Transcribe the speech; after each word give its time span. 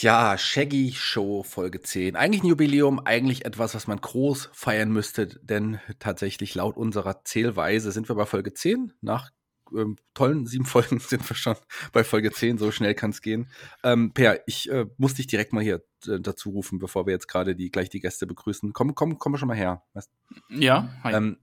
Tja, 0.00 0.38
Shaggy 0.38 0.94
Show 0.94 1.42
Folge 1.42 1.82
10. 1.82 2.16
Eigentlich 2.16 2.42
ein 2.42 2.46
Jubiläum, 2.46 3.00
eigentlich 3.04 3.44
etwas, 3.44 3.74
was 3.74 3.86
man 3.86 4.00
groß 4.00 4.48
feiern 4.54 4.90
müsste, 4.90 5.26
denn 5.26 5.78
tatsächlich 5.98 6.54
laut 6.54 6.78
unserer 6.78 7.22
Zählweise 7.24 7.92
sind 7.92 8.08
wir 8.08 8.16
bei 8.16 8.24
Folge 8.24 8.54
10. 8.54 8.94
Nach 9.02 9.30
ähm, 9.76 9.98
tollen 10.14 10.46
sieben 10.46 10.64
Folgen 10.64 11.00
sind 11.06 11.28
wir 11.28 11.36
schon 11.36 11.54
bei 11.92 12.02
Folge 12.02 12.32
10, 12.32 12.56
so 12.56 12.70
schnell 12.70 12.94
kann 12.94 13.10
es 13.10 13.20
gehen. 13.20 13.50
Ähm, 13.84 14.12
per, 14.14 14.40
ich 14.48 14.70
äh, 14.70 14.86
muss 14.96 15.12
dich 15.12 15.26
direkt 15.26 15.52
mal 15.52 15.62
hier 15.62 15.84
äh, 16.06 16.18
dazu 16.18 16.48
rufen, 16.48 16.78
bevor 16.78 17.04
wir 17.04 17.12
jetzt 17.12 17.28
gerade 17.28 17.54
die, 17.54 17.70
gleich 17.70 17.90
die 17.90 18.00
Gäste 18.00 18.26
begrüßen. 18.26 18.72
Komm, 18.72 18.94
komm, 18.94 19.18
komm 19.18 19.36
schon 19.36 19.48
mal 19.48 19.56
her. 19.58 19.82
Weißt? 19.92 20.10
Ja, 20.48 20.88
hi. 21.04 21.12
Ähm, 21.12 21.36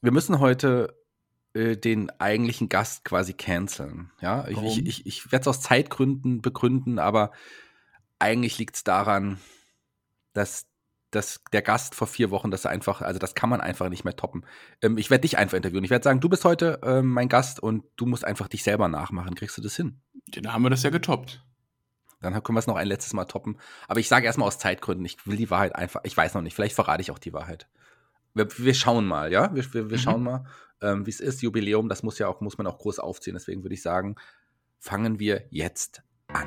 wir 0.00 0.10
müssen 0.10 0.40
heute 0.40 0.98
äh, 1.54 1.76
den 1.76 2.10
eigentlichen 2.18 2.68
Gast 2.68 3.04
quasi 3.04 3.34
canceln. 3.34 4.10
Ja, 4.20 4.48
ich, 4.48 4.58
ich, 4.58 4.84
ich, 4.84 5.06
ich 5.06 5.30
werde 5.30 5.42
es 5.42 5.46
aus 5.46 5.60
Zeitgründen 5.60 6.42
begründen, 6.42 6.98
aber 6.98 7.30
eigentlich 8.20 8.58
liegt 8.58 8.76
es 8.76 8.84
daran, 8.84 9.38
dass, 10.32 10.66
dass 11.10 11.40
der 11.52 11.62
Gast 11.62 11.94
vor 11.94 12.06
vier 12.06 12.30
Wochen 12.30 12.50
das 12.50 12.66
einfach, 12.66 13.02
also 13.02 13.18
das 13.18 13.34
kann 13.34 13.50
man 13.50 13.60
einfach 13.60 13.88
nicht 13.88 14.04
mehr 14.04 14.16
toppen. 14.16 14.44
Ähm, 14.82 14.98
ich 14.98 15.10
werde 15.10 15.22
dich 15.22 15.38
einfach 15.38 15.56
interviewen. 15.56 15.84
Ich 15.84 15.90
werde 15.90 16.04
sagen, 16.04 16.20
du 16.20 16.28
bist 16.28 16.44
heute 16.44 16.80
ähm, 16.84 17.08
mein 17.08 17.28
Gast 17.28 17.60
und 17.60 17.84
du 17.96 18.06
musst 18.06 18.24
einfach 18.24 18.48
dich 18.48 18.62
selber 18.62 18.88
nachmachen. 18.88 19.34
Kriegst 19.34 19.56
du 19.58 19.62
das 19.62 19.76
hin? 19.76 20.00
Dann 20.28 20.52
haben 20.52 20.62
wir 20.62 20.70
das 20.70 20.82
ja 20.82 20.90
getoppt. 20.90 21.44
Dann 22.20 22.34
können 22.42 22.56
wir 22.56 22.60
es 22.60 22.66
noch 22.66 22.76
ein 22.76 22.86
letztes 22.86 23.14
Mal 23.14 23.24
toppen. 23.24 23.58
Aber 23.88 23.98
ich 23.98 24.08
sage 24.08 24.26
erstmal 24.26 24.48
aus 24.48 24.58
Zeitgründen, 24.58 25.04
ich 25.06 25.26
will 25.26 25.36
die 25.36 25.50
Wahrheit 25.50 25.74
einfach, 25.74 26.02
ich 26.04 26.16
weiß 26.16 26.34
noch 26.34 26.42
nicht, 26.42 26.54
vielleicht 26.54 26.74
verrate 26.74 27.00
ich 27.00 27.10
auch 27.10 27.18
die 27.18 27.32
Wahrheit. 27.32 27.66
Wir, 28.34 28.46
wir 28.58 28.74
schauen 28.74 29.06
mal, 29.06 29.32
ja? 29.32 29.54
Wir, 29.54 29.64
wir, 29.72 29.90
wir 29.90 29.96
mhm. 29.96 30.02
schauen 30.02 30.22
mal, 30.22 30.44
ähm, 30.82 31.06
wie 31.06 31.10
es 31.10 31.20
ist. 31.20 31.42
Jubiläum, 31.42 31.88
das 31.88 32.02
muss 32.02 32.18
ja 32.18 32.28
auch, 32.28 32.40
muss 32.42 32.58
man 32.58 32.66
auch 32.66 32.78
groß 32.78 32.98
aufziehen. 32.98 33.34
Deswegen 33.34 33.62
würde 33.64 33.74
ich 33.74 33.82
sagen, 33.82 34.16
fangen 34.78 35.18
wir 35.18 35.44
jetzt 35.50 36.02
an. 36.28 36.46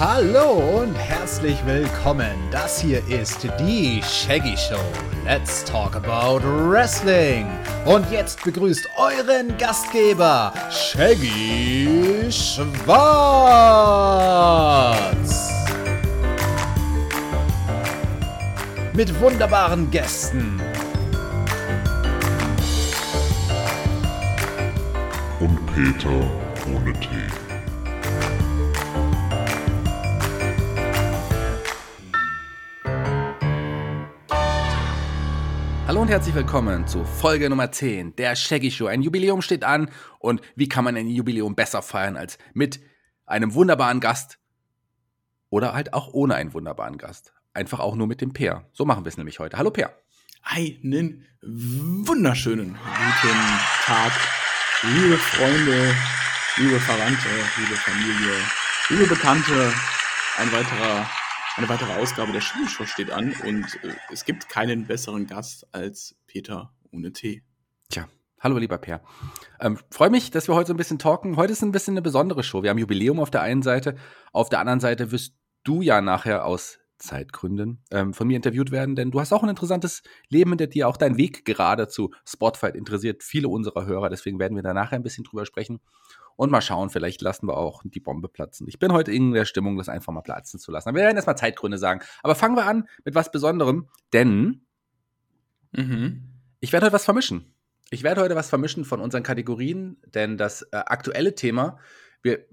Hallo 0.00 0.80
und 0.80 0.94
herzlich 0.94 1.58
willkommen. 1.66 2.30
Das 2.52 2.80
hier 2.80 3.02
ist 3.08 3.48
die 3.58 4.00
Shaggy 4.00 4.56
Show. 4.56 4.78
Let's 5.24 5.64
talk 5.64 5.96
about 5.96 6.38
Wrestling. 6.70 7.48
Und 7.84 8.08
jetzt 8.12 8.44
begrüßt 8.44 8.88
euren 8.96 9.58
Gastgeber 9.58 10.52
Shaggy 10.70 12.30
Schwarz. 12.30 12.78
Mit 18.92 19.20
wunderbaren 19.20 19.90
Gästen. 19.90 20.62
Und 25.40 25.58
Peter 25.74 26.30
ohne 26.72 26.92
Tee. 27.00 27.47
Hallo 35.98 36.04
und 36.04 36.12
herzlich 36.12 36.36
willkommen 36.36 36.86
zu 36.86 37.04
Folge 37.04 37.50
Nummer 37.50 37.72
10 37.72 38.14
der 38.14 38.36
Shaggy 38.36 38.70
Show. 38.70 38.86
Ein 38.86 39.02
Jubiläum 39.02 39.42
steht 39.42 39.64
an 39.64 39.90
und 40.20 40.40
wie 40.54 40.68
kann 40.68 40.84
man 40.84 40.96
ein 40.96 41.08
Jubiläum 41.08 41.56
besser 41.56 41.82
feiern 41.82 42.16
als 42.16 42.38
mit 42.54 42.78
einem 43.26 43.52
wunderbaren 43.52 43.98
Gast 43.98 44.38
oder 45.50 45.72
halt 45.74 45.94
auch 45.94 46.14
ohne 46.14 46.36
einen 46.36 46.54
wunderbaren 46.54 46.98
Gast. 46.98 47.32
Einfach 47.52 47.80
auch 47.80 47.96
nur 47.96 48.06
mit 48.06 48.20
dem 48.20 48.32
Peer. 48.32 48.64
So 48.72 48.84
machen 48.84 49.04
wir 49.04 49.08
es 49.08 49.16
nämlich 49.16 49.40
heute. 49.40 49.58
Hallo 49.58 49.72
Peer. 49.72 49.92
Einen 50.44 51.26
wunderschönen 51.42 52.78
guten 52.78 53.38
Tag, 53.84 54.12
liebe 54.84 55.18
Freunde, 55.18 55.96
liebe 56.58 56.78
Verwandte, 56.78 57.28
liebe 57.56 57.74
Familie, 57.74 58.34
liebe 58.90 59.06
Bekannte. 59.08 59.72
Ein 60.36 60.52
weiterer 60.52 61.10
eine 61.58 61.68
weitere 61.68 61.92
Ausgabe 61.94 62.30
der 62.30 62.40
Schulshow 62.40 62.86
steht 62.86 63.10
an 63.10 63.34
und 63.44 63.64
äh, 63.82 63.92
es 64.12 64.24
gibt 64.24 64.48
keinen 64.48 64.86
besseren 64.86 65.26
Gast 65.26 65.66
als 65.74 66.14
Peter 66.28 66.72
ohne 66.92 67.12
Tee. 67.12 67.42
Tja, 67.90 68.06
hallo 68.38 68.58
lieber 68.58 68.78
Per. 68.78 69.02
Ähm, 69.58 69.76
Freue 69.90 70.10
mich, 70.10 70.30
dass 70.30 70.46
wir 70.46 70.54
heute 70.54 70.68
so 70.68 70.74
ein 70.74 70.76
bisschen 70.76 71.00
talken. 71.00 71.36
Heute 71.36 71.52
ist 71.52 71.62
ein 71.62 71.72
bisschen 71.72 71.94
eine 71.94 72.02
besondere 72.02 72.44
Show. 72.44 72.62
Wir 72.62 72.70
haben 72.70 72.78
Jubiläum 72.78 73.18
auf 73.18 73.32
der 73.32 73.42
einen 73.42 73.62
Seite, 73.62 73.96
auf 74.32 74.48
der 74.48 74.60
anderen 74.60 74.78
Seite 74.78 75.10
wirst 75.10 75.34
du 75.64 75.82
ja 75.82 76.00
nachher 76.00 76.44
aus 76.44 76.78
Zeitgründen 76.98 77.82
ähm, 77.90 78.14
von 78.14 78.28
mir 78.28 78.36
interviewt 78.36 78.70
werden, 78.70 78.94
denn 78.94 79.10
du 79.10 79.18
hast 79.18 79.32
auch 79.32 79.42
ein 79.42 79.48
interessantes 79.48 80.02
Leben 80.28 80.50
hinter 80.52 80.68
dir. 80.68 80.88
Auch 80.88 80.96
dein 80.96 81.16
Weg 81.16 81.44
gerade 81.44 81.88
zu 81.88 82.12
Spotfight 82.24 82.76
interessiert 82.76 83.24
viele 83.24 83.48
unserer 83.48 83.84
Hörer. 83.84 84.10
Deswegen 84.10 84.38
werden 84.38 84.54
wir 84.54 84.62
da 84.62 84.74
nachher 84.74 84.96
ein 84.96 85.02
bisschen 85.02 85.24
drüber 85.24 85.44
sprechen. 85.44 85.80
Und 86.38 86.52
mal 86.52 86.60
schauen, 86.60 86.88
vielleicht 86.88 87.20
lassen 87.20 87.48
wir 87.48 87.56
auch 87.56 87.82
die 87.84 87.98
Bombe 87.98 88.28
platzen. 88.28 88.68
Ich 88.68 88.78
bin 88.78 88.92
heute 88.92 89.10
in 89.10 89.32
der 89.32 89.44
Stimmung, 89.44 89.76
das 89.76 89.88
einfach 89.88 90.12
mal 90.12 90.20
platzen 90.20 90.60
zu 90.60 90.70
lassen. 90.70 90.88
Aber 90.88 90.98
wir 90.98 91.02
werden 91.02 91.16
erstmal 91.16 91.36
Zeitgründe 91.36 91.78
sagen. 91.78 92.00
Aber 92.22 92.36
fangen 92.36 92.54
wir 92.54 92.64
an 92.64 92.88
mit 93.04 93.16
was 93.16 93.32
Besonderem, 93.32 93.88
denn 94.12 94.64
mhm. 95.72 96.22
ich 96.60 96.72
werde 96.72 96.86
heute 96.86 96.94
was 96.94 97.04
vermischen. 97.04 97.52
Ich 97.90 98.04
werde 98.04 98.20
heute 98.20 98.36
was 98.36 98.48
vermischen 98.48 98.84
von 98.84 99.00
unseren 99.00 99.24
Kategorien, 99.24 99.96
denn 100.14 100.38
das 100.38 100.62
äh, 100.62 100.76
aktuelle 100.76 101.34
Thema, 101.34 101.80
wir 102.22 102.46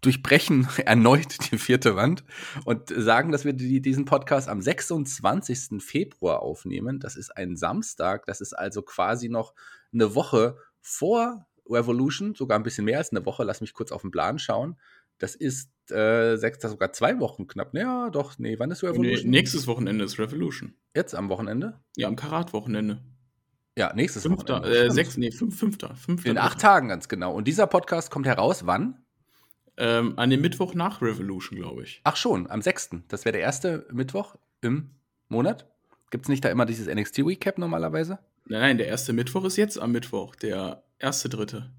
durchbrechen 0.00 0.66
erneut 0.86 1.52
die 1.52 1.58
vierte 1.58 1.94
Wand 1.94 2.24
und 2.64 2.88
sagen, 2.88 3.32
dass 3.32 3.44
wir 3.44 3.52
die, 3.52 3.82
diesen 3.82 4.06
Podcast 4.06 4.48
am 4.48 4.62
26. 4.62 5.82
Februar 5.84 6.40
aufnehmen. 6.40 7.00
Das 7.00 7.16
ist 7.16 7.36
ein 7.36 7.58
Samstag, 7.58 8.24
das 8.24 8.40
ist 8.40 8.54
also 8.54 8.80
quasi 8.80 9.28
noch 9.28 9.52
eine 9.92 10.14
Woche 10.14 10.56
vor 10.80 11.46
Revolution, 11.68 12.34
sogar 12.34 12.58
ein 12.58 12.62
bisschen 12.62 12.84
mehr 12.84 12.98
als 12.98 13.10
eine 13.10 13.24
Woche. 13.26 13.44
Lass 13.44 13.60
mich 13.60 13.74
kurz 13.74 13.92
auf 13.92 14.02
den 14.02 14.10
Plan 14.10 14.38
schauen. 14.38 14.76
Das 15.18 15.34
ist 15.34 15.70
äh, 15.90 16.36
sechs, 16.36 16.60
sogar 16.60 16.92
zwei 16.92 17.18
Wochen 17.20 17.46
knapp. 17.46 17.74
Ja, 17.74 18.10
doch, 18.10 18.38
nee, 18.38 18.58
wann 18.58 18.70
ist 18.70 18.82
Revolution? 18.82 19.30
Nee, 19.30 19.38
nächstes 19.38 19.66
Wochenende 19.66 20.04
ist 20.04 20.18
Revolution. 20.18 20.74
Jetzt 20.94 21.14
am 21.14 21.28
Wochenende? 21.28 21.80
Ja, 21.96 22.08
am 22.08 22.16
Karat-Wochenende. 22.16 23.02
Ja, 23.78 23.92
nächstes 23.94 24.22
Fünfter, 24.22 24.60
Wochenende. 24.60 24.86
Äh, 24.86 24.90
sechs, 24.90 25.16
nee, 25.16 25.30
fünf, 25.30 25.58
fünfter, 25.58 25.94
fünfter. 25.96 26.30
In 26.30 26.38
acht 26.38 26.60
Tagen 26.60 26.88
ganz 26.88 27.08
genau. 27.08 27.34
Und 27.34 27.46
dieser 27.46 27.66
Podcast 27.66 28.10
kommt 28.10 28.26
heraus 28.26 28.66
wann? 28.66 29.02
Ähm, 29.78 30.14
an 30.18 30.30
dem 30.30 30.40
Mittwoch 30.40 30.74
nach 30.74 31.02
Revolution, 31.02 31.58
glaube 31.58 31.82
ich. 31.82 32.00
Ach 32.04 32.16
schon, 32.16 32.48
am 32.48 32.62
6. 32.62 32.90
Das 33.08 33.26
wäre 33.26 33.32
der 33.34 33.42
erste 33.42 33.86
Mittwoch 33.92 34.36
im 34.62 34.90
Monat. 35.28 35.66
Gibt 36.10 36.24
es 36.24 36.28
nicht 36.30 36.44
da 36.44 36.48
immer 36.48 36.64
dieses 36.64 36.86
NXT-Recap 36.88 37.58
normalerweise? 37.58 38.18
Nein, 38.46 38.60
nein, 38.60 38.78
der 38.78 38.86
erste 38.86 39.12
Mittwoch 39.12 39.44
ist 39.44 39.56
jetzt 39.56 39.78
am 39.78 39.92
Mittwoch, 39.92 40.34
der 40.36 40.84
erste 40.98 41.28
dritte. 41.28 41.72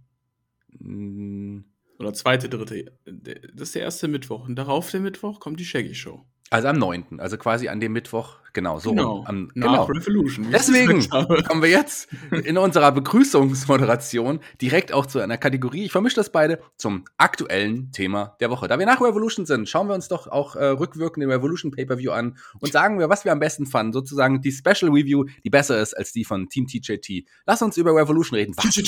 Mm. 0.80 1.60
Oder 2.00 2.14
zweite 2.14 2.48
dritte. 2.50 2.98
Das 3.06 3.70
ist 3.70 3.76
der 3.76 3.82
erste 3.82 4.08
Mittwoch. 4.08 4.48
Und 4.48 4.56
darauf 4.56 4.92
der 4.92 5.00
Mittwoch 5.00 5.40
kommt 5.40 5.60
die 5.60 5.66
Shaggy 5.66 5.96
Show. 5.96 6.26
Also 6.50 6.68
am 6.68 6.78
9., 6.78 7.20
also 7.20 7.38
quasi 7.38 7.68
an 7.68 7.80
dem 7.80 7.92
Mittwoch, 7.92 8.40
genau, 8.58 8.80
so. 8.80 8.90
Genau, 8.90 9.24
nach 9.30 9.54
genau. 9.54 9.84
Revolution. 9.84 10.48
Deswegen 10.52 11.08
kommen 11.48 11.62
wir 11.62 11.70
jetzt 11.70 12.10
in 12.32 12.58
unserer 12.58 12.92
Begrüßungsmoderation 12.92 14.40
direkt 14.60 14.92
auch 14.92 15.06
zu 15.06 15.20
einer 15.20 15.38
Kategorie, 15.38 15.86
ich 15.86 15.92
vermische 15.92 16.16
das 16.16 16.32
beide, 16.32 16.60
zum 16.76 17.06
aktuellen 17.18 17.92
Thema 17.92 18.36
der 18.40 18.50
Woche. 18.50 18.68
Da 18.68 18.80
wir 18.80 18.88
nach 18.88 19.00
Revolution 19.00 19.46
sind, 19.46 19.70
schauen 19.70 19.88
wir 19.88 19.94
uns 19.94 20.08
doch 20.08 20.26
auch 20.26 20.56
äh, 20.56 20.66
rückwirkend 20.66 21.22
den 21.22 21.30
Revolution 21.30 21.70
Pay-Per-View 21.70 22.12
an 22.12 22.40
und 22.60 22.72
sagen 22.72 22.98
wir, 22.98 23.10
was 23.10 23.26
wir 23.26 23.32
am 23.32 23.40
besten 23.40 23.68
fanden. 23.68 23.94
Sozusagen 23.94 24.42
die 24.42 24.52
Special 24.52 24.92
Review, 24.92 25.26
die 25.44 25.52
besser 25.52 25.80
ist 25.80 25.94
als 25.94 26.12
die 26.12 26.26
von 26.26 26.50
Team 26.50 26.66
TJT. 26.66 27.28
Lass 27.46 27.62
uns 27.62 27.78
über 27.78 27.96
Revolution 27.96 28.40
reden. 28.40 28.56
Was, 28.58 28.82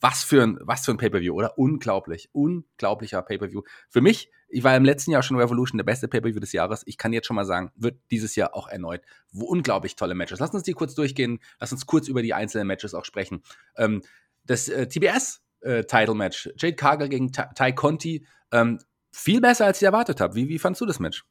was 0.00 0.24
für 0.24 0.42
ein, 0.42 0.58
was 0.62 0.86
für 0.86 0.92
ein 0.92 0.96
Pay-Per-View, 0.96 1.34
oder? 1.34 1.58
Unglaublich, 1.58 2.30
unglaublicher 2.32 3.20
Pay-Per-View. 3.20 3.60
Für 3.90 4.00
mich 4.00 4.30
ich 4.52 4.64
war 4.64 4.76
im 4.76 4.84
letzten 4.84 5.12
Jahr 5.12 5.22
schon 5.22 5.36
Revolution 5.36 5.78
der 5.78 5.84
beste 5.84 6.08
Pay-Per-View 6.08 6.40
des 6.40 6.52
Jahres. 6.52 6.82
Ich 6.86 6.98
kann 6.98 7.12
jetzt 7.12 7.26
schon 7.26 7.36
mal 7.36 7.44
sagen, 7.44 7.70
wird 7.76 7.98
dieses 8.10 8.34
Jahr 8.34 8.54
auch 8.54 8.68
erneut. 8.68 9.02
Wo 9.32 9.46
unglaublich 9.46 9.96
tolle 9.96 10.14
Matches. 10.14 10.40
Lass 10.40 10.50
uns 10.50 10.62
die 10.64 10.72
kurz 10.72 10.94
durchgehen. 10.94 11.40
Lass 11.60 11.72
uns 11.72 11.86
kurz 11.86 12.08
über 12.08 12.22
die 12.22 12.34
einzelnen 12.34 12.66
Matches 12.66 12.94
auch 12.94 13.04
sprechen. 13.04 13.42
Ähm, 13.76 14.02
das 14.44 14.68
äh, 14.68 14.86
TBS-Title-Match, 14.88 16.46
äh, 16.46 16.52
Jade 16.56 16.76
Cargill 16.76 17.08
gegen 17.08 17.32
Ty 17.32 17.72
Conti, 17.74 18.26
ähm, 18.52 18.80
viel 19.12 19.40
besser, 19.40 19.66
als 19.66 19.78
ich 19.78 19.86
erwartet 19.86 20.20
habe. 20.20 20.34
Wie, 20.34 20.48
wie 20.48 20.58
fandst 20.58 20.80
du 20.80 20.86
das 20.86 21.00
Match? 21.00 21.24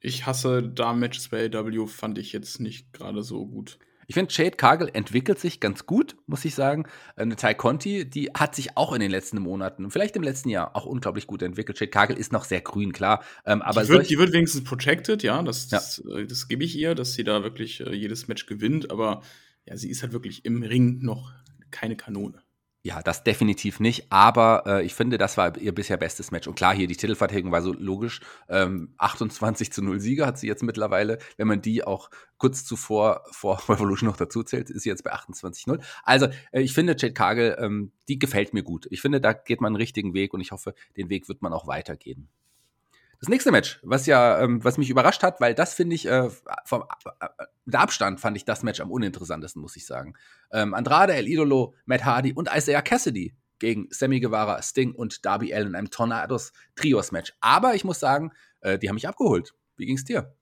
Ich 0.00 0.26
hasse 0.26 0.62
da 0.62 0.92
Matches 0.94 1.28
bei 1.28 1.46
AW, 1.46 1.86
fand 1.86 2.18
ich 2.18 2.32
jetzt 2.32 2.60
nicht 2.60 2.92
gerade 2.92 3.22
so 3.22 3.46
gut. 3.46 3.78
Ich 4.10 4.14
finde, 4.14 4.34
Jade 4.34 4.56
Cargill 4.56 4.90
entwickelt 4.92 5.38
sich 5.38 5.60
ganz 5.60 5.86
gut, 5.86 6.16
muss 6.26 6.44
ich 6.44 6.56
sagen. 6.56 6.84
Eine 7.14 7.36
Ty 7.36 7.54
Conti, 7.54 8.10
die 8.10 8.32
hat 8.34 8.56
sich 8.56 8.76
auch 8.76 8.92
in 8.92 8.98
den 8.98 9.12
letzten 9.12 9.38
Monaten, 9.38 9.88
vielleicht 9.88 10.16
im 10.16 10.24
letzten 10.24 10.48
Jahr, 10.48 10.74
auch 10.74 10.84
unglaublich 10.84 11.28
gut 11.28 11.42
entwickelt. 11.42 11.78
Jade 11.78 11.92
Cargill 11.92 12.18
ist 12.18 12.32
noch 12.32 12.42
sehr 12.42 12.60
grün, 12.60 12.92
klar. 12.92 13.22
Ähm, 13.46 13.62
aber 13.62 13.84
die 13.84 13.88
wird, 13.88 14.10
die, 14.10 14.18
wird, 14.18 14.32
wenigstens 14.32 14.64
protected, 14.64 15.22
ja, 15.22 15.40
das, 15.44 15.70
ja. 15.70 15.78
das, 15.78 16.02
äh, 16.12 16.26
das 16.26 16.48
gebe 16.48 16.64
ich 16.64 16.76
ihr, 16.76 16.96
dass 16.96 17.14
sie 17.14 17.22
da 17.22 17.44
wirklich 17.44 17.82
äh, 17.82 17.94
jedes 17.94 18.26
Match 18.26 18.46
gewinnt. 18.46 18.90
Aber 18.90 19.22
ja, 19.64 19.76
sie 19.76 19.88
ist 19.88 20.02
halt 20.02 20.12
wirklich 20.12 20.44
im 20.44 20.64
Ring 20.64 20.98
noch 21.02 21.32
keine 21.70 21.94
Kanone. 21.94 22.42
Ja, 22.82 23.02
das 23.02 23.24
definitiv 23.24 23.78
nicht, 23.78 24.10
aber 24.10 24.62
äh, 24.66 24.86
ich 24.86 24.94
finde, 24.94 25.18
das 25.18 25.36
war 25.36 25.54
ihr 25.58 25.74
bisher 25.74 25.98
bestes 25.98 26.30
Match. 26.30 26.48
Und 26.48 26.54
klar, 26.54 26.74
hier 26.74 26.86
die 26.86 26.96
Titelverteidigung 26.96 27.52
war 27.52 27.60
so 27.60 27.74
logisch. 27.74 28.20
Ähm, 28.48 28.94
28 28.96 29.70
zu 29.70 29.82
0 29.82 30.00
Sieger 30.00 30.26
hat 30.26 30.38
sie 30.38 30.46
jetzt 30.46 30.62
mittlerweile. 30.62 31.18
Wenn 31.36 31.46
man 31.46 31.60
die 31.60 31.84
auch 31.84 32.08
kurz 32.38 32.64
zuvor 32.64 33.22
vor 33.32 33.62
Revolution 33.68 34.08
noch 34.08 34.16
dazu 34.16 34.42
zählt, 34.42 34.70
ist 34.70 34.84
sie 34.84 34.88
jetzt 34.88 35.04
bei 35.04 35.12
28 35.12 35.66
0. 35.66 35.80
Also, 36.04 36.28
äh, 36.52 36.62
ich 36.62 36.72
finde, 36.72 36.96
Jade 36.98 37.12
Cargill, 37.12 37.56
ähm, 37.60 37.92
die 38.08 38.18
gefällt 38.18 38.54
mir 38.54 38.62
gut. 38.62 38.86
Ich 38.90 39.02
finde, 39.02 39.20
da 39.20 39.34
geht 39.34 39.60
man 39.60 39.74
einen 39.74 39.76
richtigen 39.76 40.14
Weg 40.14 40.32
und 40.32 40.40
ich 40.40 40.50
hoffe, 40.50 40.74
den 40.96 41.10
Weg 41.10 41.28
wird 41.28 41.42
man 41.42 41.52
auch 41.52 41.66
weitergehen. 41.66 42.30
Das 43.20 43.28
nächste 43.28 43.52
Match, 43.52 43.78
was 43.82 44.06
ja, 44.06 44.40
ähm, 44.40 44.64
was 44.64 44.78
mich 44.78 44.88
überrascht 44.88 45.22
hat, 45.22 45.42
weil 45.42 45.54
das 45.54 45.74
finde 45.74 45.94
ich, 45.94 46.06
äh, 46.06 46.30
vom 46.64 46.84
äh, 47.20 47.26
der 47.66 47.80
Abstand 47.80 48.18
fand 48.18 48.36
ich 48.36 48.46
das 48.46 48.62
Match 48.62 48.80
am 48.80 48.90
uninteressantesten, 48.90 49.60
muss 49.60 49.76
ich 49.76 49.84
sagen. 49.84 50.14
Ähm, 50.50 50.72
Andrade, 50.72 51.14
El 51.14 51.28
Idolo, 51.28 51.74
Matt 51.84 52.04
Hardy 52.04 52.32
und 52.32 52.48
Isaiah 52.54 52.80
Cassidy 52.80 53.34
gegen 53.58 53.88
Sammy 53.90 54.20
Guevara, 54.20 54.62
Sting 54.62 54.94
und 54.94 55.26
Darby 55.26 55.52
Allen 55.52 55.68
in 55.68 55.74
einem 55.74 55.90
Tornados 55.90 56.52
Trios 56.74 57.12
Match. 57.12 57.34
Aber 57.40 57.74
ich 57.74 57.84
muss 57.84 58.00
sagen, 58.00 58.32
äh, 58.62 58.78
die 58.78 58.88
haben 58.88 58.96
mich 58.96 59.06
abgeholt. 59.06 59.54
Wie 59.76 59.84
ging's 59.84 60.04
dir? 60.04 60.34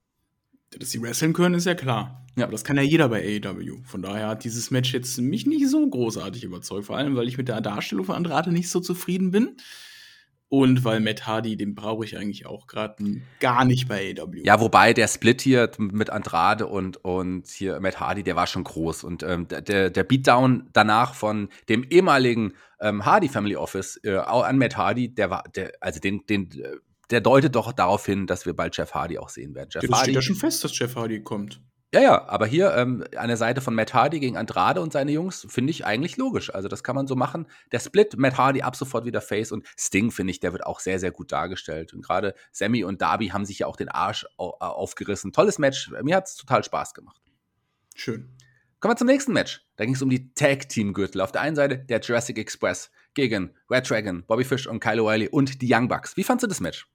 Dass 0.77 0.91
sie 0.91 1.01
wresteln 1.01 1.33
können, 1.33 1.55
ist 1.55 1.65
ja 1.65 1.75
klar. 1.75 2.25
Ja. 2.37 2.45
Aber 2.45 2.53
das 2.53 2.63
kann 2.63 2.77
ja 2.77 2.83
jeder 2.83 3.09
bei 3.09 3.21
AEW. 3.21 3.83
Von 3.83 4.01
daher 4.01 4.29
hat 4.29 4.45
dieses 4.45 4.71
Match 4.71 4.93
jetzt 4.93 5.19
mich 5.19 5.45
nicht 5.45 5.67
so 5.67 5.87
großartig 5.87 6.43
überzeugt. 6.45 6.85
Vor 6.85 6.97
allem, 6.97 7.15
weil 7.15 7.27
ich 7.27 7.37
mit 7.37 7.49
der 7.49 7.59
Darstellung 7.59 8.05
von 8.05 8.15
Andrade 8.15 8.51
nicht 8.51 8.69
so 8.69 8.79
zufrieden 8.79 9.31
bin. 9.31 9.57
Und 10.51 10.83
weil 10.83 10.99
Matt 10.99 11.27
Hardy, 11.27 11.55
den 11.57 11.75
brauche 11.75 12.03
ich 12.03 12.17
eigentlich 12.17 12.47
auch 12.47 12.65
gerade 12.65 12.95
gar 13.39 13.65
nicht 13.65 13.87
bei 13.87 14.15
AW. 14.17 14.41
Ja, 14.43 14.59
wobei 14.59 14.93
der 14.93 15.07
Split 15.07 15.41
hier 15.41 15.69
mit 15.77 16.09
Andrade 16.09 16.65
und, 16.65 16.97
und 17.05 17.47
hier 17.47 17.79
Matt 17.79 17.99
Hardy, 17.99 18.23
der 18.23 18.35
war 18.35 18.47
schon 18.47 18.63
groß. 18.63 19.03
Und 19.03 19.21
ähm, 19.21 19.47
der, 19.47 19.91
der 19.91 20.03
Beatdown 20.03 20.67
danach 20.73 21.13
von 21.13 21.49
dem 21.69 21.83
ehemaligen 21.83 22.53
ähm, 22.81 23.05
Hardy 23.05 23.29
Family 23.29 23.55
Office 23.55 23.99
äh, 24.03 24.17
an 24.17 24.57
Matt 24.57 24.75
Hardy, 24.75 25.13
der 25.13 25.29
war, 25.29 25.43
der, 25.55 25.71
also 25.81 25.99
den, 25.99 26.25
den, 26.27 26.49
der 27.11 27.21
deutet 27.21 27.55
doch 27.55 27.71
darauf 27.71 28.07
hin, 28.07 28.25
dass 28.25 28.47
wir 28.47 28.55
bald 28.55 28.75
Jeff 28.75 28.95
Hardy 28.95 29.19
auch 29.19 29.29
sehen 29.29 29.53
werden. 29.53 29.69
Jeff 29.71 29.83
ja, 29.83 29.89
das 29.89 29.99
Hardy, 29.99 30.11
steht 30.11 30.15
ja 30.15 30.21
schon 30.23 30.35
fest, 30.35 30.63
dass 30.63 30.77
Jeff 30.77 30.95
Hardy 30.95 31.21
kommt. 31.21 31.61
Ja, 31.91 32.01
ja, 32.01 32.27
aber 32.27 32.45
hier 32.45 32.75
ähm, 32.75 33.03
an 33.15 33.29
der 33.29 33.37
Seite 33.37 33.61
von 33.61 33.73
Matt 33.73 33.95
Hardy 33.95 34.19
gegen 34.19 34.37
Andrade 34.37 34.79
und 34.79 34.93
seine 34.93 35.11
Jungs 35.11 35.47
finde 35.49 35.71
ich 35.71 35.85
eigentlich 35.85 36.17
logisch. 36.17 36.53
Also 36.53 36.67
das 36.67 36.83
kann 36.83 36.95
man 36.95 37.07
so 37.07 37.15
machen. 37.15 37.47
Der 37.71 37.79
Split, 37.79 38.15
Matt 38.15 38.37
Hardy 38.37 38.61
ab 38.61 38.75
sofort 38.75 39.05
wieder 39.05 39.21
Face 39.21 39.51
und 39.51 39.65
Sting 39.75 40.11
finde 40.11 40.29
ich, 40.29 40.39
der 40.39 40.51
wird 40.51 40.67
auch 40.67 40.81
sehr, 40.81 40.99
sehr 40.99 41.09
gut 41.09 41.31
dargestellt. 41.31 41.95
Und 41.95 42.03
gerade 42.05 42.35
Sammy 42.51 42.83
und 42.83 43.01
Darby 43.01 43.29
haben 43.29 43.43
sich 43.43 43.59
ja 43.59 43.67
auch 43.67 43.75
den 43.75 43.89
Arsch 43.89 44.27
aufgerissen. 44.37 45.31
Tolles 45.31 45.57
Match. 45.57 45.89
Mir 46.03 46.17
hat 46.17 46.27
es 46.27 46.35
total 46.35 46.63
Spaß 46.63 46.93
gemacht. 46.93 47.21
Schön. 47.95 48.29
Kommen 48.79 48.93
wir 48.93 48.97
zum 48.97 49.07
nächsten 49.07 49.33
Match. 49.33 49.65
Da 49.75 49.85
ging 49.85 49.95
es 49.95 50.01
um 50.03 50.11
die 50.11 50.31
Tag-Team-Gürtel. 50.35 51.21
Auf 51.21 51.31
der 51.31 51.41
einen 51.41 51.55
Seite 51.55 51.79
der 51.79 52.01
Jurassic 52.01 52.37
Express 52.37 52.91
gegen 53.15 53.55
Red 53.67 53.89
Dragon, 53.89 54.23
Bobby 54.27 54.43
Fish 54.43 54.67
und 54.67 54.79
Kyle 54.79 55.01
O'Reilly 55.01 55.27
und 55.29 55.59
die 55.61 55.73
Young 55.73 55.87
Bucks. 55.87 56.15
Wie 56.15 56.23
fandst 56.23 56.43
du 56.43 56.47
das 56.47 56.59
Match? 56.59 56.87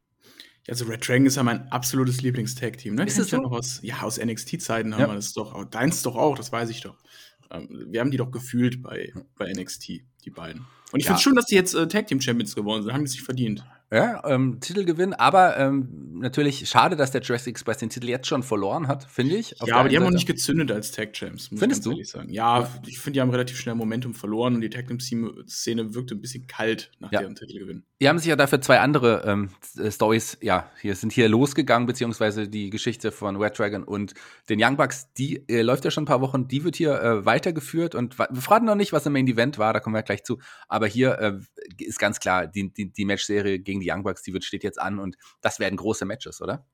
Also 0.68 0.86
Red 0.86 1.06
Dragon 1.06 1.26
ist 1.26 1.36
ja 1.36 1.42
mein 1.42 1.70
absolutes 1.70 2.22
Lieblingstag-Team. 2.22 2.94
Ne? 2.94 3.04
Ist 3.04 3.18
das 3.18 3.28
so? 3.28 3.36
ja 3.36 3.42
noch 3.42 3.52
aus, 3.52 3.80
ja, 3.82 4.02
aus 4.02 4.18
NXT-Zeiten 4.18 4.94
haben 4.94 5.00
ja. 5.00 5.08
wir 5.08 5.14
das 5.14 5.34
doch. 5.34 5.64
Deins 5.66 6.02
doch 6.02 6.16
auch, 6.16 6.36
das 6.36 6.52
weiß 6.52 6.70
ich 6.70 6.80
doch. 6.80 6.96
Ähm, 7.50 7.86
wir 7.90 8.00
haben 8.00 8.10
die 8.10 8.16
doch 8.16 8.30
gefühlt 8.30 8.82
bei, 8.82 9.12
bei 9.36 9.52
NXT, 9.52 9.88
die 10.24 10.30
beiden. 10.30 10.64
Und 10.92 11.00
ich 11.00 11.06
ja. 11.06 11.08
finde 11.08 11.18
es 11.18 11.22
schön, 11.22 11.34
dass 11.34 11.46
die 11.46 11.54
jetzt 11.54 11.74
äh, 11.74 11.88
Tag 11.88 12.06
Team 12.06 12.20
Champions 12.20 12.54
geworden 12.54 12.82
sind. 12.82 12.92
Haben 12.92 13.04
die 13.04 13.10
sich 13.10 13.22
verdient. 13.22 13.64
Ja, 13.92 14.22
ähm, 14.26 14.58
Titelgewinn, 14.60 15.12
aber 15.12 15.56
ähm, 15.56 16.18
natürlich 16.18 16.68
schade, 16.68 16.96
dass 16.96 17.12
der 17.12 17.20
Jurassic 17.20 17.52
Express 17.52 17.78
den 17.78 17.90
Titel 17.90 18.08
jetzt 18.08 18.26
schon 18.26 18.42
verloren 18.42 18.88
hat, 18.88 19.04
finde 19.04 19.36
ich. 19.36 19.54
Ja, 19.64 19.76
aber 19.76 19.88
die 19.88 19.96
haben 19.96 20.04
auch 20.04 20.10
nicht 20.10 20.26
gezündet 20.26 20.72
als 20.72 20.90
Tag 20.90 21.12
Champs. 21.12 21.50
Findest 21.54 21.86
du? 21.86 22.02
Sagen. 22.02 22.28
Ja, 22.32 22.68
ich 22.86 22.98
finde, 22.98 23.18
die 23.18 23.20
haben 23.20 23.30
relativ 23.30 23.58
schnell 23.58 23.76
Momentum 23.76 24.14
verloren 24.14 24.56
und 24.56 24.62
die 24.62 24.70
Tag 24.70 24.86
Team 24.98 25.44
Szene 25.46 25.94
wirkte 25.94 26.14
ein 26.14 26.20
bisschen 26.20 26.46
kalt 26.46 26.90
nach 26.98 27.12
ja. 27.12 27.20
deren 27.20 27.36
Titelgewinn. 27.36 27.84
Die 28.04 28.08
haben 28.10 28.18
sich 28.18 28.28
ja 28.28 28.36
dafür 28.36 28.60
zwei 28.60 28.80
andere 28.80 29.24
ähm, 29.24 29.48
äh, 29.78 29.90
Stories, 29.90 30.36
ja, 30.42 30.70
hier 30.78 30.94
sind 30.94 31.10
hier 31.10 31.26
losgegangen, 31.26 31.86
beziehungsweise 31.86 32.50
die 32.50 32.68
Geschichte 32.68 33.10
von 33.10 33.36
Red 33.36 33.58
Dragon 33.58 33.82
und 33.82 34.12
den 34.50 34.62
Young 34.62 34.76
Bucks, 34.76 35.10
die 35.14 35.48
äh, 35.48 35.62
läuft 35.62 35.86
ja 35.86 35.90
schon 35.90 36.02
ein 36.02 36.06
paar 36.06 36.20
Wochen, 36.20 36.46
die 36.46 36.64
wird 36.64 36.76
hier 36.76 37.00
äh, 37.00 37.24
weitergeführt 37.24 37.94
und 37.94 38.18
wir 38.18 38.42
fragen 38.42 38.66
noch 38.66 38.74
nicht, 38.74 38.92
was 38.92 39.06
im 39.06 39.14
Main 39.14 39.26
Event 39.26 39.56
war, 39.56 39.72
da 39.72 39.80
kommen 39.80 39.96
wir 39.96 40.02
gleich 40.02 40.22
zu, 40.22 40.38
aber 40.68 40.86
hier 40.86 41.18
äh, 41.18 41.38
ist 41.82 41.98
ganz 41.98 42.20
klar, 42.20 42.46
die, 42.46 42.74
die, 42.74 42.92
die 42.92 43.06
Match-Serie 43.06 43.58
gegen 43.60 43.80
die 43.80 43.90
Young 43.90 44.02
Bucks, 44.02 44.22
die 44.22 44.34
wird, 44.34 44.44
steht 44.44 44.64
jetzt 44.64 44.78
an 44.78 44.98
und 44.98 45.16
das 45.40 45.58
werden 45.58 45.76
große 45.76 46.04
Matches, 46.04 46.42
oder? 46.42 46.66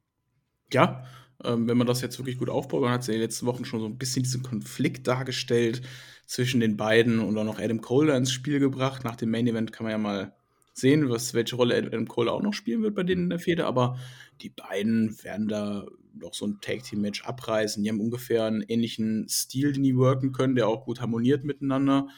Ja, 0.73 1.05
ähm, 1.45 1.69
wenn 1.69 1.77
man 1.77 1.87
das 1.87 2.01
jetzt 2.01 2.19
wirklich 2.19 2.39
gut 2.39 2.51
aufbaut, 2.51 2.83
dann 2.83 2.91
hat 2.91 3.05
sie 3.05 3.13
in 3.13 3.19
den 3.19 3.29
letzten 3.29 3.47
Wochen 3.47 3.65
schon 3.65 3.79
so 3.79 3.87
ein 3.87 3.99
bisschen 3.99 4.25
diesen 4.25 4.43
Konflikt 4.43 5.07
dargestellt 5.07 5.83
zwischen 6.27 6.59
den 6.59 6.77
beiden 6.77 7.21
und 7.21 7.37
dann 7.37 7.47
noch 7.47 7.61
Adam 7.61 7.81
Cole 7.81 8.17
ins 8.17 8.33
Spiel 8.33 8.59
gebracht. 8.59 9.05
Nach 9.05 9.15
dem 9.15 9.31
Main 9.31 9.47
Event 9.47 9.73
kann 9.73 9.85
man 9.85 9.93
ja 9.93 9.99
mal 9.99 10.35
sehen, 10.81 11.09
was, 11.09 11.35
welche 11.35 11.57
Rolle 11.57 11.77
Adam 11.77 12.07
Cole 12.07 12.33
auch 12.33 12.43
noch 12.43 12.55
spielen 12.55 12.83
wird 12.83 12.95
bei 12.95 13.03
denen 13.03 13.25
in 13.25 13.31
der 13.31 13.39
Fehde, 13.39 13.67
aber 13.67 13.99
die 14.41 14.51
beiden 14.51 15.23
werden 15.23 15.49
da 15.49 15.87
noch 16.15 16.35
so 16.35 16.47
ein 16.47 16.61
Tag-Team-Match 16.61 17.25
abreißen. 17.25 17.83
Die 17.83 17.89
haben 17.89 18.01
ungefähr 18.01 18.45
einen 18.45 18.63
ähnlichen 18.63 19.29
Stil, 19.29 19.73
den 19.73 19.83
die 19.83 19.97
worken 19.97 20.33
können, 20.33 20.55
der 20.55 20.69
auch 20.69 20.85
gut 20.85 21.01
harmoniert 21.01 21.45
miteinander. 21.45 22.09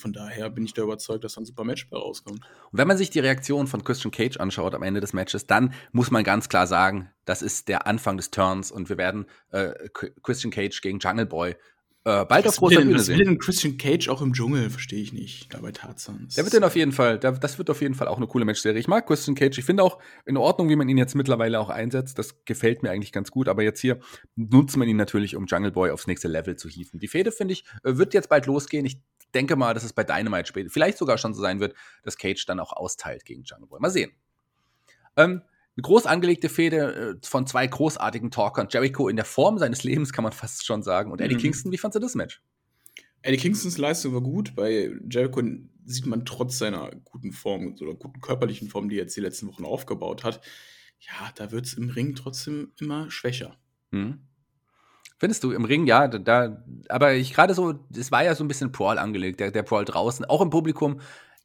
Von 0.00 0.12
daher 0.14 0.48
bin 0.48 0.64
ich 0.64 0.72
da 0.72 0.82
überzeugt, 0.82 1.24
dass 1.24 1.34
dann 1.34 1.42
ein 1.42 1.46
super 1.46 1.64
Match 1.64 1.88
bei 1.90 1.98
rauskommt. 1.98 2.40
Und 2.72 2.78
wenn 2.78 2.88
man 2.88 2.96
sich 2.96 3.10
die 3.10 3.18
Reaktion 3.18 3.66
von 3.66 3.84
Christian 3.84 4.10
Cage 4.10 4.38
anschaut 4.38 4.74
am 4.74 4.82
Ende 4.82 5.00
des 5.00 5.12
Matches, 5.12 5.46
dann 5.46 5.74
muss 5.92 6.10
man 6.10 6.24
ganz 6.24 6.48
klar 6.48 6.66
sagen, 6.66 7.10
das 7.26 7.42
ist 7.42 7.68
der 7.68 7.86
Anfang 7.86 8.16
des 8.16 8.30
Turns 8.30 8.70
und 8.72 8.88
wir 8.88 8.96
werden 8.96 9.26
äh, 9.50 9.74
Christian 10.22 10.50
Cage 10.50 10.80
gegen 10.80 11.00
Jungle 11.00 11.26
Boy 11.26 11.54
äh, 12.04 12.24
bald 12.24 12.46
was 12.46 12.54
auf 12.54 12.58
großer 12.60 12.80
Bühne 12.80 12.98
sehen. 12.98 13.18
Denn 13.18 13.38
Christian 13.38 13.76
Cage 13.76 14.08
auch 14.08 14.22
im 14.22 14.32
Dschungel? 14.32 14.70
Verstehe 14.70 15.02
ich 15.02 15.12
nicht. 15.12 15.52
Dabei 15.52 15.70
Tarzan. 15.70 16.28
Der 16.34 16.44
wird 16.44 16.54
denn 16.54 16.64
auf 16.64 16.74
jeden 16.74 16.92
Fall, 16.92 17.18
der, 17.18 17.32
das 17.32 17.58
wird 17.58 17.68
auf 17.68 17.82
jeden 17.82 17.94
Fall 17.94 18.08
auch 18.08 18.16
eine 18.16 18.26
coole 18.26 18.46
Matchserie. 18.46 18.78
Ich 18.78 18.88
mag 18.88 19.06
Christian 19.06 19.34
Cage. 19.34 19.58
Ich 19.58 19.64
finde 19.66 19.82
auch 19.82 19.98
in 20.24 20.38
Ordnung, 20.38 20.70
wie 20.70 20.76
man 20.76 20.88
ihn 20.88 20.96
jetzt 20.96 21.14
mittlerweile 21.14 21.60
auch 21.60 21.68
einsetzt. 21.68 22.18
Das 22.18 22.44
gefällt 22.46 22.82
mir 22.82 22.90
eigentlich 22.90 23.12
ganz 23.12 23.30
gut. 23.30 23.48
Aber 23.48 23.62
jetzt 23.62 23.80
hier 23.80 24.00
nutzt 24.34 24.78
man 24.78 24.88
ihn 24.88 24.96
natürlich, 24.96 25.36
um 25.36 25.44
Jungle 25.44 25.72
Boy 25.72 25.90
aufs 25.90 26.06
nächste 26.06 26.28
Level 26.28 26.56
zu 26.56 26.70
hieven. 26.70 27.00
Die 27.00 27.08
Fehde, 27.08 27.32
finde 27.32 27.52
ich, 27.52 27.64
äh, 27.84 27.96
wird 27.96 28.14
jetzt 28.14 28.30
bald 28.30 28.46
losgehen. 28.46 28.86
Ich 28.86 28.98
denke 29.34 29.56
mal, 29.56 29.74
dass 29.74 29.84
es 29.84 29.92
bei 29.92 30.02
Dynamite 30.02 30.46
später 30.46 30.70
vielleicht 30.70 30.96
sogar 30.96 31.18
schon 31.18 31.34
so 31.34 31.42
sein 31.42 31.60
wird, 31.60 31.74
dass 32.02 32.16
Cage 32.16 32.44
dann 32.46 32.60
auch 32.60 32.72
austeilt 32.72 33.26
gegen 33.26 33.42
Jungle 33.44 33.68
Boy. 33.68 33.78
Mal 33.78 33.90
sehen. 33.90 34.10
Ähm, 35.16 35.42
eine 35.76 35.82
groß 35.82 36.06
angelegte 36.06 36.48
Fehde 36.48 37.16
äh, 37.22 37.26
von 37.26 37.46
zwei 37.46 37.66
großartigen 37.66 38.30
Talkern. 38.30 38.68
Jericho 38.70 39.08
in 39.08 39.16
der 39.16 39.24
Form 39.24 39.58
seines 39.58 39.84
Lebens, 39.84 40.12
kann 40.12 40.24
man 40.24 40.32
fast 40.32 40.66
schon 40.66 40.82
sagen. 40.82 41.12
Und 41.12 41.20
Eddie 41.20 41.36
mhm. 41.36 41.40
Kingston, 41.40 41.72
wie 41.72 41.78
fandst 41.78 41.96
du 41.96 42.00
das 42.00 42.14
Match? 42.14 42.42
Eddie 43.22 43.36
Kingstons 43.36 43.78
Leistung 43.78 44.14
war 44.14 44.22
gut. 44.22 44.54
Bei 44.54 44.90
Jericho 45.08 45.42
sieht 45.84 46.06
man 46.06 46.24
trotz 46.24 46.58
seiner 46.58 46.90
guten 47.04 47.32
Form 47.32 47.74
oder 47.80 47.94
guten 47.94 48.20
körperlichen 48.20 48.68
Form, 48.68 48.88
die 48.88 48.96
er 48.96 49.02
jetzt 49.02 49.16
die 49.16 49.20
letzten 49.20 49.46
Wochen 49.48 49.64
aufgebaut 49.64 50.24
hat, 50.24 50.40
ja, 51.00 51.30
da 51.34 51.50
wird 51.50 51.66
es 51.66 51.74
im 51.74 51.88
Ring 51.88 52.14
trotzdem 52.14 52.72
immer 52.78 53.10
schwächer. 53.10 53.56
Mhm. 53.90 54.20
Findest 55.18 55.44
du 55.44 55.52
im 55.52 55.64
Ring, 55.64 55.86
ja, 55.86 56.08
da, 56.08 56.64
aber 56.88 57.14
ich 57.14 57.34
gerade 57.34 57.54
so, 57.54 57.74
es 57.94 58.10
war 58.10 58.24
ja 58.24 58.34
so 58.34 58.42
ein 58.42 58.48
bisschen 58.48 58.72
Brawl 58.72 58.98
angelegt, 58.98 59.40
der, 59.40 59.50
der 59.50 59.62
Brawl 59.62 59.84
draußen, 59.84 60.24
auch 60.24 60.40
im 60.40 60.50
Publikum. 60.50 61.00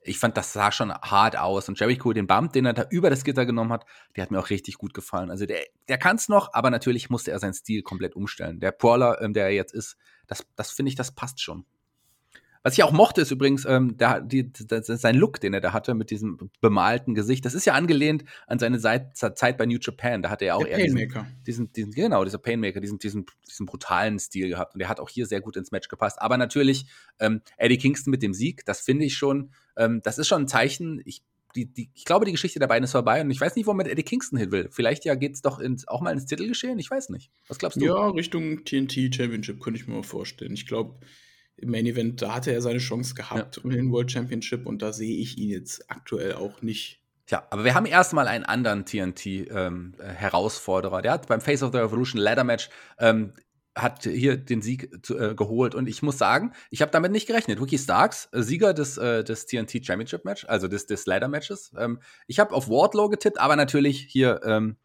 Ich 0.08 0.20
fand, 0.20 0.38
das 0.38 0.54
sah 0.54 0.72
schon 0.72 0.94
hart 0.94 1.38
aus. 1.38 1.68
Und 1.68 1.80
Jericho, 1.80 2.14
den 2.14 2.28
Bump, 2.28 2.54
den 2.54 2.66
er 2.66 2.74
da 2.74 2.86
über 2.90 3.10
das 3.10 3.24
Gitter 3.24 3.46
genommen 3.46 3.72
hat, 3.72 3.86
der 4.16 4.24
hat 4.24 4.32
mir 4.32 4.40
auch 4.40 4.50
richtig 4.50 4.78
gut 4.78 4.94
gefallen. 4.94 5.32
Also 5.32 5.46
der, 5.46 5.66
der 5.88 5.98
kann 5.98 6.16
es 6.16 6.30
noch, 6.30 6.54
aber 6.54 6.70
natürlich 6.70 7.10
musste 7.10 7.32
er 7.32 7.40
seinen 7.40 7.54
Stil 7.54 7.82
komplett 7.82 8.16
umstellen. 8.16 8.60
Der 8.60 8.72
Brawler, 8.72 9.22
ähm, 9.22 9.34
der 9.34 9.46
er 9.46 9.52
jetzt 9.52 9.74
ist, 9.74 9.98
das, 10.28 10.46
das 10.56 10.72
finde 10.72 10.90
ich, 10.90 10.96
das 10.96 11.14
passt 11.14 11.42
schon. 11.42 11.66
Was 12.66 12.74
ich 12.74 12.82
auch 12.82 12.92
mochte, 12.92 13.22
ist 13.22 13.30
übrigens 13.30 13.64
ähm, 13.66 13.96
der, 13.96 14.22
die, 14.22 14.52
das 14.52 14.88
sein 14.88 15.16
Look, 15.16 15.40
den 15.40 15.54
er 15.54 15.62
da 15.62 15.72
hatte 15.72 15.94
mit 15.94 16.10
diesem 16.10 16.50
bemalten 16.62 17.14
Gesicht. 17.14 17.46
Das 17.46 17.54
ist 17.54 17.66
ja 17.66 17.76
angelehnt 17.76 18.24
an 18.48 18.58
seine 18.58 18.80
Zeit 18.80 19.58
bei 19.60 19.68
New 19.68 19.78
Japan. 19.80 20.24
Da 20.24 20.32
hatte 20.32 20.46
er 20.46 20.56
auch 20.56 20.64
der 20.64 20.72
eher 20.72 20.78
Painmaker. 20.78 21.28
Diesen, 21.46 21.72
diesen, 21.72 21.92
diesen, 21.92 21.92
genau, 21.92 22.24
dieser 22.24 22.40
Painmaker, 22.40 22.82
diesen, 22.82 22.98
diesen, 22.98 23.28
diesen 23.48 23.68
brutalen 23.68 24.18
Stil 24.18 24.50
gehabt. 24.50 24.74
Und 24.74 24.80
der 24.80 24.90
hat 24.90 25.00
auch 25.00 25.10
hier 25.10 25.28
sehr 25.28 25.42
gut 25.42 25.58
ins 25.58 25.70
Match 25.70 25.90
gepasst. 25.90 26.20
Aber 26.20 26.38
natürlich 26.38 26.88
ähm, 27.20 27.42
Eddie 27.58 27.78
Kingston 27.78 28.10
mit 28.10 28.24
dem 28.24 28.34
Sieg, 28.34 28.66
das 28.66 28.82
finde 28.82 29.06
ich 29.06 29.16
schon, 29.16 29.52
ähm, 29.78 30.02
das 30.04 30.18
ist 30.18 30.28
schon 30.28 30.42
ein 30.42 30.48
Zeichen. 30.48 31.04
Ich 31.06 31.22
die, 31.56 31.72
die, 31.72 31.92
ich 31.94 32.04
glaube, 32.04 32.26
die 32.26 32.32
Geschichte 32.32 32.58
der 32.58 32.66
beiden 32.66 32.84
ist 32.84 32.94
vorbei 32.94 33.22
und 33.22 33.30
ich 33.30 33.40
weiß 33.40 33.56
nicht, 33.56 33.68
wo 33.68 33.74
man 33.74 33.86
mit 33.86 33.88
Eddie 33.88 34.04
Kingston 34.04 34.40
hin 34.40 34.52
will. 34.52 34.70
Vielleicht 34.72 35.06
ja 35.06 35.14
geht 35.14 35.36
es 35.36 35.44
doch 35.44 35.60
ins, 35.60 35.88
auch 35.88 36.02
mal 36.02 36.12
ins 36.12 36.26
Titelgeschehen, 36.26 36.80
ich 36.80 36.90
weiß 36.90 37.10
nicht. 37.10 37.32
Was 37.48 37.60
glaubst 37.60 37.80
du? 37.80 37.86
Ja, 37.86 38.10
Richtung 38.10 38.66
TNT 38.66 39.16
Championship 39.16 39.62
könnte 39.62 39.80
ich 39.80 39.88
mir 39.88 39.94
mal 39.94 40.04
vorstellen. 40.04 40.54
Ich 40.54 40.68
glaube, 40.68 41.00
im 41.58 41.72
Main 41.72 41.86
Event, 41.86 42.22
da 42.22 42.36
hatte 42.36 42.52
er 42.52 42.62
seine 42.62 42.80
Chance 42.80 43.16
gehabt 43.16 43.58
ja. 43.58 43.64
um 43.64 43.70
den 43.70 43.92
World 43.92 44.12
Championship 44.12 44.66
und 44.66 44.82
da 44.82 44.94
sehe 44.94 45.18
ich 45.18 45.38
ihn 45.38 45.50
jetzt 45.50 45.90
aktuell 45.90 46.34
auch 46.34 46.62
nicht. 46.62 47.02
Tja, 47.28 47.48
aber 47.50 47.64
wir 47.64 47.74
haben 47.74 47.86
erstmal 47.86 48.28
einen 48.28 48.44
anderen 48.44 48.86
TNT-Herausforderer. 48.86 50.98
Ähm, 50.98 51.04
der 51.04 51.14
hat 51.14 51.28
beim 51.28 51.40
Face 51.42 51.64
of 51.64 51.72
the 51.72 51.80
Revolution 51.80 52.22
Ladder 52.22 52.44
Match 52.44 52.70
ähm, 53.00 53.34
hat 53.76 54.04
hier 54.04 54.38
den 54.38 54.62
Sieg 54.62 55.06
zu, 55.06 55.18
äh, 55.18 55.36
geholt 55.36 55.76
und 55.76 55.90
ich 55.90 56.02
muss 56.02 56.18
sagen, 56.18 56.54
ich 56.70 56.82
habe 56.82 56.92
damit 56.92 57.12
nicht 57.12 57.28
gerechnet. 57.28 57.60
Ricky 57.60 57.78
Starks, 57.78 58.30
äh, 58.32 58.42
Sieger 58.42 58.74
des, 58.74 58.98
äh, 58.98 59.24
des 59.24 59.48
TNT 59.48 59.86
Championship 59.86 60.24
Match, 60.24 60.46
also 60.46 60.70
des, 60.70 60.86
des 60.86 61.06
Ladder 61.06 61.28
Matches. 61.28 61.74
Ähm, 61.78 62.00
ich 62.28 62.40
habe 62.40 62.54
auf 62.54 62.70
Wardlow 62.70 63.10
getippt, 63.10 63.40
aber 63.40 63.58
natürlich 63.58 64.08
hier 64.10 64.40
ähm, 64.46 64.78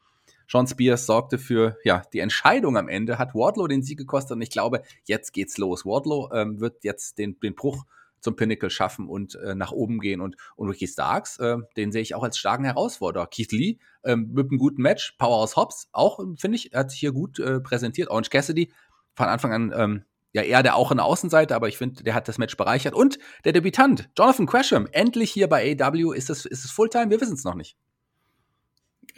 Sean 0.51 0.67
Spears 0.67 1.07
sorgte 1.07 1.39
für 1.39 1.77
ja, 1.85 2.03
die 2.13 2.19
Entscheidung 2.19 2.77
am 2.77 2.89
Ende, 2.89 3.19
hat 3.19 3.35
Wardlow 3.35 3.69
den 3.69 3.83
Sieg 3.83 3.99
gekostet 3.99 4.37
und 4.37 4.43
ich 4.43 4.51
glaube, 4.51 4.83
jetzt 5.05 5.33
geht's 5.33 5.59
los. 5.59 5.87
Wardlow 5.87 6.31
ähm, 6.33 6.61
wird 6.61 6.83
jetzt 6.83 7.19
den, 7.19 7.39
den 7.39 7.55
Bruch 7.55 7.85
zum 8.19 8.35
Pinnacle 8.35 8.69
schaffen 8.69 9.09
und 9.09 9.37
äh, 9.37 9.55
nach 9.55 9.71
oben 9.71 10.01
gehen. 10.01 10.21
Und, 10.21 10.37
und 10.57 10.69
Ricky 10.69 10.89
Starks, 10.89 11.39
äh, 11.39 11.57
den 11.77 11.93
sehe 11.93 12.03
ich 12.03 12.17
auch 12.17 12.25
als 12.25 12.37
starken 12.37 12.65
Herausforderer. 12.65 13.29
Keith 13.29 13.53
Lee 13.53 13.79
ähm, 14.05 14.31
mit 14.33 14.51
einem 14.51 14.59
guten 14.59 14.83
Match, 14.83 15.13
Powerhouse 15.19 15.57
Hobbs 15.57 15.89
auch, 15.93 16.19
finde 16.37 16.57
ich, 16.57 16.73
hat 16.75 16.91
sich 16.91 16.99
hier 16.99 17.13
gut 17.13 17.39
äh, 17.39 17.61
präsentiert. 17.61 18.11
Orange 18.11 18.31
Cassidy 18.31 18.73
von 19.15 19.27
Anfang 19.29 19.53
an 19.53 19.73
ähm, 19.75 20.05
ja 20.33 20.43
eher 20.43 20.65
der 20.65 20.75
auch 20.75 20.91
in 20.91 20.97
der 20.97 21.07
Außenseite, 21.07 21.55
aber 21.55 21.69
ich 21.69 21.79
finde, 21.79 22.03
der 22.03 22.15
hat 22.15 22.27
das 22.27 22.39
Match 22.39 22.57
bereichert. 22.57 22.95
Und 22.95 23.19
der 23.45 23.53
Debütant, 23.53 24.11
Jonathan 24.19 24.47
Gresham, 24.47 24.89
endlich 24.91 25.31
hier 25.31 25.49
bei 25.49 25.77
AW. 25.81 26.13
Ist 26.15 26.29
es, 26.29 26.45
ist 26.45 26.65
es 26.65 26.73
Fulltime? 26.73 27.11
Wir 27.11 27.21
wissen 27.21 27.35
es 27.35 27.45
noch 27.45 27.55
nicht. 27.55 27.77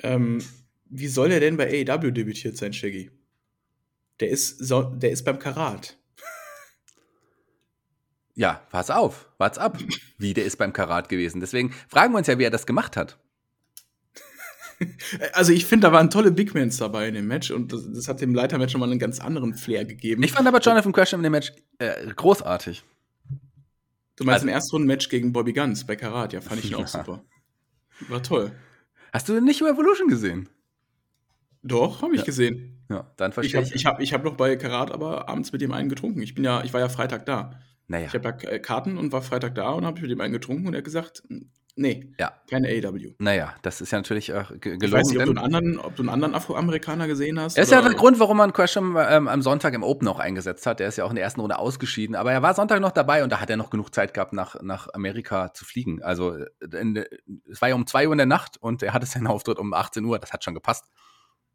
Ähm, 0.02 0.42
wie 0.92 1.08
soll 1.08 1.32
er 1.32 1.40
denn 1.40 1.56
bei 1.56 1.66
AEW 1.66 2.11
debütiert 2.11 2.56
sein, 2.56 2.72
Shaggy? 2.72 3.11
Der 4.20 4.28
ist, 4.28 4.58
so, 4.58 4.82
der 4.82 5.11
ist 5.11 5.25
beim 5.25 5.38
Karat. 5.38 5.96
Ja, 8.34 8.62
pass 8.70 8.90
auf, 8.90 9.28
wart's 9.38 9.58
ab, 9.58 9.78
wie 10.18 10.32
der 10.32 10.44
ist 10.44 10.56
beim 10.56 10.72
Karat 10.72 11.08
gewesen. 11.08 11.40
Deswegen 11.40 11.72
fragen 11.88 12.12
wir 12.12 12.18
uns 12.18 12.26
ja, 12.28 12.38
wie 12.38 12.44
er 12.44 12.50
das 12.50 12.66
gemacht 12.66 12.96
hat. 12.96 13.18
Also 15.32 15.52
ich 15.52 15.66
finde, 15.66 15.87
da 15.87 15.92
waren 15.92 16.11
tolle 16.11 16.32
Big 16.32 16.56
Mans 16.56 16.76
dabei 16.78 17.06
in 17.06 17.14
dem 17.14 17.28
Match 17.28 17.52
und 17.52 17.72
das, 17.72 17.84
das 17.92 18.08
hat 18.08 18.20
dem 18.20 18.34
Leitermatch 18.34 18.72
nochmal 18.72 18.90
einen 18.90 18.99
ganz 18.99 19.20
anderen 19.20 19.54
Flair 19.54 19.84
gegeben. 19.84 20.25
Ich 20.25 20.32
fand 20.32 20.49
aber 20.49 20.58
Jonathan 20.58 20.90
Gresham 20.90 21.20
in 21.20 21.25
dem 21.25 21.30
Match 21.30 21.52
äh, 21.78 22.12
großartig. 22.16 22.82
Du 24.16 24.25
meinst 24.25 24.38
also, 24.40 24.46
im 24.49 24.52
ersten 24.52 24.70
Runden-Match 24.72 25.08
gegen 25.08 25.32
Bobby 25.32 25.52
Guns 25.52 25.87
bei 25.87 25.94
Karat, 25.94 26.32
ja, 26.32 26.40
fand 26.40 26.64
ich 26.64 26.72
ihn 26.72 26.72
ja. 26.78 26.78
auch 26.78 26.88
super. 26.88 27.25
War 28.08 28.25
toll. 28.25 28.50
Hast 29.12 29.28
du 29.28 29.40
nicht 29.40 29.62
Revolution 29.62 30.08
gesehen? 30.08 30.49
Doch, 31.62 32.02
habe 32.02 32.14
ich 32.14 32.21
ja. 32.21 32.25
gesehen. 32.25 32.85
Ja, 32.90 33.11
dann 33.16 33.33
verstehe 33.33 33.62
ich. 33.62 33.69
Hab, 33.69 33.75
ich 33.75 33.87
habe 33.87 34.02
ich 34.02 34.12
hab 34.12 34.25
noch 34.25 34.37
bei 34.37 34.57
Karat 34.57 34.90
aber 34.90 35.28
abends 35.28 35.52
mit 35.52 35.61
dem 35.61 35.73
einen 35.73 35.88
getrunken. 35.88 36.23
Ich 36.23 36.35
bin 36.35 36.45
ja, 36.45 36.62
ich 36.64 36.73
war 36.73 36.81
ja 36.81 36.88
Freitag 36.88 37.26
da. 37.26 37.59
Naja. 37.88 38.07
Ich 38.07 38.14
habe 38.14 38.28
ja 38.28 38.59
Karten 38.59 38.99
und 38.99 39.12
war 39.12 39.23
Freitag 39.23 39.54
da 39.54 39.71
und 39.71 39.85
habe 39.85 40.00
mit 40.00 40.11
dem 40.11 40.21
einen 40.21 40.33
getrunken 40.33 40.66
und 40.66 40.75
er 40.75 40.78
hat 40.78 40.85
gesagt, 40.85 41.23
Nee, 41.75 42.12
ja. 42.19 42.33
keine 42.50 42.69
AW. 42.69 43.14
Naja, 43.19 43.54
das 43.62 43.81
ist 43.81 43.92
ja 43.92 43.99
natürlich 43.99 44.28
äh, 44.28 44.45
gelogen. 44.61 44.85
Ich 44.85 44.92
weiß 44.92 45.09
nicht, 45.09 45.19
ob 45.21 45.25
du 45.25 45.31
einen 45.31 45.38
anderen, 45.38 45.78
ob 45.78 45.97
du 45.97 46.02
einen 46.02 46.11
anderen 46.11 46.35
Afroamerikaner 46.35 47.07
gesehen 47.07 47.40
hast. 47.40 47.57
Das 47.57 47.64
ist 47.64 47.71
ja 47.71 47.81
der 47.81 47.95
Grund, 47.95 48.21
warum 48.21 48.37
man 48.37 48.52
Gresham 48.52 48.99
ähm, 49.00 49.26
am 49.26 49.40
Sonntag 49.40 49.73
im 49.73 49.83
Open 49.83 50.07
auch 50.07 50.19
eingesetzt 50.19 50.66
hat. 50.66 50.81
Der 50.81 50.88
ist 50.88 50.99
ja 50.99 51.04
auch 51.04 51.09
in 51.09 51.16
der 51.16 51.25
ersten 51.25 51.40
Runde 51.40 51.59
ausgeschieden. 51.59 52.14
Aber 52.14 52.31
er 52.31 52.42
war 52.42 52.52
Sonntag 52.52 52.81
noch 52.81 52.92
dabei 52.92 53.25
und 53.25 53.33
da 53.33 53.40
hat 53.40 53.49
er 53.49 53.57
noch 53.57 53.71
genug 53.71 53.95
Zeit 53.95 54.12
gehabt, 54.12 54.35
nach, 54.35 54.61
nach 54.61 54.92
Amerika 54.92 55.54
zu 55.54 55.64
fliegen. 55.64 56.02
Also 56.02 56.37
äh, 56.37 56.47
in, 56.78 57.04
es 57.50 57.62
war 57.62 57.71
ja 57.71 57.75
um 57.75 57.87
2 57.87 58.07
Uhr 58.07 58.12
in 58.12 58.19
der 58.19 58.26
Nacht 58.26 58.59
und 58.59 58.83
er 58.83 58.92
hatte 58.92 59.07
seinen 59.07 59.26
Auftritt 59.26 59.59
um 59.59 59.73
18 59.73 60.04
Uhr. 60.04 60.19
Das 60.19 60.35
hat 60.35 60.45
schon 60.45 60.54
gepasst. 60.54 60.90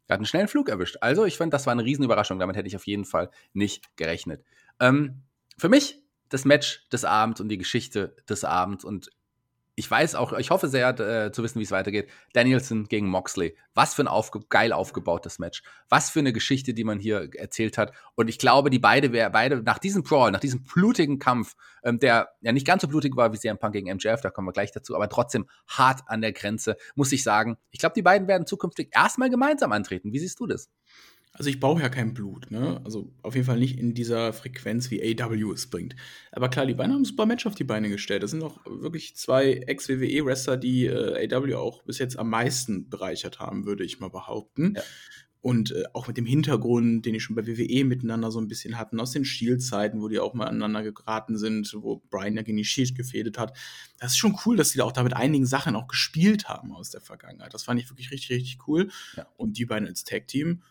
Er 0.08 0.14
hat 0.14 0.20
einen 0.20 0.26
schnellen 0.26 0.48
Flug 0.48 0.68
erwischt. 0.68 0.96
Also 1.00 1.24
ich 1.24 1.36
fand, 1.36 1.52
das 1.52 1.66
war 1.66 1.72
eine 1.72 1.84
Riesenüberraschung. 1.84 2.38
Damit 2.38 2.56
hätte 2.56 2.66
ich 2.66 2.76
auf 2.76 2.86
jeden 2.86 3.04
Fall 3.04 3.30
nicht 3.52 3.94
gerechnet. 3.96 4.42
Ähm, 4.80 5.22
für 5.58 5.68
mich 5.68 6.02
das 6.30 6.44
Match 6.44 6.88
des 6.90 7.04
Abends 7.04 7.40
und 7.40 7.48
die 7.48 7.58
Geschichte 7.58 8.16
des 8.28 8.44
Abends 8.44 8.84
und 8.84 9.10
ich 9.78 9.88
weiß 9.88 10.16
auch, 10.16 10.32
ich 10.32 10.50
hoffe 10.50 10.66
sehr 10.66 10.88
äh, 10.98 11.30
zu 11.30 11.44
wissen, 11.44 11.60
wie 11.60 11.62
es 11.62 11.70
weitergeht. 11.70 12.10
Danielson 12.32 12.88
gegen 12.88 13.06
Moxley. 13.06 13.56
Was 13.74 13.94
für 13.94 14.02
ein 14.02 14.08
aufge 14.08 14.40
geil 14.48 14.72
aufgebautes 14.72 15.38
Match. 15.38 15.62
Was 15.88 16.10
für 16.10 16.18
eine 16.18 16.32
Geschichte, 16.32 16.74
die 16.74 16.82
man 16.82 16.98
hier 16.98 17.30
erzählt 17.36 17.78
hat. 17.78 17.92
Und 18.16 18.28
ich 18.28 18.40
glaube, 18.40 18.70
die 18.70 18.80
beide, 18.80 19.08
beide 19.30 19.62
nach 19.62 19.78
diesem 19.78 20.02
Brawl, 20.02 20.32
nach 20.32 20.40
diesem 20.40 20.64
blutigen 20.64 21.20
Kampf, 21.20 21.54
ähm, 21.84 22.00
der 22.00 22.30
ja 22.40 22.50
nicht 22.50 22.66
ganz 22.66 22.82
so 22.82 22.88
blutig 22.88 23.14
war 23.14 23.32
wie 23.32 23.38
CM 23.38 23.56
Punk 23.56 23.72
gegen 23.72 23.88
MJF, 23.88 24.20
da 24.20 24.30
kommen 24.30 24.48
wir 24.48 24.52
gleich 24.52 24.72
dazu, 24.72 24.96
aber 24.96 25.08
trotzdem 25.08 25.48
hart 25.68 26.00
an 26.08 26.22
der 26.22 26.32
Grenze, 26.32 26.76
muss 26.96 27.12
ich 27.12 27.22
sagen. 27.22 27.56
Ich 27.70 27.78
glaube, 27.78 27.94
die 27.94 28.02
beiden 28.02 28.26
werden 28.26 28.48
zukünftig 28.48 28.90
erstmal 28.92 29.30
gemeinsam 29.30 29.70
antreten. 29.70 30.12
Wie 30.12 30.18
siehst 30.18 30.40
du 30.40 30.48
das? 30.48 30.70
Also 31.38 31.50
ich 31.50 31.60
brauche 31.60 31.80
ja 31.80 31.88
kein 31.88 32.14
Blut, 32.14 32.50
ne? 32.50 32.80
Also 32.84 33.12
auf 33.22 33.34
jeden 33.36 33.46
Fall 33.46 33.60
nicht 33.60 33.78
in 33.78 33.94
dieser 33.94 34.32
Frequenz, 34.32 34.90
wie 34.90 35.00
AW 35.22 35.52
es 35.52 35.70
bringt. 35.70 35.94
Aber 36.32 36.48
klar, 36.48 36.66
die 36.66 36.74
beiden 36.74 36.92
haben 36.92 37.02
ein 37.02 37.04
super 37.04 37.26
Match 37.26 37.46
auf 37.46 37.54
die 37.54 37.64
Beine 37.64 37.88
gestellt. 37.88 38.24
Das 38.24 38.32
sind 38.32 38.42
auch 38.42 38.58
wirklich 38.66 39.16
zwei 39.16 39.52
Ex-WWE-Wrestler, 39.52 40.56
die 40.56 40.86
äh, 40.86 41.32
AW 41.32 41.54
auch 41.54 41.84
bis 41.84 41.98
jetzt 41.98 42.18
am 42.18 42.28
meisten 42.28 42.90
bereichert 42.90 43.38
haben, 43.38 43.66
würde 43.66 43.84
ich 43.84 44.00
mal 44.00 44.10
behaupten. 44.10 44.74
Ja. 44.76 44.82
Und 45.40 45.70
äh, 45.70 45.84
auch 45.92 46.08
mit 46.08 46.16
dem 46.16 46.26
Hintergrund, 46.26 47.06
den 47.06 47.12
die 47.12 47.20
schon 47.20 47.36
bei 47.36 47.46
WWE 47.46 47.84
miteinander 47.84 48.32
so 48.32 48.40
ein 48.40 48.48
bisschen 48.48 48.76
hatten, 48.76 48.98
aus 48.98 49.12
den 49.12 49.24
Shield-Zeiten, 49.24 50.02
wo 50.02 50.08
die 50.08 50.18
auch 50.18 50.34
mal 50.34 50.46
aneinander 50.46 50.82
geraten 50.82 51.38
sind, 51.38 51.72
wo 51.78 52.02
Brian 52.10 52.36
ja 52.36 52.42
gegen 52.42 52.56
die 52.56 52.64
Shield 52.64 52.96
gefädet 52.96 53.38
hat. 53.38 53.56
Das 54.00 54.10
ist 54.10 54.18
schon 54.18 54.36
cool, 54.44 54.56
dass 54.56 54.72
die 54.72 54.78
da 54.78 54.84
auch 54.84 54.92
da 54.92 55.04
mit 55.04 55.14
einigen 55.14 55.46
Sachen 55.46 55.76
auch 55.76 55.86
gespielt 55.86 56.48
haben 56.48 56.72
aus 56.72 56.90
der 56.90 57.00
Vergangenheit. 57.00 57.54
Das 57.54 57.62
fand 57.62 57.80
ich 57.80 57.88
wirklich 57.88 58.10
richtig, 58.10 58.30
richtig 58.30 58.58
cool. 58.66 58.90
Ja. 59.16 59.28
Und 59.36 59.56
die 59.56 59.66
beiden 59.66 59.86
als 59.86 60.02
Tag-Team 60.02 60.62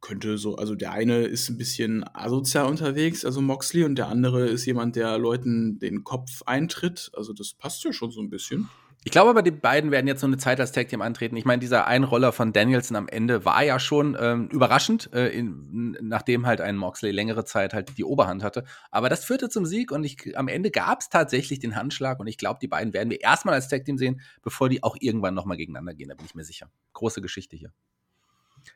könnte 0.00 0.38
so, 0.38 0.56
also 0.56 0.74
der 0.74 0.92
eine 0.92 1.24
ist 1.24 1.48
ein 1.48 1.58
bisschen 1.58 2.04
asozial 2.14 2.66
unterwegs, 2.66 3.24
also 3.24 3.40
Moxley, 3.40 3.84
und 3.84 3.96
der 3.96 4.08
andere 4.08 4.46
ist 4.46 4.66
jemand, 4.66 4.96
der 4.96 5.18
Leuten 5.18 5.78
den 5.78 6.04
Kopf 6.04 6.42
eintritt. 6.46 7.10
Also 7.14 7.32
das 7.32 7.54
passt 7.54 7.84
ja 7.84 7.92
schon 7.92 8.10
so 8.10 8.20
ein 8.20 8.30
bisschen. 8.30 8.68
Ich 9.06 9.12
glaube 9.12 9.30
aber, 9.30 9.42
die 9.42 9.52
beiden 9.52 9.92
werden 9.92 10.08
jetzt 10.08 10.20
so 10.20 10.26
eine 10.26 10.36
Zeit 10.36 10.58
als 10.58 10.72
Tag 10.72 10.88
Team 10.88 11.00
antreten. 11.00 11.36
Ich 11.36 11.44
meine, 11.44 11.60
dieser 11.60 11.86
Einroller 11.86 12.32
von 12.32 12.52
Danielson 12.52 12.96
am 12.96 13.06
Ende 13.06 13.44
war 13.44 13.62
ja 13.62 13.78
schon 13.78 14.16
ähm, 14.18 14.48
überraschend, 14.48 15.12
äh, 15.12 15.28
in, 15.28 15.96
nachdem 16.02 16.44
halt 16.44 16.60
ein 16.60 16.76
Moxley 16.76 17.12
längere 17.12 17.44
Zeit 17.44 17.72
halt 17.72 17.96
die 17.98 18.04
Oberhand 18.04 18.42
hatte. 18.42 18.64
Aber 18.90 19.08
das 19.08 19.24
führte 19.24 19.48
zum 19.48 19.64
Sieg 19.64 19.92
und 19.92 20.02
ich, 20.02 20.36
am 20.36 20.48
Ende 20.48 20.72
gab 20.72 21.02
es 21.02 21.08
tatsächlich 21.08 21.60
den 21.60 21.76
Handschlag 21.76 22.18
und 22.18 22.26
ich 22.26 22.36
glaube, 22.36 22.58
die 22.60 22.66
beiden 22.66 22.92
werden 22.94 23.10
wir 23.10 23.20
erstmal 23.20 23.54
als 23.54 23.68
Tag 23.68 23.84
Team 23.84 23.96
sehen, 23.96 24.20
bevor 24.42 24.68
die 24.68 24.82
auch 24.82 24.96
irgendwann 24.98 25.34
nochmal 25.34 25.56
gegeneinander 25.56 25.94
gehen. 25.94 26.08
Da 26.08 26.16
bin 26.16 26.26
ich 26.26 26.34
mir 26.34 26.42
sicher. 26.42 26.68
Große 26.92 27.20
Geschichte 27.20 27.56
hier. 27.56 27.70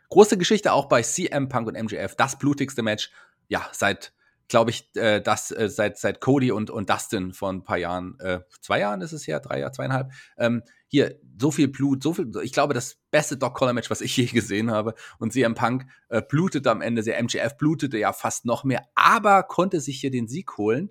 Große 0.08 0.38
Geschichte 0.38 0.72
auch 0.72 0.86
bei 0.86 1.02
CM 1.02 1.48
Punk 1.48 1.68
und 1.68 1.80
MJF. 1.80 2.16
Das 2.16 2.38
blutigste 2.38 2.82
Match, 2.82 3.10
ja, 3.48 3.68
seit, 3.72 4.12
glaube 4.48 4.70
ich, 4.70 4.90
äh, 4.96 5.20
das, 5.20 5.50
äh, 5.50 5.68
seit, 5.68 5.98
seit 5.98 6.20
Cody 6.20 6.50
und, 6.52 6.70
und 6.70 6.90
Dustin 6.90 7.32
vor 7.32 7.52
ein 7.52 7.64
paar 7.64 7.78
Jahren, 7.78 8.18
äh, 8.20 8.40
zwei 8.60 8.80
Jahren 8.80 9.00
ist 9.00 9.12
es 9.12 9.26
her, 9.26 9.40
drei 9.40 9.60
Jahre, 9.60 9.72
zweieinhalb. 9.72 10.10
Ähm, 10.36 10.62
hier, 10.88 11.20
so 11.38 11.52
viel 11.52 11.68
Blut, 11.68 12.02
so 12.02 12.12
viel, 12.12 12.30
ich 12.42 12.52
glaube, 12.52 12.74
das 12.74 12.98
beste 13.12 13.36
Doc 13.36 13.54
Collar 13.54 13.72
Match, 13.72 13.90
was 13.90 14.00
ich 14.00 14.16
je 14.16 14.26
gesehen 14.26 14.72
habe. 14.72 14.94
Und 15.18 15.32
CM 15.32 15.54
Punk 15.54 15.86
äh, 16.08 16.20
blutete 16.20 16.70
am 16.70 16.80
Ende 16.80 17.02
sehr. 17.04 17.22
MJF 17.22 17.56
blutete 17.56 17.96
ja 17.98 18.12
fast 18.12 18.44
noch 18.44 18.64
mehr, 18.64 18.88
aber 18.96 19.44
konnte 19.44 19.80
sich 19.80 20.00
hier 20.00 20.10
den 20.10 20.26
Sieg 20.26 20.58
holen. 20.58 20.90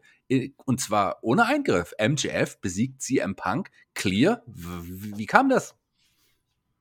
Und 0.66 0.80
zwar 0.80 1.18
ohne 1.22 1.46
Eingriff. 1.46 1.94
MJF 2.00 2.62
besiegt 2.62 3.02
CM 3.02 3.36
Punk. 3.36 3.72
Clear. 3.94 4.44
Wie 4.46 5.26
kam 5.26 5.50
das? 5.50 5.76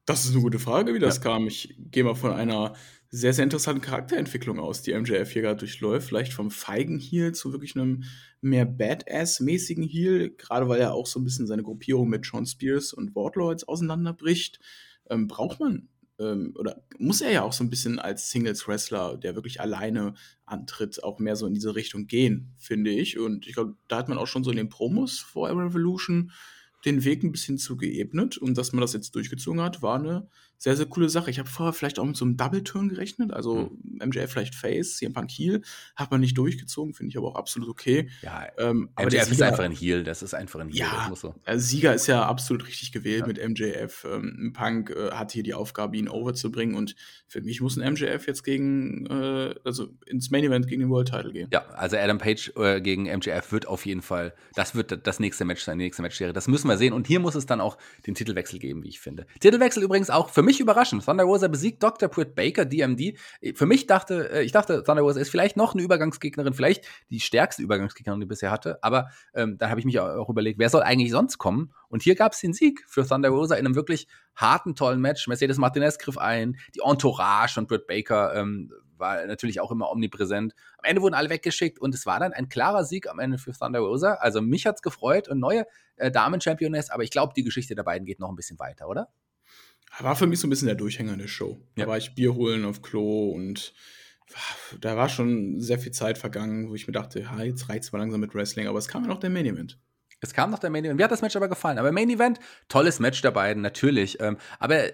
Das 0.09 0.25
ist 0.25 0.33
eine 0.33 0.41
gute 0.41 0.59
Frage, 0.59 0.95
wie 0.95 1.01
das 1.01 1.17
ja. 1.17 1.23
kam. 1.23 1.47
Ich 1.47 1.75
gehe 1.91 2.03
mal 2.03 2.15
von 2.15 2.33
einer 2.33 2.73
sehr, 3.11 3.35
sehr 3.35 3.45
interessanten 3.45 3.83
Charakterentwicklung 3.83 4.59
aus, 4.59 4.81
die 4.81 4.95
MJF 4.95 5.31
hier 5.31 5.43
gerade 5.43 5.59
durchläuft. 5.59 6.09
Vielleicht 6.09 6.33
vom 6.33 6.51
feigen 6.51 6.99
Heal 6.99 7.33
zu 7.33 7.53
wirklich 7.53 7.77
einem 7.77 8.05
mehr 8.41 8.65
Badass-mäßigen 8.65 9.87
Heal, 9.87 10.31
gerade 10.31 10.67
weil 10.67 10.81
er 10.81 10.95
auch 10.95 11.07
so 11.07 11.21
ein 11.21 11.25
bisschen 11.25 11.47
seine 11.47 11.63
Gruppierung 11.63 12.09
mit 12.09 12.25
Sean 12.25 12.47
Spears 12.47 12.95
und 12.95 13.13
jetzt 13.51 13.69
auseinanderbricht. 13.69 14.61
Ähm, 15.11 15.29
braucht 15.29 15.61
man 15.61 15.89
ähm, 16.19 16.55
oder 16.57 16.83
muss 16.99 17.21
er 17.21 17.31
ja 17.31 17.43
auch 17.43 17.53
so 17.53 17.63
ein 17.63 17.71
bisschen 17.71 17.99
als 17.99 18.31
Singles-Wrestler, 18.31 19.19
der 19.19 19.35
wirklich 19.35 19.61
alleine 19.61 20.15
antritt, 20.47 21.05
auch 21.05 21.19
mehr 21.19 21.37
so 21.37 21.47
in 21.47 21.53
diese 21.53 21.75
Richtung 21.75 22.07
gehen, 22.07 22.55
finde 22.57 22.93
ich. 22.93 23.19
Und 23.19 23.47
ich 23.47 23.53
glaube, 23.53 23.77
da 23.89 23.99
hat 23.99 24.09
man 24.09 24.17
auch 24.17 24.27
schon 24.27 24.43
so 24.43 24.51
in 24.51 24.57
den 24.57 24.71
Promos 24.71 25.19
vor 25.19 25.51
Revolution 25.51 26.33
den 26.85 27.05
Weg 27.05 27.23
ein 27.23 27.33
bisschen 27.33 27.59
zu 27.59 27.77
geebnet 27.77 28.39
und 28.39 28.57
dass 28.57 28.73
man 28.73 28.81
das 28.81 28.93
jetzt 28.93 29.15
durchgezogen 29.15 29.61
hat, 29.61 29.83
war 29.83 29.99
eine 29.99 30.29
sehr, 30.59 30.77
sehr 30.77 30.87
coole 30.87 31.09
Sache. 31.09 31.31
Ich 31.31 31.39
habe 31.39 31.49
vorher 31.49 31.73
vielleicht 31.73 31.99
auch 31.99 32.05
mit 32.05 32.17
so 32.17 32.25
einem 32.25 32.37
Double-Turn 32.37 32.89
gerechnet, 32.89 33.33
also. 33.33 33.71
MJF 34.05 34.31
vielleicht 34.31 34.55
Face, 34.55 34.97
CM 34.97 35.13
Punk 35.13 35.31
Heel, 35.31 35.63
hat 35.97 36.11
man 36.11 36.21
nicht 36.21 36.37
durchgezogen, 36.37 36.95
finde 36.95 37.11
ich 37.11 37.19
aber 37.19 37.29
auch 37.29 37.35
absolut 37.35 37.69
okay. 37.69 38.09
Ja, 38.23 38.47
ähm, 38.59 38.91
aber 38.95 39.07
MJF 39.07 39.31
ist 39.31 39.43
einfach 39.43 39.65
ein 39.65 39.73
Heel, 39.73 40.05
das 40.05 40.23
ist 40.23 40.35
einfach 40.35 40.61
ein 40.61 40.69
Heel. 40.69 40.79
Ja, 40.79 41.11
so. 41.15 41.35
also 41.45 41.67
Sieger 41.67 41.95
ist 41.95 42.07
ja 42.07 42.25
absolut 42.25 42.67
richtig 42.67 42.93
gewählt 42.93 43.23
ja. 43.23 43.27
mit 43.27 43.39
MJF. 43.39 44.07
Ähm, 44.11 44.53
Punk 44.55 44.91
äh, 44.91 45.11
hat 45.11 45.33
hier 45.33 45.43
die 45.43 45.55
Aufgabe, 45.55 45.97
ihn 45.97 46.09
overzubringen 46.09 46.77
und 46.77 46.95
für 47.27 47.41
mich 47.41 47.61
muss 47.61 47.77
ein 47.77 47.93
MJF 47.93 48.27
jetzt 48.27 48.43
gegen, 48.43 49.07
äh, 49.07 49.55
also 49.65 49.89
ins 50.07 50.31
Main 50.31 50.45
Event 50.45 50.67
gegen 50.67 50.81
den 50.81 50.91
World 50.91 51.09
Title 51.09 51.33
gehen. 51.33 51.49
Ja, 51.53 51.67
also 51.71 51.97
Adam 51.97 52.19
Page 52.19 52.53
äh, 52.57 52.81
gegen 52.81 53.05
MJF 53.05 53.53
wird 53.53 53.67
auf 53.67 53.87
jeden 53.87 54.03
Fall, 54.03 54.35
das 54.55 54.75
wird 54.75 55.07
das 55.07 55.21
nächste 55.21 55.45
Match 55.45 55.63
sein, 55.63 55.79
die 55.79 55.85
nächste 55.85 56.03
Matchserie. 56.03 56.33
Das 56.33 56.49
müssen 56.49 56.69
wir 56.69 56.77
sehen 56.77 56.93
und 56.93 57.07
hier 57.07 57.21
muss 57.21 57.35
es 57.35 57.47
dann 57.47 57.61
auch 57.61 57.79
den 58.07 58.15
Titelwechsel 58.15 58.59
geben, 58.59 58.83
wie 58.85 58.89
ich 58.89 59.01
finde. 59.01 59.27
Titelwechsel 59.41 59.83
übrigens 59.83 60.11
auch 60.11 60.31
für 60.31 60.43
mich 60.43 60.48
überraschend. 60.61 61.05
Thunder 61.05 61.25
Rosa 61.25 61.49
besiegt 61.49 61.83
Dr. 61.83 62.09
Britt 62.09 62.35
Baker, 62.35 62.65
DMD. 62.65 63.19
Für 63.55 63.67
mich 63.67 63.87
dachte, 63.87 64.31
äh, 64.31 64.43
ich 64.43 64.53
dachte, 64.53 64.83
Thunder 64.83 65.03
Rosa 65.03 65.21
ist 65.21 65.31
vielleicht 65.31 65.57
noch 65.57 65.75
eine 65.75 65.83
Übergangsgegnerin, 65.83 66.55
vielleicht 66.55 66.87
die 67.11 67.21
stärkste 67.21 67.63
Übergangsgegnerin, 67.63 68.21
die 68.21 68.27
bisher 68.27 68.51
hatte. 68.51 68.79
Aber 68.83 69.11
ähm, 69.35 69.59
dann 69.59 69.71
habe 69.71 69.81
ich 69.81 69.87
mich 69.87 70.01
auch 70.01 70.29
überlegt, 70.29 70.59
wer 70.59 70.71
soll 70.71 70.83
eigentlich 70.83 71.11
sonst 71.11 71.39
kommen? 71.39 71.73
Und 71.89 72.03
hier 72.03 72.15
gab 72.15 72.33
es 72.33 72.41
den 72.41 72.53
Sieg 72.53 72.85
für 72.87 73.07
Thunder 73.07 73.29
Rosa 73.29 73.57
in 73.57 73.67
einem 73.67 73.75
wirklich 73.75 74.09
harten, 74.35 74.75
tollen 74.75 75.01
Match. 75.01 75.27
Mercedes 75.29 75.59
Martinez 75.59 75.99
griff 75.99 76.19
ein, 76.19 76.57
die 76.75 76.81
Entourage 76.85 77.55
von 77.55 77.67
Britt 77.67 77.87
Baker 77.87 78.35
ähm, 78.35 78.73
war 78.99 79.25
natürlich 79.27 79.61
auch 79.61 79.71
immer 79.71 79.91
omnipräsent. 79.91 80.55
Am 80.79 80.85
Ende 80.85 81.03
wurden 81.03 81.15
alle 81.15 81.31
weggeschickt 81.31 81.79
und 81.79 81.95
es 81.95 82.07
war 82.07 82.21
dann 82.21 82.33
ein 82.33 82.49
klarer 82.49 82.85
Sieg 82.85 83.09
am 83.09 83.19
Ende 83.19 83.39
für 83.39 83.53
Thunder 83.53 83.81
Rosa. 83.81 84.15
Also 84.15 84.43
mich 84.43 84.67
hat 84.67 84.77
es 84.77 84.83
gefreut 84.83 85.29
und 85.29 85.39
neue 85.39 85.67
äh, 85.97 86.11
Damen-Championess, 86.11 86.91
aber 86.91 87.03
ich 87.03 87.11
glaube, 87.11 87.33
die 87.37 87.45
Geschichte 87.45 87.75
der 87.75 87.83
beiden 87.83 88.07
geht 88.07 88.21
noch 88.21 88.29
ein 88.29 88.37
bisschen 88.37 88.59
weiter, 88.59 88.89
oder? 88.89 89.09
War 90.01 90.17
für 90.17 90.27
mich 90.27 90.41
so 90.41 90.47
ein 90.47 90.51
bisschen 90.51 90.67
der 90.67 90.77
Durchhänger 90.77 91.17
der 91.17 91.29
Show. 91.29 91.61
Da 91.77 91.87
war 91.87 91.99
ich 91.99 92.15
Bier 92.15 92.35
holen 92.35 92.65
auf 92.65 92.83
Klo 92.83 93.31
und 93.31 93.73
Da 94.81 94.97
war 94.97 95.09
schon 95.09 95.61
sehr 95.61 95.79
viel 95.79 95.93
Zeit 95.93 96.19
vergangen, 96.19 96.69
wo 96.69 96.75
ich 96.75 96.87
mir 96.87 96.93
dachte, 96.93 97.21
ja, 97.21 97.43
jetzt 97.43 97.69
reizt 97.69 97.93
mal 97.93 97.99
langsam 97.99 98.21
mit 98.21 98.35
Wrestling, 98.35 98.67
aber 98.67 98.79
es 98.79 98.89
kam 98.89 99.03
ja 99.03 99.09
noch 99.09 99.21
der 99.21 99.31
Main 99.31 99.47
Event. 99.47 99.79
Es 100.21 100.35
kam 100.35 100.51
noch 100.51 100.59
der 100.59 100.71
Main 100.71 100.85
Event. 100.85 100.99
Mir 100.99 101.05
hat 101.05 101.13
das 101.13 101.23
Match 101.23 101.37
aber 101.37 101.49
gefallen. 101.49 101.79
Aber 101.79 101.93
Main 101.93 102.11
Event, 102.11 102.41
tolles 102.69 102.99
Match 103.01 103.23
der 103.23 103.31
beiden, 103.31 103.63
natürlich. 103.63 104.21
Ähm, 104.21 104.37
aber 104.59 104.89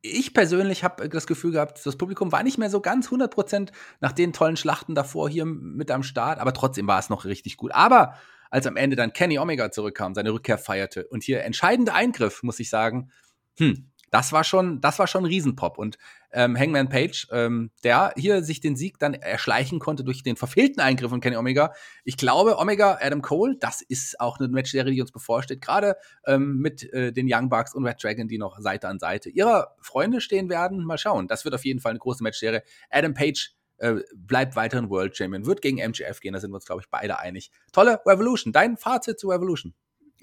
ich 0.00 0.34
persönlich 0.34 0.82
habe 0.82 1.08
das 1.08 1.26
Gefühl 1.26 1.52
gehabt, 1.52 1.84
das 1.84 1.96
Publikum 1.96 2.32
war 2.32 2.42
nicht 2.42 2.58
mehr 2.58 2.70
so 2.70 2.80
ganz 2.80 3.08
100% 3.08 3.70
nach 4.00 4.12
den 4.12 4.32
tollen 4.32 4.56
Schlachten 4.56 4.94
davor 4.94 5.28
hier 5.28 5.44
mit 5.44 5.90
am 5.90 6.02
Start, 6.02 6.40
aber 6.40 6.52
trotzdem 6.52 6.86
war 6.86 6.98
es 6.98 7.08
noch 7.08 7.24
richtig 7.24 7.56
gut. 7.56 7.72
Aber 7.72 8.16
als 8.50 8.66
am 8.66 8.76
Ende 8.76 8.96
dann 8.96 9.12
Kenny 9.12 9.38
Omega 9.38 9.70
zurückkam, 9.70 10.14
seine 10.14 10.32
Rückkehr 10.32 10.58
feierte 10.58 11.06
und 11.06 11.22
hier 11.22 11.44
entscheidender 11.44 11.94
Eingriff, 11.94 12.42
muss 12.42 12.58
ich 12.58 12.68
sagen, 12.68 13.12
hm, 13.58 13.91
das 14.12 14.30
war 14.30 14.44
schon, 14.44 14.80
das 14.82 14.98
war 14.98 15.06
schon 15.06 15.22
ein 15.22 15.26
Riesenpop. 15.26 15.78
Und 15.78 15.96
ähm, 16.32 16.56
Hangman 16.56 16.90
Page, 16.90 17.26
ähm, 17.32 17.70
der 17.82 18.12
hier 18.14 18.44
sich 18.44 18.60
den 18.60 18.76
Sieg 18.76 18.98
dann 18.98 19.14
erschleichen 19.14 19.78
konnte 19.78 20.04
durch 20.04 20.22
den 20.22 20.36
verfehlten 20.36 20.80
Eingriff 20.80 21.08
von 21.08 21.22
Kenny 21.22 21.36
Omega. 21.36 21.72
Ich 22.04 22.18
glaube, 22.18 22.58
Omega, 22.58 22.98
Adam 23.00 23.22
Cole, 23.22 23.56
das 23.58 23.80
ist 23.80 24.20
auch 24.20 24.38
eine 24.38 24.48
Matchserie, 24.48 24.92
die 24.92 25.00
uns 25.00 25.12
bevorsteht, 25.12 25.62
gerade 25.62 25.96
ähm, 26.26 26.58
mit 26.58 26.84
äh, 26.92 27.10
den 27.10 27.26
Young 27.28 27.48
Bucks 27.48 27.74
und 27.74 27.86
Red 27.86 28.04
Dragon, 28.04 28.28
die 28.28 28.36
noch 28.36 28.58
Seite 28.60 28.86
an 28.86 28.98
Seite 28.98 29.30
ihrer 29.30 29.74
Freunde 29.80 30.20
stehen 30.20 30.50
werden. 30.50 30.84
Mal 30.84 30.98
schauen. 30.98 31.26
Das 31.26 31.46
wird 31.46 31.54
auf 31.54 31.64
jeden 31.64 31.80
Fall 31.80 31.90
eine 31.90 31.98
große 31.98 32.22
Matchserie. 32.22 32.62
Adam 32.90 33.14
Page 33.14 33.54
äh, 33.78 33.94
bleibt 34.14 34.56
weiterhin 34.56 34.90
World 34.90 35.16
Champion, 35.16 35.46
wird 35.46 35.62
gegen 35.62 35.78
MJF 35.78 36.20
gehen, 36.20 36.34
da 36.34 36.40
sind 36.40 36.50
wir 36.50 36.56
uns, 36.56 36.66
glaube 36.66 36.82
ich, 36.82 36.90
beide 36.90 37.18
einig. 37.18 37.50
Tolle 37.72 37.98
Revolution. 38.04 38.52
Dein 38.52 38.76
Fazit 38.76 39.18
zu 39.18 39.30
Revolution? 39.30 39.72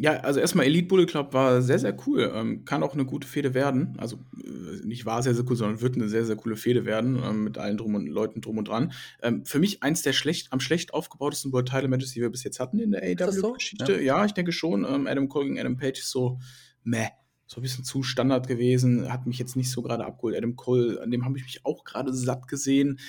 Ja, 0.02 0.14
also 0.22 0.40
erstmal 0.40 0.66
Elite 0.66 0.88
Bullet 0.88 1.06
Club 1.08 1.34
war 1.34 1.62
sehr, 1.62 1.78
sehr 1.78 1.96
cool. 2.08 2.32
Ähm, 2.34 2.64
kann 2.64 2.84
auch 2.84 2.94
eine 2.94 3.06
gute 3.06 3.28
Fehde 3.28 3.54
werden. 3.54 3.98
Also 3.98 4.18
äh, 4.42 4.86
nicht 4.86 5.06
war 5.06 5.22
sehr, 5.22 5.36
sehr 5.36 5.44
cool, 5.50 5.58
sondern 5.58 5.82
wird 5.82 5.96
eine 5.96 6.08
sehr, 6.08 6.26
sehr 6.26 6.38
coole 6.38 6.56
Fehde 6.56 6.86
werden 6.86 7.22
ähm, 7.22 7.44
mit 7.44 7.58
allen 7.58 7.76
drum 7.76 7.96
und 7.96 8.08
Leuten 8.08 8.40
drum 8.40 8.58
und 8.58 8.70
dran. 8.70 8.94
Ähm, 9.22 9.46
für 9.46 9.60
mich 9.60 9.84
eins 9.84 10.02
der 10.02 10.14
schlecht, 10.14 10.54
am 10.54 10.62
schlecht 10.62 10.94
aufgebautesten 10.94 11.52
World 11.52 11.68
Title 11.68 11.90
Matches, 11.90 12.14
die 12.14 12.22
wir 12.22 12.30
bis 12.30 12.46
jetzt 12.46 12.62
hatten 12.62 12.80
in 12.80 12.92
der 12.92 13.04
AEW-Geschichte. 13.04 13.86
So? 13.86 13.92
Ja. 13.92 14.00
ja. 14.00 14.26
ich 14.26 14.34
denke 14.34 14.54
schon. 14.54 14.86
Ähm, 14.86 15.06
Adam 15.06 15.28
Cole 15.28 15.48
gegen 15.48 15.60
Adam 15.60 15.76
Page 15.76 16.00
ist 16.00 16.12
so 16.12 16.40
meh 16.84 17.10
so 17.46 17.60
ein 17.60 17.64
bisschen 17.64 17.84
zu 17.84 18.04
Standard 18.04 18.48
gewesen, 18.48 19.12
hat 19.12 19.26
mich 19.26 19.40
jetzt 19.40 19.56
nicht 19.56 19.72
so 19.72 19.82
gerade 19.82 20.06
abgeholt. 20.06 20.38
Adam 20.38 20.56
Cole, 20.56 21.02
an 21.02 21.10
dem 21.10 21.26
habe 21.26 21.36
ich 21.36 21.44
mich 21.44 21.66
auch 21.66 21.84
gerade 21.84 22.14
satt 22.14 22.48
gesehen. 22.48 23.00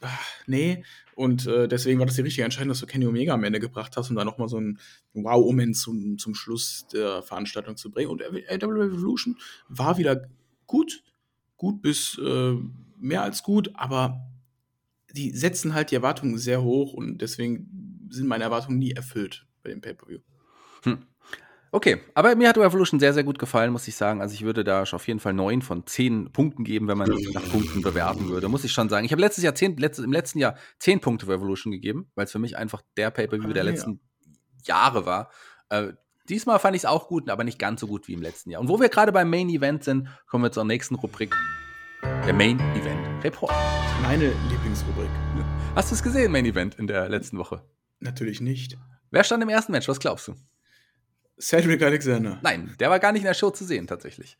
Ach, 0.00 0.26
nee. 0.46 0.84
Und 1.14 1.46
äh, 1.46 1.66
deswegen 1.66 1.98
war 1.98 2.06
das 2.06 2.14
die 2.14 2.22
richtige 2.22 2.44
Entscheidung, 2.44 2.68
dass 2.68 2.80
du 2.80 2.86
Kenny 2.86 3.06
Omega 3.06 3.34
am 3.34 3.42
Ende 3.42 3.58
gebracht 3.58 3.96
hast, 3.96 4.10
um 4.10 4.16
da 4.16 4.24
nochmal 4.24 4.48
so 4.48 4.60
ein 4.60 4.78
Wow-Moment 5.14 5.76
zum, 5.76 6.18
zum 6.18 6.34
Schluss 6.34 6.86
der 6.92 7.22
Veranstaltung 7.22 7.76
zu 7.76 7.90
bringen. 7.90 8.10
Und 8.10 8.22
AW 8.22 8.42
Revolution 8.48 9.36
war 9.68 9.98
wieder 9.98 10.28
gut, 10.66 11.02
gut 11.56 11.82
bis 11.82 12.16
äh, 12.18 12.54
mehr 12.96 13.22
als 13.22 13.42
gut, 13.42 13.70
aber 13.74 14.28
die 15.12 15.30
setzen 15.30 15.74
halt 15.74 15.90
die 15.90 15.96
Erwartungen 15.96 16.38
sehr 16.38 16.62
hoch 16.62 16.92
und 16.92 17.18
deswegen 17.18 18.08
sind 18.10 18.28
meine 18.28 18.44
Erwartungen 18.44 18.78
nie 18.78 18.92
erfüllt 18.92 19.46
bei 19.62 19.70
dem 19.70 19.80
Pay-Per-View. 19.80 20.20
Hm. 20.84 20.98
Okay, 21.70 22.00
aber 22.14 22.34
mir 22.34 22.48
hat 22.48 22.56
Revolution 22.56 22.98
sehr, 22.98 23.12
sehr 23.12 23.24
gut 23.24 23.38
gefallen, 23.38 23.72
muss 23.72 23.86
ich 23.88 23.94
sagen. 23.94 24.22
Also 24.22 24.34
ich 24.34 24.42
würde 24.42 24.64
da 24.64 24.84
auf 24.84 25.06
jeden 25.06 25.20
Fall 25.20 25.34
neun 25.34 25.60
von 25.60 25.86
zehn 25.86 26.32
Punkten 26.32 26.64
geben, 26.64 26.88
wenn 26.88 26.96
man 26.96 27.10
nach 27.32 27.48
Punkten 27.50 27.82
bewerten 27.82 28.28
würde, 28.28 28.48
muss 28.48 28.64
ich 28.64 28.72
schon 28.72 28.88
sagen. 28.88 29.04
Ich 29.04 29.12
habe 29.12 29.20
letztes 29.20 29.44
Jahr 29.44 29.54
zehn, 29.54 29.76
letztes, 29.76 30.04
im 30.04 30.12
letzten 30.12 30.38
Jahr 30.38 30.56
zehn 30.78 31.00
Punkte 31.00 31.28
Revolution 31.28 31.70
gegeben, 31.70 32.10
weil 32.14 32.24
es 32.24 32.32
für 32.32 32.38
mich 32.38 32.56
einfach 32.56 32.82
der 32.96 33.10
Pay-Per-View 33.10 33.50
ah, 33.50 33.52
der 33.52 33.64
letzten 33.64 34.00
ja. 34.64 34.76
Jahre 34.76 35.04
war. 35.04 35.30
Äh, 35.68 35.92
diesmal 36.28 36.58
fand 36.58 36.74
ich 36.74 36.82
es 36.82 36.86
auch 36.86 37.08
gut, 37.08 37.28
aber 37.28 37.44
nicht 37.44 37.58
ganz 37.58 37.80
so 37.80 37.86
gut 37.86 38.08
wie 38.08 38.14
im 38.14 38.22
letzten 38.22 38.50
Jahr. 38.50 38.62
Und 38.62 38.68
wo 38.68 38.80
wir 38.80 38.88
gerade 38.88 39.12
beim 39.12 39.28
Main 39.28 39.50
Event 39.50 39.84
sind, 39.84 40.08
kommen 40.26 40.44
wir 40.44 40.52
zur 40.52 40.64
nächsten 40.64 40.94
Rubrik. 40.94 41.34
Der 42.02 42.32
Main 42.32 42.60
Event 42.76 43.24
Report. 43.24 43.52
Meine 44.02 44.32
Lieblingsrubrik. 44.50 45.10
Hast 45.74 45.90
du 45.90 45.96
es 45.96 46.02
gesehen, 46.02 46.32
Main 46.32 46.46
Event, 46.46 46.76
in 46.76 46.86
der 46.86 47.08
letzten 47.08 47.36
Woche? 47.36 47.62
Natürlich 48.00 48.40
nicht. 48.40 48.78
Wer 49.10 49.24
stand 49.24 49.42
im 49.42 49.48
ersten 49.48 49.72
Match? 49.72 49.88
Was 49.88 50.00
glaubst 50.00 50.28
du? 50.28 50.34
Cedric 51.40 51.82
Alexander. 51.82 52.38
Nein, 52.42 52.74
der 52.80 52.90
war 52.90 52.98
gar 52.98 53.12
nicht 53.12 53.22
in 53.22 53.26
der 53.26 53.34
Show 53.34 53.50
zu 53.50 53.64
sehen, 53.64 53.86
tatsächlich. 53.86 54.36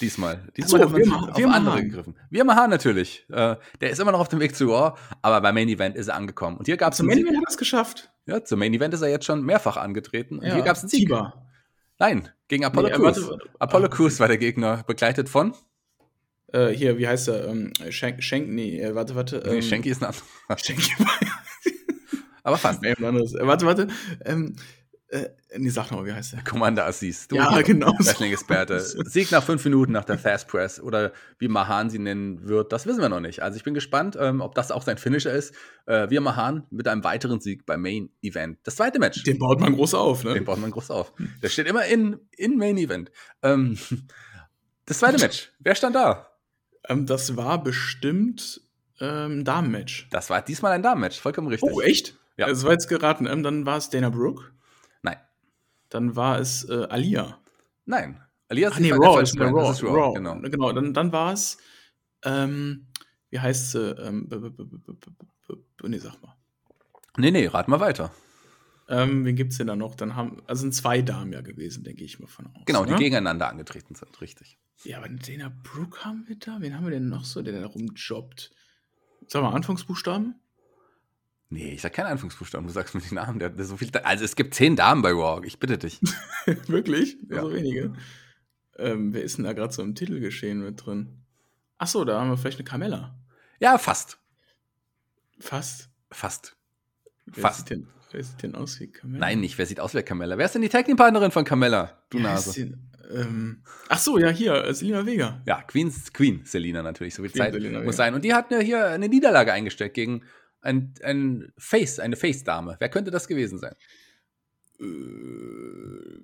Diesmal. 0.00 0.48
Diesmal 0.56 0.82
so, 0.82 0.86
hat 0.86 0.92
man 0.92 1.02
wir, 1.02 1.30
auf 1.30 1.38
wir 1.38 1.50
andere 1.50 1.74
Hahn. 1.76 1.88
gegriffen. 1.88 2.16
Wir 2.30 2.44
Mahan 2.44 2.70
natürlich. 2.70 3.24
Äh, 3.30 3.56
der 3.80 3.90
ist 3.90 3.98
immer 4.00 4.12
noch 4.12 4.20
auf 4.20 4.28
dem 4.28 4.40
Weg 4.40 4.54
zu 4.54 4.66
Raw, 4.66 4.98
aber 5.22 5.40
beim 5.40 5.54
Main 5.54 5.68
Event 5.68 5.96
ist 5.96 6.08
er 6.08 6.16
angekommen. 6.16 6.58
Und 6.58 6.66
hier 6.66 6.76
gab 6.76 6.92
es 6.92 6.98
Zum 6.98 7.06
Main 7.06 7.18
Event 7.18 7.36
hat 7.38 7.44
er 7.44 7.50
es 7.50 7.56
geschafft. 7.56 8.12
Ja, 8.26 8.44
zum 8.44 8.58
Main 8.58 8.74
Event 8.74 8.92
ist 8.92 9.02
er 9.02 9.08
jetzt 9.08 9.24
schon 9.24 9.42
mehrfach 9.42 9.76
angetreten. 9.76 10.38
Und 10.38 10.46
ja, 10.46 10.54
hier 10.54 10.62
gab 10.62 10.76
es 10.76 10.82
einen 10.82 10.90
Sieg. 10.90 11.08
Tiba. 11.08 11.48
Nein, 11.98 12.28
gegen 12.48 12.64
Apollo 12.64 12.88
nee, 12.88 12.94
Crews. 12.94 13.30
Apollo 13.58 13.86
ah, 13.86 13.88
Crews 13.88 14.20
war 14.20 14.28
der 14.28 14.38
Gegner, 14.38 14.82
begleitet 14.86 15.28
von. 15.28 15.54
Äh, 16.52 16.68
hier, 16.68 16.98
wie 16.98 17.08
heißt 17.08 17.28
er? 17.28 17.48
Ähm, 17.48 17.72
Schenk, 17.88 18.22
Schenk, 18.22 18.48
nee, 18.48 18.78
äh, 18.78 18.94
warte, 18.94 19.14
warte. 19.14 19.38
Ähm, 19.38 19.54
nee, 19.54 19.62
Schenki 19.62 19.88
ist 19.88 20.02
ein 20.02 20.06
anderer. 20.06 20.58
Schenki 20.58 20.92
aber 22.42 22.56
fast. 22.56 22.82
Nee, 22.82 22.94
ein 22.96 23.04
anderes. 23.04 23.34
Äh, 23.34 23.46
warte, 23.46 23.66
warte. 23.66 23.88
Ähm, 24.24 24.56
äh, 25.12 25.28
nee, 25.58 25.68
sag 25.68 25.90
nochmal, 25.90 26.06
wie 26.06 26.12
heißt 26.14 26.32
der? 26.32 26.42
Commander 26.44 26.86
Assis. 26.86 27.28
Du 27.28 27.36
ja, 27.36 27.60
genau. 27.60 27.92
Wrestling-Experte. 27.98 28.80
Sieg 29.10 29.30
nach 29.30 29.44
fünf 29.44 29.62
Minuten 29.64 29.92
nach 29.92 30.06
der 30.06 30.18
Fast 30.18 30.48
Press 30.48 30.80
oder 30.80 31.12
wie 31.38 31.48
Mahan 31.48 31.90
sie 31.90 31.98
nennen 31.98 32.48
wird, 32.48 32.72
das 32.72 32.86
wissen 32.86 33.02
wir 33.02 33.10
noch 33.10 33.20
nicht. 33.20 33.42
Also 33.42 33.58
ich 33.58 33.62
bin 33.62 33.74
gespannt, 33.74 34.16
ähm, 34.18 34.40
ob 34.40 34.54
das 34.54 34.70
auch 34.70 34.82
sein 34.82 34.96
Finisher 34.96 35.30
ist. 35.30 35.54
Äh, 35.84 36.08
wir 36.08 36.22
Mahan 36.22 36.66
mit 36.70 36.88
einem 36.88 37.04
weiteren 37.04 37.40
Sieg 37.40 37.66
beim 37.66 37.82
Main 37.82 38.08
Event. 38.22 38.58
Das 38.62 38.76
zweite 38.76 38.98
Match. 38.98 39.22
Den 39.24 39.38
baut 39.38 39.60
man 39.60 39.74
groß 39.74 39.92
auf, 39.92 40.24
ne? 40.24 40.32
Den 40.32 40.46
baut 40.46 40.58
man 40.58 40.70
groß 40.70 40.90
auf. 40.90 41.12
Der 41.42 41.50
steht 41.50 41.66
immer 41.66 41.84
in, 41.84 42.18
in 42.38 42.56
Main 42.56 42.78
Event. 42.78 43.12
Ähm, 43.42 43.78
das 44.86 45.00
zweite 45.00 45.18
Match. 45.18 45.52
Wer 45.58 45.74
stand 45.74 45.94
da? 45.94 46.26
Ähm, 46.88 47.04
das 47.04 47.36
war 47.36 47.62
bestimmt 47.62 48.62
ähm, 48.98 49.44
Damenmatch. 49.44 50.08
Das 50.10 50.30
war 50.30 50.40
diesmal 50.40 50.72
ein 50.72 50.82
Damenmatch, 50.82 51.20
vollkommen 51.20 51.48
richtig. 51.48 51.70
Oh, 51.70 51.82
echt? 51.82 52.16
Ja. 52.38 52.48
Das 52.48 52.64
war 52.64 52.72
jetzt 52.72 52.88
geraten. 52.88 53.26
Ähm, 53.26 53.42
dann 53.42 53.66
war 53.66 53.76
es 53.76 53.90
Dana 53.90 54.08
Brooke. 54.08 54.52
Dann 55.92 56.16
war 56.16 56.38
es 56.38 56.68
äh, 56.68 56.86
Alia. 56.88 57.38
Nein. 57.84 58.20
Alia 58.48 58.68
ist, 58.68 58.74
Ach, 58.76 58.80
nee, 58.80 58.92
Raw, 58.92 59.22
ist 59.22 59.38
Raw, 59.38 59.70
ist 59.70 59.82
Raw, 59.82 59.90
Raw. 59.90 60.14
Genau. 60.14 60.40
genau. 60.40 60.72
Dann, 60.72 60.94
dann 60.94 61.12
war 61.12 61.32
es, 61.32 61.58
ähm, 62.24 62.86
wie 63.28 63.38
heißt 63.38 63.72
sie? 63.72 63.90
Ähm, 63.98 64.28
nee, 65.84 65.98
sag 65.98 66.22
mal. 66.22 66.34
Nee, 67.18 67.30
nee, 67.30 67.46
rat 67.46 67.68
mal 67.68 67.80
weiter. 67.80 68.10
Ähm, 68.88 69.24
wen 69.24 69.38
es 69.48 69.58
denn 69.58 69.66
da 69.66 69.76
noch? 69.76 69.94
Dann 69.94 70.16
haben, 70.16 70.42
also 70.46 70.62
sind 70.62 70.74
zwei 70.74 71.02
Damen 71.02 71.32
ja 71.32 71.42
gewesen, 71.42 71.84
denke 71.84 72.04
ich 72.04 72.18
mal 72.18 72.26
von 72.26 72.46
aus. 72.46 72.62
Genau, 72.64 72.84
die 72.84 72.92
ne? 72.92 72.98
gegeneinander 72.98 73.48
angetreten 73.48 73.94
sind, 73.94 74.20
richtig. 74.20 74.58
Ja, 74.84 74.98
aber 74.98 75.08
Dana 75.08 75.52
Brooke 75.62 76.04
haben 76.04 76.24
wir 76.26 76.36
da? 76.36 76.56
Wen 76.60 76.74
haben 76.74 76.84
wir 76.84 76.90
denn 76.90 77.08
noch 77.08 77.24
so, 77.24 77.42
der 77.42 77.60
da 77.60 77.66
rumjobbt? 77.66 78.50
Sag 79.28 79.42
mal, 79.42 79.52
Anfangsbuchstaben? 79.52 80.40
Nee, 81.52 81.74
ich 81.74 81.82
sag 81.82 81.92
keinen 81.92 82.06
Anfangsbuchstaben, 82.06 82.66
du 82.66 82.72
sagst 82.72 82.94
mir 82.94 83.02
die 83.02 83.14
Namen. 83.14 83.38
Der, 83.38 83.50
der 83.50 83.66
so 83.66 83.76
viel, 83.76 83.90
also 84.04 84.24
es 84.24 84.36
gibt 84.36 84.54
zehn 84.54 84.74
Damen 84.74 85.02
bei 85.02 85.10
Raw, 85.10 85.46
ich 85.46 85.58
bitte 85.58 85.76
dich. 85.76 86.00
Wirklich? 86.66 87.18
Ja. 87.28 87.42
So 87.42 87.52
wenige. 87.52 87.92
Ähm, 88.78 89.12
wer 89.12 89.22
ist 89.22 89.36
denn 89.36 89.44
da 89.44 89.52
gerade 89.52 89.70
so 89.70 89.82
im 89.82 89.94
Titelgeschehen 89.94 90.64
mit 90.64 90.86
drin? 90.86 91.22
Achso, 91.76 92.06
da 92.06 92.18
haben 92.18 92.30
wir 92.30 92.38
vielleicht 92.38 92.58
eine 92.58 92.64
Carmella. 92.64 93.20
Ja, 93.60 93.76
fast. 93.76 94.18
Fast? 95.40 95.90
Fast. 96.10 96.56
Wer 97.26 97.42
fast. 97.42 97.58
Sieht 97.58 97.70
denn, 97.70 97.88
wer 98.12 98.24
sieht 98.24 98.42
denn 98.42 98.54
aus 98.54 98.80
wie 98.80 98.90
Carmella? 98.90 99.26
Nein, 99.26 99.40
nicht, 99.40 99.58
wer 99.58 99.66
sieht 99.66 99.78
aus 99.78 99.94
wie 99.94 100.02
Carmella? 100.02 100.38
Wer 100.38 100.46
ist 100.46 100.54
denn 100.54 100.62
die 100.62 100.70
Tag 100.70 100.86
partnerin 100.96 101.32
von 101.32 101.44
Carmella, 101.44 102.02
du 102.08 102.16
ja, 102.16 102.24
Nase? 102.24 102.54
Den, 102.54 102.90
ähm, 103.14 103.62
ach 103.90 103.98
so, 103.98 104.18
ja, 104.18 104.30
hier, 104.30 104.54
äh, 104.54 104.72
Selina 104.72 105.04
Vega. 105.04 105.42
Ja, 105.44 105.60
Queen's, 105.60 106.14
Queen 106.14 106.46
Selina 106.46 106.82
natürlich, 106.82 107.14
so 107.14 107.22
viel 107.22 107.30
Queen 107.30 107.42
Zeit 107.42 107.52
Selina 107.52 107.80
muss 107.80 107.88
Vega. 107.88 107.92
sein. 107.92 108.14
Und 108.14 108.24
die 108.24 108.32
hat 108.32 108.46
hier 108.62 108.86
eine 108.86 109.10
Niederlage 109.10 109.52
eingesteckt 109.52 109.92
gegen 109.92 110.22
ein, 110.62 110.94
ein 111.02 111.52
Face, 111.58 111.98
eine 111.98 112.16
Face-Dame. 112.16 112.76
Wer 112.78 112.88
könnte 112.88 113.10
das 113.10 113.28
gewesen 113.28 113.58
sein? 113.58 113.74
Äh, 114.80 116.22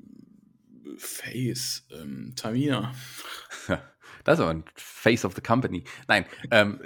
Face, 0.96 1.86
ähm, 1.90 2.32
Tamina. 2.36 2.94
Das 4.24 4.38
ist 4.38 4.42
aber 4.42 4.50
ein 4.50 4.64
Face 4.74 5.24
of 5.24 5.34
the 5.34 5.40
Company. 5.40 5.84
Nein, 6.06 6.26
ähm, 6.50 6.80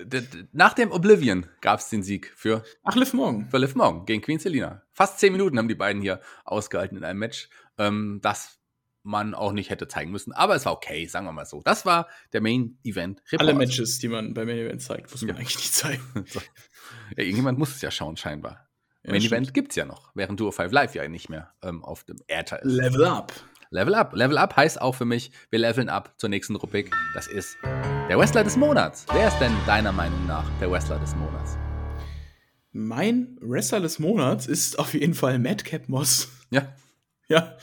nach 0.53 0.75
dem 0.75 0.93
Oblivion 0.93 1.47
gab 1.61 1.81
es 1.81 1.89
den 1.89 2.05
Sieg 2.05 2.33
für. 2.37 2.63
Ach, 2.85 2.95
Liv 2.95 3.15
Morgan. 3.15 3.49
Für 3.51 3.59
Liv 3.59 3.75
Morgan 3.75 4.07
gegen 4.07 4.23
Queen 4.23 4.39
Selina. 4.39 4.83
Fast 4.93 5.19
zehn 5.19 5.33
Minuten 5.33 5.59
haben 5.59 5.67
die 5.67 5.75
beiden 5.75 6.03
hier 6.03 6.21
ausgehalten 6.45 6.97
in 6.97 7.03
einem 7.03 7.19
Match, 7.19 7.49
ähm, 7.79 8.21
das 8.23 8.61
man 9.03 9.35
auch 9.35 9.53
nicht 9.53 9.71
hätte 9.71 9.89
zeigen 9.89 10.13
müssen. 10.13 10.33
Aber 10.33 10.55
es 10.55 10.65
war 10.65 10.73
okay, 10.73 11.07
sagen 11.07 11.27
wir 11.27 11.33
mal 11.33 11.47
so. 11.47 11.63
Das 11.65 11.85
war 11.85 12.09
der 12.33 12.41
Main 12.41 12.79
Event 12.85 13.21
Report. 13.33 13.41
Alle 13.41 13.55
Matches, 13.55 13.99
die 13.99 14.09
man 14.09 14.35
beim 14.35 14.47
Main 14.47 14.59
Event 14.59 14.83
zeigt, 14.83 15.11
muss 15.11 15.23
man 15.23 15.31
ja. 15.31 15.35
eigentlich 15.37 15.57
nicht 15.57 15.75
zeigen. 15.75 16.03
Ja, 17.17 17.25
irgendjemand 17.25 17.59
muss 17.59 17.75
es 17.75 17.83
ja 17.83 17.91
schauen, 17.91 18.17
scheinbar. 18.17 18.69
Ja, 19.05 19.11
Main 19.11 19.23
Event 19.23 19.55
gibt 19.55 19.73
es 19.73 19.77
ja 19.77 19.85
noch, 19.85 20.11
während 20.15 20.39
Duo 20.39 20.51
5 20.51 20.73
Live 20.73 20.95
ja 20.95 21.07
nicht 21.09 21.29
mehr 21.29 21.53
ähm, 21.63 21.85
auf 21.85 22.05
dem 22.05 22.19
Airtime 22.29 22.61
ist. 22.61 22.73
Level 22.73 23.05
up. 23.05 23.33
Level 23.71 23.95
up. 23.95 24.15
Level 24.15 24.39
up 24.39 24.55
heißt 24.55 24.81
auch 24.81 24.95
für 24.95 25.07
mich, 25.07 25.33
wir 25.51 25.59
leveln 25.59 25.89
up 25.89 26.13
zur 26.19 26.29
nächsten 26.29 26.55
Rubrik. 26.57 26.95
Das 27.15 27.27
ist 27.27 27.57
der 28.09 28.19
Wrestler 28.19 28.45
des 28.45 28.57
Monats. 28.57 29.07
Wer 29.13 29.29
ist 29.29 29.39
denn 29.39 29.53
deiner 29.67 29.93
Meinung 29.93 30.27
nach 30.27 30.45
der 30.61 30.71
Wrestler 30.71 30.99
des 30.99 31.17
Monats? 31.17 31.57
Mein 32.71 33.39
Wrestler 33.41 33.81
des 33.81 33.99
Monats 33.99 34.47
ist 34.47 34.79
auf 34.79 34.95
jeden 34.95 35.15
Fall 35.15 35.39
Madcap 35.39 35.89
Moss. 35.89 36.29
Ja. 36.51 36.75
Ja. 37.29 37.57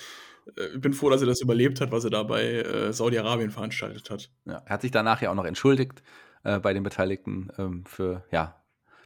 Äh, 0.58 0.75
ich 0.75 0.82
bin 0.82 0.93
froh, 0.93 1.10
dass 1.10 1.21
er 1.21 1.27
das 1.27 1.41
überlebt 1.41 1.79
hat, 1.79 1.91
was 1.91 2.03
er 2.03 2.10
da 2.10 2.23
bei 2.23 2.43
äh, 2.43 2.91
Saudi-Arabien 2.91 3.51
veranstaltet 3.51 4.10
hat. 4.10 4.29
Ja, 4.45 4.63
er 4.65 4.69
hat 4.69 4.82
sich 4.82 4.91
danach 4.91 5.21
ja 5.21 5.32
auch 5.32 5.36
noch 5.36 5.45
entschuldigt 5.45 6.01
äh, 6.43 6.60
bei 6.60 6.73
den 6.73 6.84
Beteiligten 6.84 7.49
ähm, 7.58 7.86
für 7.86 8.25
ja, 8.32 8.59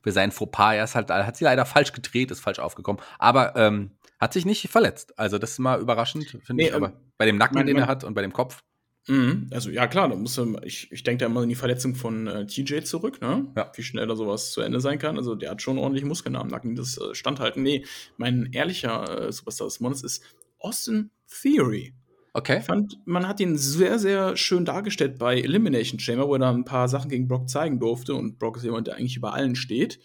für 0.03 0.11
sein 0.11 0.31
Fauxpas. 0.31 0.75
Er 0.75 0.83
ist 0.83 0.95
halt, 0.95 1.09
hat 1.09 1.37
sie 1.37 1.45
leider 1.45 1.65
falsch 1.65 1.93
gedreht, 1.93 2.29
ist 2.29 2.41
falsch 2.41 2.59
aufgekommen. 2.59 3.01
Aber 3.17 3.55
ähm, 3.55 3.91
hat 4.19 4.33
sich 4.33 4.45
nicht 4.45 4.69
verletzt. 4.69 5.17
Also 5.17 5.37
das 5.39 5.51
ist 5.51 5.59
mal 5.59 5.79
überraschend, 5.81 6.25
finde 6.29 6.53
Nee, 6.53 6.67
ich. 6.67 6.73
Aber 6.75 6.87
ähm, 6.89 6.93
bei 7.17 7.25
dem 7.25 7.37
Nacken, 7.37 7.55
mein- 7.55 7.65
den 7.67 7.77
er 7.77 7.87
hat 7.87 8.03
und 8.03 8.13
bei 8.13 8.21
dem 8.21 8.33
Kopf. 8.33 8.61
Mhm. 9.07 9.49
Also 9.51 9.69
ja 9.69 9.85
klar, 9.87 10.07
da 10.07 10.15
muss 10.15 10.39
ich, 10.63 10.89
ich 10.91 11.03
denke 11.03 11.19
da 11.19 11.25
immer 11.25 11.41
an 11.41 11.49
die 11.49 11.55
Verletzung 11.55 11.93
von 11.95 12.25
äh, 12.27 12.45
TJ 12.47 12.83
zurück, 12.83 13.19
ne? 13.21 13.51
Ja. 13.57 13.69
Wie 13.75 13.83
schnell 13.83 14.07
da 14.07 14.15
sowas 14.15 14.51
zu 14.53 14.61
Ende 14.61 14.79
sein 14.79 14.97
kann. 14.97 15.17
Also 15.17 15.35
der 15.35 15.51
hat 15.51 15.61
schon 15.61 15.77
ordentlich 15.77 16.05
Muskeln 16.05 16.37
am 16.37 16.47
Nacken, 16.47 16.75
das 16.75 16.97
äh, 16.97 17.13
standhalten. 17.13 17.63
Nee, 17.63 17.85
mein 18.15 18.49
ehrlicher 18.53 19.27
äh, 19.27 19.31
Superstar 19.33 19.67
des 19.67 19.81
Monats 19.81 20.03
ist 20.03 20.23
Austin 20.59 21.11
Theory. 21.41 21.93
Okay. 22.35 22.59
Ich 22.59 22.65
fand, 22.65 22.97
man 23.05 23.27
hat 23.27 23.39
ihn 23.39 23.57
sehr, 23.57 23.99
sehr 23.99 24.35
schön 24.35 24.65
dargestellt 24.65 25.19
bei 25.19 25.39
Elimination 25.39 25.99
Chamber, 25.99 26.27
wo 26.27 26.35
er 26.35 26.49
ein 26.49 26.65
paar 26.65 26.89
Sachen 26.89 27.09
gegen 27.09 27.27
Brock 27.27 27.47
zeigen 27.47 27.79
durfte. 27.79 28.15
Und 28.15 28.39
Brock 28.39 28.57
ist 28.57 28.63
jemand, 28.63 28.87
der 28.87 28.95
eigentlich 28.95 29.17
über 29.17 29.33
allen 29.33 29.55
steht. 29.55 29.99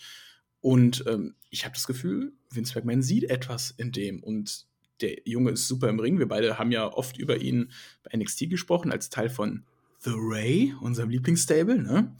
Und 0.60 1.04
ähm, 1.06 1.34
ich 1.48 1.64
habe 1.64 1.74
das 1.74 1.86
Gefühl, 1.86 2.32
Vince 2.50 2.74
McMahon 2.74 3.02
sieht 3.02 3.24
etwas 3.24 3.70
in 3.70 3.92
dem. 3.92 4.22
Und 4.22 4.66
der 5.00 5.16
Junge 5.24 5.52
ist 5.52 5.68
super 5.68 5.88
im 5.88 6.00
Ring. 6.00 6.18
Wir 6.18 6.28
beide 6.28 6.58
haben 6.58 6.70
ja 6.70 6.92
oft 6.92 7.16
über 7.16 7.38
ihn 7.38 7.70
bei 8.02 8.16
NXT 8.18 8.50
gesprochen, 8.50 8.92
als 8.92 9.08
Teil 9.08 9.30
von 9.30 9.64
The 10.00 10.12
Ray, 10.14 10.74
unserem 10.82 11.08
Lieblingsstable. 11.08 11.78
Ne? 11.78 12.14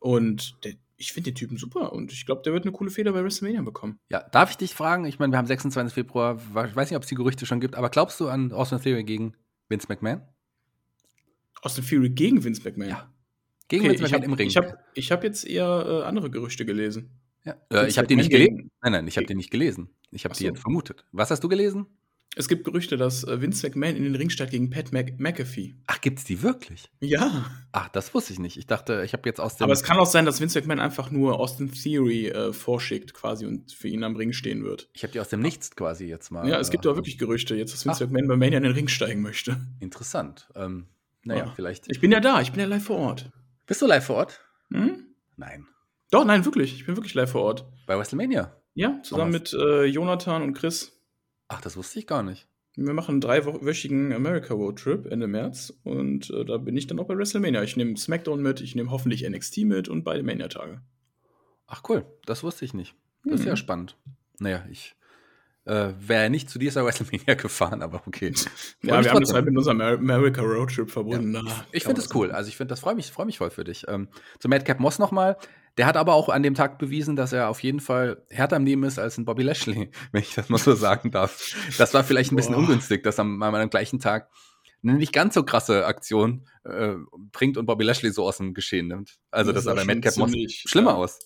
Und 0.00 0.56
der, 0.64 0.74
ich 0.96 1.12
finde 1.12 1.30
den 1.30 1.34
Typen 1.36 1.58
super. 1.58 1.92
Und 1.92 2.12
ich 2.12 2.24
glaube, 2.26 2.42
der 2.42 2.52
wird 2.52 2.64
eine 2.64 2.72
coole 2.72 2.90
Feder 2.90 3.12
bei 3.12 3.22
WrestleMania 3.22 3.62
bekommen. 3.62 3.98
Ja, 4.08 4.22
darf 4.30 4.50
ich 4.50 4.56
dich 4.56 4.74
fragen? 4.74 5.04
Ich 5.04 5.18
meine, 5.18 5.32
wir 5.32 5.38
haben 5.38 5.46
26. 5.46 5.92
Februar. 5.94 6.36
Ich 6.66 6.76
weiß 6.76 6.90
nicht, 6.90 6.96
ob 6.96 7.02
es 7.02 7.08
die 7.08 7.14
Gerüchte 7.14 7.44
schon 7.46 7.60
gibt, 7.60 7.74
aber 7.74 7.90
glaubst 7.90 8.18
du 8.20 8.28
an 8.28 8.52
Austin 8.52 8.80
Theory 8.80 9.04
gegen 9.04 9.34
Vince 9.68 9.86
McMahon? 9.88 10.22
Austin 11.62 11.84
Fury 11.84 12.10
gegen 12.10 12.42
Vince 12.44 12.62
McMahon. 12.64 12.88
Ja. 12.90 13.12
Gegen 13.68 13.82
Okay, 13.84 13.90
Vince 13.92 14.02
McMahon 14.04 14.22
habe 14.22 14.24
im 14.26 14.32
Ring. 14.34 14.48
ich 14.48 14.56
hab, 14.56 14.84
ich 14.94 15.12
hab 15.12 15.24
jetzt 15.24 15.44
eher 15.46 15.84
äh, 15.86 16.02
andere 16.06 16.30
Gerüchte 16.30 16.64
gelesen. 16.64 17.10
ja. 17.44 17.56
äh, 17.72 17.88
ich 17.88 17.98
habe 17.98 18.06
die 18.06 18.16
nicht 18.16 18.30
gelesen. 18.30 18.70
Nein, 18.82 18.92
nein, 18.92 19.08
ich 19.08 19.16
habe 19.16 19.26
die 19.26 19.34
nicht 19.34 19.50
gelesen. 19.50 19.88
Ich 20.10 20.24
habe 20.24 20.32
Ach 20.32 20.36
die 20.38 20.44
so. 20.44 20.48
jetzt 20.50 20.60
vermutet. 20.60 21.04
Was 21.12 21.30
hast 21.30 21.42
du 21.42 21.48
gelesen? 21.48 21.86
Es 22.38 22.48
gibt 22.48 22.64
Gerüchte, 22.64 22.98
dass 22.98 23.24
äh, 23.24 23.40
Vince 23.40 23.66
McMahon 23.66 23.96
in 23.96 24.02
den 24.04 24.14
Ring 24.14 24.28
steigt 24.28 24.50
gegen 24.50 24.68
Pat 24.68 24.92
Mc 24.92 25.14
McAfee. 25.18 25.74
Ach, 25.86 25.98
gibt's 26.02 26.22
die 26.24 26.42
wirklich? 26.42 26.90
Ja. 27.00 27.50
Ach, 27.72 27.88
das 27.88 28.12
wusste 28.12 28.34
ich 28.34 28.38
nicht. 28.38 28.58
Ich 28.58 28.66
dachte, 28.66 29.02
ich 29.06 29.14
habe 29.14 29.22
jetzt 29.26 29.40
aus 29.40 29.56
dem. 29.56 29.64
Aber 29.64 29.72
es 29.72 29.82
kann 29.82 29.96
auch 29.98 30.04
sein, 30.06 30.26
dass 30.26 30.38
Vince 30.38 30.58
McMahon 30.60 30.78
einfach 30.78 31.10
nur 31.10 31.40
Austin 31.40 31.72
Theory 31.72 32.28
äh, 32.28 32.52
vorschickt 32.52 33.14
quasi 33.14 33.46
und 33.46 33.72
für 33.72 33.88
ihn 33.88 34.04
am 34.04 34.16
Ring 34.16 34.34
stehen 34.34 34.64
wird. 34.64 34.90
ich 34.92 35.02
habe 35.02 35.12
die 35.12 35.20
aus 35.20 35.30
dem 35.30 35.40
Nichts 35.40 35.74
quasi 35.74 36.04
jetzt 36.04 36.30
mal. 36.30 36.46
Ja, 36.46 36.60
es 36.60 36.70
gibt 36.70 36.84
äh, 36.84 36.88
aber 36.90 36.98
wirklich 36.98 37.16
Gerüchte, 37.16 37.56
jetzt, 37.56 37.72
dass 37.72 37.86
Vince 37.86 38.04
Ach. 38.04 38.10
McMahon 38.10 38.28
bei 38.28 38.36
Mania 38.36 38.58
in 38.58 38.64
den 38.64 38.72
Ring 38.72 38.88
steigen 38.88 39.22
möchte. 39.22 39.56
Interessant. 39.80 40.48
Ähm, 40.54 40.88
naja, 41.24 41.46
Ja. 41.46 41.52
vielleicht. 41.56 41.90
Ich 41.90 42.00
bin 42.00 42.12
ja 42.12 42.20
da, 42.20 42.42
ich 42.42 42.50
bin 42.52 42.60
ja 42.60 42.66
live 42.66 42.84
vor 42.84 42.98
Ort. 42.98 43.30
Bist 43.66 43.80
du 43.80 43.86
live 43.86 44.04
vor 44.04 44.16
Ort? 44.16 44.40
Hm? 44.70 45.06
Nein. 45.36 45.66
Doch, 46.10 46.26
nein, 46.26 46.44
wirklich. 46.44 46.74
Ich 46.74 46.84
bin 46.84 46.96
wirklich 46.96 47.14
live 47.14 47.30
vor 47.30 47.42
Ort. 47.42 47.64
Bei 47.86 47.96
WrestleMania. 47.96 48.54
Ja, 48.74 49.00
zusammen 49.02 49.32
was? 49.32 49.52
mit 49.52 49.54
äh, 49.54 49.84
Jonathan 49.86 50.42
und 50.42 50.52
Chris. 50.52 50.92
Ach, 51.48 51.60
das 51.60 51.76
wusste 51.76 51.98
ich 51.98 52.06
gar 52.06 52.22
nicht. 52.22 52.46
Wir 52.76 52.92
machen 52.92 53.12
einen 53.12 53.20
dreiwöchigen 53.22 54.12
America 54.12 54.52
Road 54.52 54.78
Trip 54.78 55.06
Ende 55.06 55.26
März 55.26 55.72
und 55.82 56.28
äh, 56.30 56.44
da 56.44 56.58
bin 56.58 56.76
ich 56.76 56.86
dann 56.86 56.98
auch 56.98 57.06
bei 57.06 57.16
WrestleMania. 57.16 57.62
Ich 57.62 57.76
nehme 57.76 57.96
SmackDown 57.96 58.42
mit, 58.42 58.60
ich 58.60 58.74
nehme 58.74 58.90
hoffentlich 58.90 59.26
NXT 59.28 59.58
mit 59.64 59.88
und 59.88 60.04
beide 60.04 60.22
Mania-Tage. 60.22 60.82
Ach 61.66 61.82
cool, 61.88 62.04
das 62.26 62.42
wusste 62.42 62.64
ich 62.66 62.74
nicht. 62.74 62.94
Das 63.24 63.34
ist 63.40 63.40
Mhm. 63.42 63.48
ja 63.48 63.56
spannend. 63.56 63.96
Naja, 64.38 64.64
ich 64.70 64.94
äh, 65.64 65.94
wäre 65.98 66.28
nicht 66.28 66.50
zu 66.50 66.58
dieser 66.58 66.84
WrestleMania 66.84 67.34
gefahren, 67.34 67.80
aber 67.82 68.02
okay. 68.06 68.32
Ja, 68.82 69.02
wir 69.02 69.10
haben 69.10 69.20
das 69.20 69.32
halt 69.32 69.46
mit 69.46 69.56
unserem 69.56 69.80
Amer- 69.80 69.98
America 69.98 70.42
Road 70.42 70.70
Trip 70.74 70.90
verbunden. 70.90 71.32
Da 71.32 71.40
Ich 71.72 71.84
kann 71.84 71.90
finde 71.96 72.02
es 72.02 72.14
cool. 72.14 72.30
Also 72.30 72.48
ich 72.48 72.56
finde, 72.58 72.72
das 72.72 72.80
freue 72.80 72.94
mich, 72.94 73.10
freu 73.10 73.24
mich 73.24 73.38
voll 73.38 73.50
für 73.50 73.64
dich. 73.64 73.86
Ähm, 73.88 74.08
zu 74.38 74.48
Madcap 74.50 74.80
Moss 74.80 74.98
nochmal. 74.98 75.38
Der 75.76 75.86
hat 75.86 75.96
aber 75.96 76.14
auch 76.14 76.28
an 76.28 76.42
dem 76.42 76.54
Tag 76.54 76.78
bewiesen, 76.78 77.16
dass 77.16 77.32
er 77.32 77.48
auf 77.48 77.60
jeden 77.60 77.80
Fall 77.80 78.24
härter 78.30 78.56
am 78.56 78.64
Leben 78.64 78.84
ist 78.84 78.98
als 78.98 79.18
ein 79.18 79.24
Bobby 79.24 79.42
Lashley, 79.42 79.90
wenn 80.12 80.22
ich 80.22 80.34
das 80.34 80.48
mal 80.48 80.58
so 80.58 80.74
sagen 80.74 81.10
darf. 81.10 81.54
Das 81.76 81.92
war 81.92 82.04
vielleicht 82.04 82.32
ein 82.32 82.36
bisschen 82.36 82.54
Boah. 82.54 82.60
ungünstig, 82.60 83.02
dass 83.02 83.18
am, 83.18 83.42
am, 83.42 83.54
am 83.54 83.70
gleichen 83.70 83.98
Tag 83.98 84.30
eine 84.82 84.94
nicht 84.94 85.12
ganz 85.12 85.34
so 85.34 85.42
krasse 85.42 85.86
Aktion 85.86 86.46
äh, 86.64 86.94
bringt 87.32 87.56
und 87.56 87.66
Bobby 87.66 87.84
Lashley 87.84 88.10
so 88.10 88.24
aus 88.24 88.38
dem 88.38 88.54
Geschehen 88.54 88.88
nimmt. 88.88 89.18
Also 89.30 89.52
das, 89.52 89.64
Das 89.64 89.76
sah 89.76 89.82
bei 89.82 89.84
Madcap 89.84 90.16
Moss 90.16 90.32
schlimmer 90.48 90.92
ja. 90.92 90.96
aus. 90.96 91.18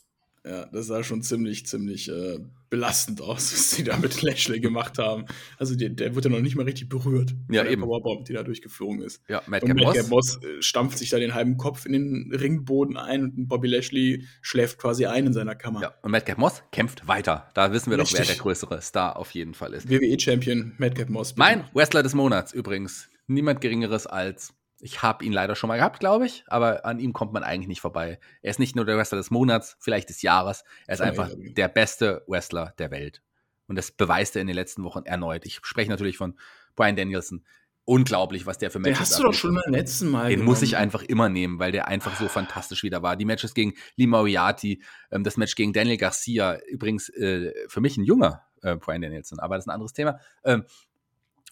Ja, 0.44 0.66
das 0.72 0.86
sah 0.86 1.02
schon 1.02 1.20
ziemlich, 1.22 1.66
ziemlich 1.66 2.08
äh, 2.08 2.38
belastend 2.70 3.20
aus, 3.20 3.52
was 3.52 3.72
sie 3.72 3.84
da 3.84 3.98
mit 3.98 4.22
Lashley 4.22 4.58
gemacht 4.60 4.96
haben. 4.96 5.26
Also 5.58 5.74
der, 5.74 5.90
der 5.90 6.14
wurde 6.14 6.30
ja 6.30 6.34
noch 6.36 6.42
nicht 6.42 6.56
mal 6.56 6.64
richtig 6.64 6.88
berührt. 6.88 7.30
Ja, 7.30 7.36
von 7.36 7.52
der 7.52 7.70
eben. 7.70 7.82
Powerbomb, 7.82 8.24
die 8.24 8.32
da 8.32 8.42
durchgeflogen 8.42 9.02
ist. 9.02 9.22
Ja, 9.28 9.40
Und 9.40 9.48
Madcap 9.48 9.76
Madcap 9.76 10.08
Moss. 10.08 10.36
Moss 10.36 10.42
äh, 10.42 10.62
stampft 10.62 10.96
sich 10.98 11.10
da 11.10 11.18
den 11.18 11.34
halben 11.34 11.58
Kopf 11.58 11.84
in 11.84 11.92
den 11.92 12.32
Ringboden 12.34 12.96
ein 12.96 13.24
und 13.24 13.48
Bobby 13.48 13.68
Lashley 13.68 14.24
schläft 14.40 14.78
quasi 14.78 15.04
ein 15.04 15.26
in 15.26 15.32
seiner 15.34 15.54
Kammer. 15.54 15.82
Ja, 15.82 15.94
und 16.02 16.10
Madcap 16.10 16.38
Moss 16.38 16.62
kämpft 16.72 17.06
weiter. 17.06 17.50
Da 17.54 17.72
wissen 17.72 17.90
wir 17.90 17.98
doch, 17.98 18.10
wer 18.10 18.20
Richtig. 18.20 18.36
der 18.36 18.42
größere 18.42 18.80
Star 18.80 19.16
auf 19.16 19.32
jeden 19.32 19.52
Fall 19.52 19.74
ist. 19.74 19.90
WWE-Champion 19.90 20.72
Madcap 20.78 21.10
Moss. 21.10 21.34
bitte. 21.34 21.40
Mein 21.40 21.64
Wrestler 21.74 22.02
des 22.02 22.14
Monats 22.14 22.54
übrigens. 22.54 23.10
Niemand 23.26 23.60
Geringeres 23.60 24.06
als, 24.06 24.54
ich 24.80 25.02
habe 25.02 25.24
ihn 25.24 25.32
leider 25.32 25.54
schon 25.54 25.68
mal 25.68 25.76
gehabt, 25.76 26.00
glaube 26.00 26.26
ich, 26.26 26.44
aber 26.46 26.84
an 26.84 26.98
ihm 26.98 27.12
kommt 27.12 27.32
man 27.32 27.42
eigentlich 27.42 27.68
nicht 27.68 27.80
vorbei. 27.80 28.18
Er 28.42 28.50
ist 28.50 28.58
nicht 28.58 28.76
nur 28.76 28.84
der 28.84 28.96
Wrestler 28.96 29.18
des 29.18 29.30
Monats, 29.30 29.76
vielleicht 29.78 30.08
des 30.08 30.22
Jahres. 30.22 30.64
Er 30.86 30.94
ist 30.94 31.00
einfach 31.00 31.30
der 31.36 31.68
beste 31.68 32.24
Wrestler 32.26 32.74
der 32.78 32.90
Welt. 32.90 33.22
Und 33.66 33.76
das 33.76 33.92
beweist 33.92 34.36
er 34.36 34.42
in 34.42 34.48
den 34.48 34.56
letzten 34.56 34.82
Wochen 34.82 35.04
erneut. 35.04 35.46
Ich 35.46 35.60
spreche 35.62 35.90
natürlich 35.90 36.16
von 36.16 36.38
Brian 36.74 36.96
Danielson. 36.96 37.44
Unglaublich, 37.84 38.46
was 38.46 38.58
der 38.58 38.70
für 38.70 38.78
Den 38.78 38.92
Matches 38.92 39.10
hast 39.10 39.18
du 39.18 39.24
doch 39.24 39.34
schon 39.34 39.54
beim 39.54 39.72
letzten 39.72 40.10
Mal. 40.10 40.28
Den 40.30 40.44
muss 40.44 40.62
ich 40.62 40.70
genommen. 40.70 40.82
einfach 40.84 41.02
immer 41.02 41.28
nehmen, 41.28 41.58
weil 41.58 41.72
der 41.72 41.88
einfach 41.88 42.18
so 42.18 42.28
fantastisch 42.28 42.82
wieder 42.82 43.02
war. 43.02 43.16
Die 43.16 43.24
Matches 43.24 43.54
gegen 43.54 43.74
Lee 43.96 44.06
Moriarty, 44.06 44.82
ähm, 45.10 45.24
das 45.24 45.36
Match 45.36 45.54
gegen 45.54 45.72
Daniel 45.72 45.96
Garcia, 45.96 46.58
übrigens 46.68 47.08
äh, 47.10 47.52
für 47.68 47.80
mich 47.80 47.96
ein 47.96 48.04
junger 48.04 48.42
äh, 48.62 48.76
Brian 48.76 49.02
Danielson, 49.02 49.40
aber 49.40 49.56
das 49.56 49.64
ist 49.64 49.68
ein 49.68 49.74
anderes 49.74 49.92
Thema. 49.92 50.20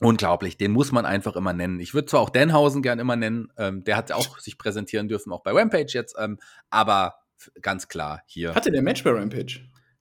Unglaublich, 0.01 0.57
den 0.57 0.71
muss 0.73 0.93
man 0.93 1.05
einfach 1.05 1.35
immer 1.35 1.53
nennen. 1.53 1.81
Ich 1.81 1.93
würde 1.93 2.07
zwar 2.07 2.21
auch 2.21 2.31
Danhausen 2.31 2.83
gern 2.83 2.99
immer 2.99 3.17
nennen, 3.17 3.53
ähm, 3.57 3.83
der 3.85 3.97
hat 3.97 4.13
auch 4.13 4.39
sich 4.39 4.57
präsentieren 4.57 5.09
dürfen, 5.09 5.33
auch 5.33 5.43
bei 5.43 5.51
Rampage 5.53 5.93
jetzt, 5.93 6.15
ähm, 6.19 6.39
aber 6.71 7.17
ganz 7.63 7.89
klar 7.89 8.23
hier. 8.27 8.55
Hatte 8.55 8.71
der 8.71 8.83
Match 8.83 9.03
bei 9.03 9.11
Rampage? 9.11 9.61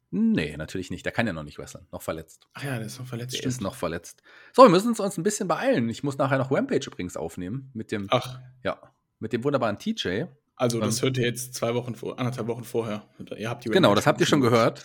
nee, 0.10 0.56
natürlich 0.56 0.90
nicht. 0.90 1.06
Der 1.06 1.12
kann 1.12 1.28
ja 1.28 1.34
noch 1.34 1.44
nicht 1.44 1.58
wresteln, 1.58 1.86
noch 1.92 2.02
verletzt. 2.02 2.48
Ach 2.54 2.64
ja, 2.64 2.78
der 2.78 2.86
ist 2.86 3.00
noch 3.00 3.08
verletzt. 3.08 3.34
Der 3.34 3.40
stimmt. 3.40 3.54
ist 3.54 3.62
noch 3.62 3.76
verletzt. 3.76 4.22
So, 4.54 4.64
wir 4.64 4.70
müssen 4.70 4.90
uns, 4.90 5.00
uns 5.00 5.18
ein 5.18 5.24
bisschen 5.24 5.48
beeilen. 5.48 5.90
Ich 5.90 6.04
muss 6.04 6.18
nachher 6.18 6.38
noch 6.38 6.52
Rampage 6.52 6.88
übrigens 6.88 7.18
aufnehmen 7.18 7.72
mit 7.74 7.92
dem, 7.92 8.08
Ach, 8.10 8.40
ja, 8.64 8.80
mit 9.20 9.34
dem 9.34 9.44
wunderbaren 9.44 9.78
TJ. 9.78 10.26
Also 10.58 10.80
das 10.80 11.02
hört 11.02 11.18
ihr 11.18 11.26
jetzt 11.26 11.54
zwei 11.54 11.76
Wochen 11.76 11.96
vor, 11.96 12.18
anderthalb 12.20 12.48
Wochen 12.48 12.64
vorher. 12.64 13.04
Ihr 13.38 13.50
habt 13.50 13.64
die 13.64 13.70
Genau, 13.70 13.90
Rampage 13.90 13.96
das 13.96 14.08
habt 14.08 14.20
ihr 14.20 14.26
schon 14.26 14.42
gehört. 14.42 14.84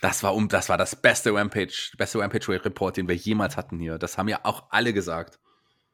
Das 0.00 0.22
war 0.22 0.34
um, 0.34 0.48
das 0.48 0.68
war 0.68 0.78
das 0.78 0.94
beste 0.94 1.32
Rampage, 1.34 1.90
beste 1.96 2.20
Rampage 2.20 2.64
Report, 2.64 2.96
den 2.96 3.08
wir 3.08 3.16
jemals 3.16 3.56
hatten 3.56 3.80
hier. 3.80 3.98
Das 3.98 4.18
haben 4.18 4.28
ja 4.28 4.40
auch 4.44 4.64
alle 4.70 4.92
gesagt. 4.92 5.40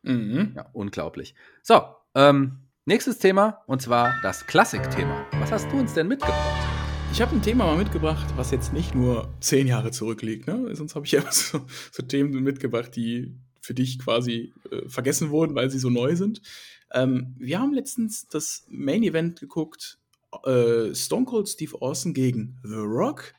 Mhm. 0.03 0.53
Ja, 0.57 0.67
unglaublich. 0.73 1.35
So, 1.63 1.83
ähm, 2.15 2.59
nächstes 2.85 3.19
Thema 3.19 3.63
und 3.67 3.81
zwar 3.81 4.15
das 4.23 4.47
Klassik-Thema. 4.47 5.27
Was 5.39 5.53
hast 5.53 5.73
du 5.73 5.79
uns 5.79 5.95
denn 5.95 6.09
mitgebracht? 6.09 6.75
Ich 7.13 7.23
habe 7.23 7.37
ein 7.37 7.43
Thema 7.43 7.67
mal 7.67 7.77
mitgebracht, 7.77 8.27
was 8.37 8.51
jetzt 8.51 8.73
nicht 8.73 8.95
nur 8.95 9.33
zehn 9.39 9.69
Jahre 9.69 9.93
zurückliegt. 9.93 10.49
Ne? 10.49 10.75
Sonst 10.75 10.97
habe 10.97 11.07
ich 11.07 11.13
ja 11.13 11.21
immer 11.23 11.31
so, 11.31 11.65
so 11.93 12.03
Themen 12.03 12.43
mitgebracht, 12.43 12.97
die 12.97 13.33
für 13.61 13.73
dich 13.73 13.99
quasi 13.99 14.53
äh, 14.71 14.89
vergessen 14.89 15.31
wurden, 15.31 15.55
weil 15.55 15.71
sie 15.71 15.79
so 15.79 15.89
neu 15.89 16.17
sind. 16.17 16.43
Ähm, 16.95 17.35
wir 17.39 17.59
haben 17.61 17.75
letztens 17.75 18.29
das 18.29 18.65
Main 18.69 19.03
Event 19.03 19.41
geguckt, 19.41 19.99
äh, 20.45 20.95
Stone 20.95 21.27
Cold 21.27 21.49
Steve 21.49 21.81
Austin 21.83 22.15
gegen 22.15 22.59
The 22.63 22.75
Rock. 22.77 23.35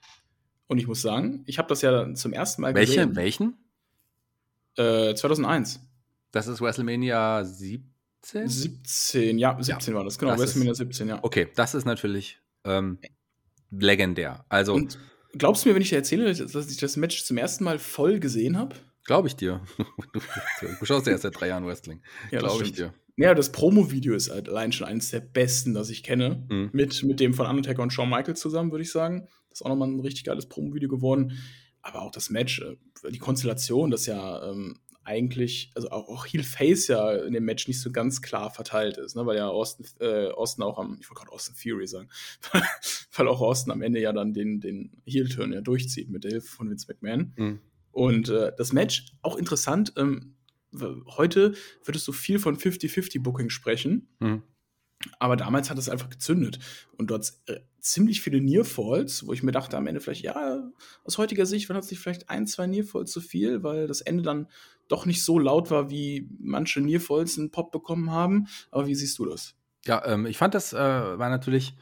Und 0.68 0.78
ich 0.78 0.88
muss 0.88 1.02
sagen, 1.02 1.44
ich 1.46 1.58
habe 1.58 1.68
das 1.70 1.82
ja 1.82 2.14
zum 2.16 2.34
ersten 2.34 2.62
Mal 2.62 2.74
Welche, 2.76 2.96
gesehen. 2.96 3.16
welchen? 3.16 3.58
Äh, 4.78 5.16
2001. 5.16 5.80
Das 6.32 6.48
ist 6.48 6.60
WrestleMania 6.60 7.46
17? 7.46 8.48
17, 8.50 9.38
ja, 9.40 9.58
17 9.62 9.94
war 9.94 10.04
das, 10.04 10.18
genau. 10.20 10.32
Das 10.32 10.42
ist- 10.42 10.48
WrestleMania 10.48 10.74
17, 10.76 11.08
ja. 11.08 11.20
Okay, 11.24 11.48
das 11.56 11.76
ist 11.76 11.86
natürlich 11.86 12.40
ähm, 12.66 12.98
legendär. 13.72 14.44
Also, 14.50 14.74
Und 14.74 15.00
glaubst 15.38 15.64
du 15.64 15.70
mir, 15.70 15.76
wenn 15.76 15.82
ich 15.82 15.90
dir 15.90 15.98
erzähle, 15.98 16.34
dass 16.34 16.70
ich 16.70 16.78
das 16.78 16.98
Match 16.98 17.24
zum 17.24 17.38
ersten 17.38 17.64
Mal 17.64 17.80
voll 17.80 18.20
gesehen 18.20 18.58
habe? 18.58 18.76
glaube 19.06 19.28
ich 19.28 19.36
dir. 19.36 19.62
Du, 20.80 20.86
schaust 20.86 21.06
ja 21.06 21.12
erst 21.14 21.22
seit 21.24 21.40
drei 21.40 21.50
Jahren 21.50 21.66
Wrestling. 21.68 22.02
Ja, 22.32 22.40
glaube 22.40 22.64
ich 22.64 22.74
dir. 22.74 22.92
Ja, 23.18 23.34
das 23.34 23.52
Promo-Video 23.52 24.14
ist 24.14 24.30
halt 24.30 24.50
allein 24.50 24.72
schon 24.72 24.88
eines 24.88 25.10
der 25.10 25.22
besten, 25.22 25.74
das 25.74 25.90
ich 25.90 26.04
kenne. 26.04 26.46
Mhm. 26.50 26.70
Mit, 26.74 27.04
mit 27.04 27.20
dem 27.20 27.34
von 27.34 27.48
Undertaker 27.48 27.82
und 27.82 27.94
Shawn 27.94 28.10
Michaels 28.10 28.40
zusammen, 28.40 28.72
würde 28.72 28.84
ich 28.84 28.92
sagen. 28.92 29.28
Das 29.50 29.60
ist 29.60 29.66
auch 29.66 29.70
nochmal 29.70 29.88
ein 29.88 30.02
richtig 30.02 30.26
geiles 30.26 30.48
Promo-Video 30.48 30.90
geworden. 30.90 31.32
Aber 31.82 32.02
auch 32.02 32.12
das 32.12 32.30
Match, 32.30 32.62
äh, 32.62 32.76
die 33.12 33.20
Konstellation, 33.20 33.92
das 33.92 34.06
ja 34.06 34.50
ähm, 34.50 34.80
eigentlich, 35.06 35.72
also 35.76 35.92
auch, 35.92 36.10
auch 36.10 36.26
Heel 36.26 36.44
Face 36.44 36.88
ja 36.88 37.14
in 37.14 37.34
dem 37.34 37.46
Match 37.46 37.68
nicht 37.68 37.80
so 37.80 37.92
ganz 37.92 38.22
klar 38.22 38.50
verteilt 38.52 38.98
ist, 38.98 39.16
ne? 39.16 39.26
weil 39.26 39.38
ja 39.38 39.48
Austin, 39.48 39.86
äh, 40.00 40.30
Austin 40.30 40.64
auch 40.64 40.80
am, 40.80 40.98
ich 41.00 41.10
wollte 41.10 41.20
gerade 41.22 41.32
Austin 41.32 41.56
Theory 41.56 41.88
sagen, 41.88 42.10
weil 43.16 43.28
auch 43.28 43.40
Austin 43.40 43.72
am 43.72 43.82
Ende 43.84 44.02
ja 44.02 44.12
dann 44.12 44.34
den, 44.34 44.60
den 44.60 44.92
Heel-Turn 45.06 45.54
ja 45.54 45.62
durchzieht 45.62 46.10
mit 46.10 46.24
der 46.24 46.32
Hilfe 46.32 46.48
von 46.48 46.70
Vince 46.70 46.88
McMahon. 46.90 47.34
Mhm. 47.38 47.60
Und 47.92 48.30
äh, 48.30 48.52
das 48.58 48.74
Match, 48.74 49.06
auch 49.22 49.38
interessant, 49.38 49.94
ähm, 49.96 50.35
heute 51.18 51.54
wird 51.84 51.98
es 51.98 52.06
so 52.06 52.12
viel 52.12 52.40
von 52.40 52.58
50-50-Booking 52.58 53.50
sprechen. 53.50 54.08
Mhm. 54.20 54.44
Aber 55.20 55.36
damals 55.36 55.70
hat 55.70 55.78
es 55.78 55.90
einfach 55.90 56.10
gezündet. 56.10 56.60
Und 56.98 57.12
dort 57.12 57.34
äh, 57.48 57.60
ziemlich 57.80 58.22
viele 58.22 58.42
Nearfalls, 58.42 59.28
wo 59.28 59.34
ich 59.34 59.44
mir 59.44 59.52
dachte 59.52 59.78
am 59.78 59.88
Ende 59.88 60.02
vielleicht, 60.02 60.24
ja, 60.24 60.64
aus 61.04 61.18
heutiger 61.18 61.46
Sicht 61.46 61.70
waren 61.70 61.78
es 61.78 61.88
sich 61.88 62.00
vielleicht 62.00 62.30
ein, 62.30 62.48
zwei 62.48 62.68
Nearfalls 62.68 63.12
zu 63.12 63.22
viel, 63.22 63.64
weil 63.64 63.88
das 63.88 64.02
Ende 64.02 64.24
dann 64.24 64.48
doch 64.88 65.06
nicht 65.06 65.24
so 65.24 65.40
laut 65.40 65.70
war, 65.72 65.90
wie 65.90 66.30
manche 66.40 66.82
Nearfalls 66.82 67.38
einen 67.38 67.52
Pop 67.52 67.72
bekommen 67.72 68.12
haben. 68.12 68.48
Aber 68.72 68.88
wie 68.88 68.96
siehst 68.96 69.20
du 69.20 69.26
das? 69.26 69.56
Ja, 69.86 70.04
ähm, 70.06 70.26
ich 70.26 70.38
fand, 70.38 70.54
das 70.54 70.74
äh, 70.74 70.78
war 70.78 71.30
natürlich 71.30 71.76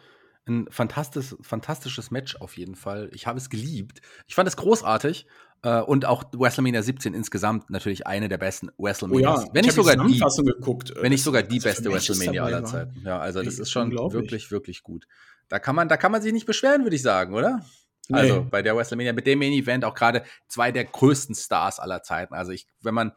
ein 0.46 0.68
fantastisch, 0.70 1.36
fantastisches 1.42 2.12
Match 2.12 2.36
auf 2.36 2.58
jeden 2.58 2.76
Fall. 2.76 3.10
Ich 3.14 3.28
habe 3.28 3.38
es 3.38 3.50
geliebt. 3.50 4.02
Ich 4.28 4.36
fand 4.36 4.48
es 4.48 4.58
großartig. 4.58 5.26
Äh, 5.64 5.80
und 5.82 6.06
auch 6.06 6.26
WrestleMania 6.34 6.82
17 6.84 7.14
insgesamt 7.14 7.70
natürlich 7.70 8.06
eine 8.06 8.28
der 8.30 8.38
besten 8.38 8.70
WrestleManias. 8.78 9.40
Oh 9.40 9.46
ja, 9.46 9.50
wenn 9.54 9.64
ich 9.64 9.70
hab 9.70 9.76
sogar 9.76 10.08
die, 10.08 10.20
geguckt. 10.46 10.94
wenn 10.96 11.10
nicht 11.10 11.22
Das- 11.22 11.26
sogar 11.26 11.42
die 11.44 11.60
beste 11.60 11.92
WrestleMania 11.92 12.44
aller. 12.44 12.66
Zeiten. 12.66 13.02
Ja, 13.06 13.20
also 13.20 13.42
das 13.42 13.60
ist 13.60 13.72
schon 13.72 13.92
wirklich, 13.92 14.52
wirklich 14.52 14.84
gut. 14.84 15.08
Da 15.48 15.60
kann 15.60 15.76
man, 15.76 15.88
da 15.88 15.98
kann 15.98 16.12
man 16.12 16.22
sich 16.22 16.34
nicht 16.34 16.46
beschweren, 16.46 16.84
würde 16.84 16.96
ich 16.96 17.02
sagen, 17.02 17.34
oder? 17.34 17.64
Nee. 18.10 18.18
Also 18.18 18.46
bei 18.50 18.62
der 18.62 18.76
WrestleMania 18.76 19.14
mit 19.14 19.26
dem 19.26 19.40
Main 19.40 19.54
Event 19.54 19.86
auch 19.86 19.94
gerade 19.96 20.24
zwei 20.50 20.72
der 20.74 20.84
größten 20.84 21.36
Stars 21.36 21.80
aller 21.80 22.04
Zeiten. 22.04 22.34
Also 22.34 22.52
ich, 22.52 22.68
wenn 22.82 22.94
man 22.94 23.14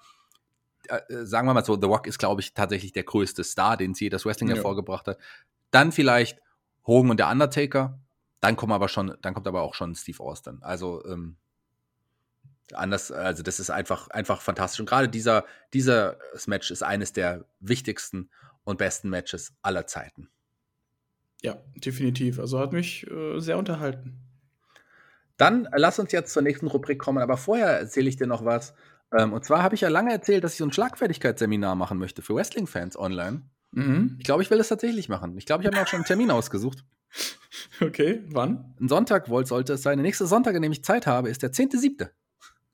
äh, 0.88 0.98
äh, 1.12 1.26
sagen 1.26 1.48
wir 1.48 1.54
mal 1.54 1.64
so, 1.64 1.74
The 1.80 1.86
Rock 1.88 2.06
ist, 2.06 2.18
glaube 2.18 2.40
ich, 2.40 2.54
tatsächlich 2.54 2.92
der 2.92 3.02
größte 3.02 3.42
Star, 3.42 3.76
den 3.76 3.94
sie 3.94 4.08
das 4.08 4.24
Wrestling 4.24 4.48
Ja. 4.50 4.54
hervorgebracht 4.54 5.08
hat. 5.08 5.18
Dann 5.72 5.90
vielleicht 5.90 6.40
Hogan 6.86 7.10
und 7.10 7.16
der 7.18 7.28
Undertaker. 7.28 7.98
Dann 8.38 8.54
kommen 8.54 8.70
aber 8.72 8.86
schon, 8.88 9.16
dann 9.22 9.34
kommt 9.34 9.48
aber 9.48 9.62
auch 9.62 9.74
schon 9.74 9.96
Steve 9.96 10.22
Austin. 10.22 10.58
Also 10.62 11.04
ähm, 11.06 11.36
anders, 12.72 13.12
also 13.12 13.42
das 13.42 13.60
ist 13.60 13.70
einfach, 13.70 14.08
einfach 14.08 14.40
fantastisch. 14.40 14.80
Und 14.80 14.88
gerade 14.88 15.08
dieser, 15.08 15.44
dieser 15.72 16.18
Match 16.46 16.70
ist 16.70 16.82
eines 16.82 17.12
der 17.12 17.44
wichtigsten 17.60 18.30
und 18.64 18.78
besten 18.78 19.08
Matches 19.10 19.54
aller 19.62 19.86
Zeiten. 19.86 20.28
Ja, 21.42 21.58
definitiv. 21.76 22.38
Also 22.38 22.58
hat 22.58 22.72
mich 22.72 23.06
äh, 23.10 23.38
sehr 23.40 23.58
unterhalten. 23.58 24.20
Dann 25.36 25.66
äh, 25.66 25.78
lass 25.78 25.98
uns 25.98 26.12
jetzt 26.12 26.32
zur 26.32 26.42
nächsten 26.42 26.66
Rubrik 26.66 26.98
kommen, 26.98 27.18
aber 27.18 27.36
vorher 27.36 27.78
erzähle 27.78 28.08
ich 28.08 28.16
dir 28.16 28.26
noch 28.26 28.44
was. 28.44 28.74
Ähm, 29.16 29.32
und 29.32 29.44
zwar 29.44 29.62
habe 29.62 29.74
ich 29.74 29.82
ja 29.82 29.88
lange 29.88 30.12
erzählt, 30.12 30.42
dass 30.42 30.52
ich 30.52 30.58
so 30.58 30.64
ein 30.64 30.72
Schlagfertigkeitsseminar 30.72 31.76
machen 31.76 31.98
möchte 31.98 32.22
für 32.22 32.34
Wrestling-Fans 32.34 32.98
online. 32.98 33.42
Mhm. 33.72 34.16
Ich 34.18 34.24
glaube, 34.24 34.42
ich 34.42 34.50
will 34.50 34.58
das 34.58 34.68
tatsächlich 34.68 35.08
machen. 35.08 35.36
Ich 35.36 35.46
glaube, 35.46 35.62
ich 35.62 35.66
habe 35.66 35.76
mir 35.76 35.82
auch 35.82 35.88
schon 35.88 35.98
einen 35.98 36.06
Termin 36.06 36.30
ausgesucht. 36.30 36.84
Okay, 37.80 38.22
wann? 38.28 38.74
Ein 38.80 38.88
Sonntag 38.88 39.26
sollte 39.26 39.74
es 39.74 39.82
sein. 39.82 39.98
Der 39.98 40.02
nächste 40.02 40.26
Sonntag, 40.26 40.54
an 40.54 40.62
dem 40.62 40.72
ich 40.72 40.82
Zeit 40.82 41.06
habe, 41.06 41.28
ist 41.28 41.42
der 41.42 41.52
10.7. 41.52 42.08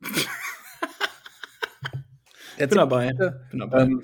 Bin 2.59 2.71
dabei. 2.71 3.11
10.7., 3.11 3.51
Bin 3.51 3.61
dabei. 3.61 3.83
Ähm, 3.83 4.03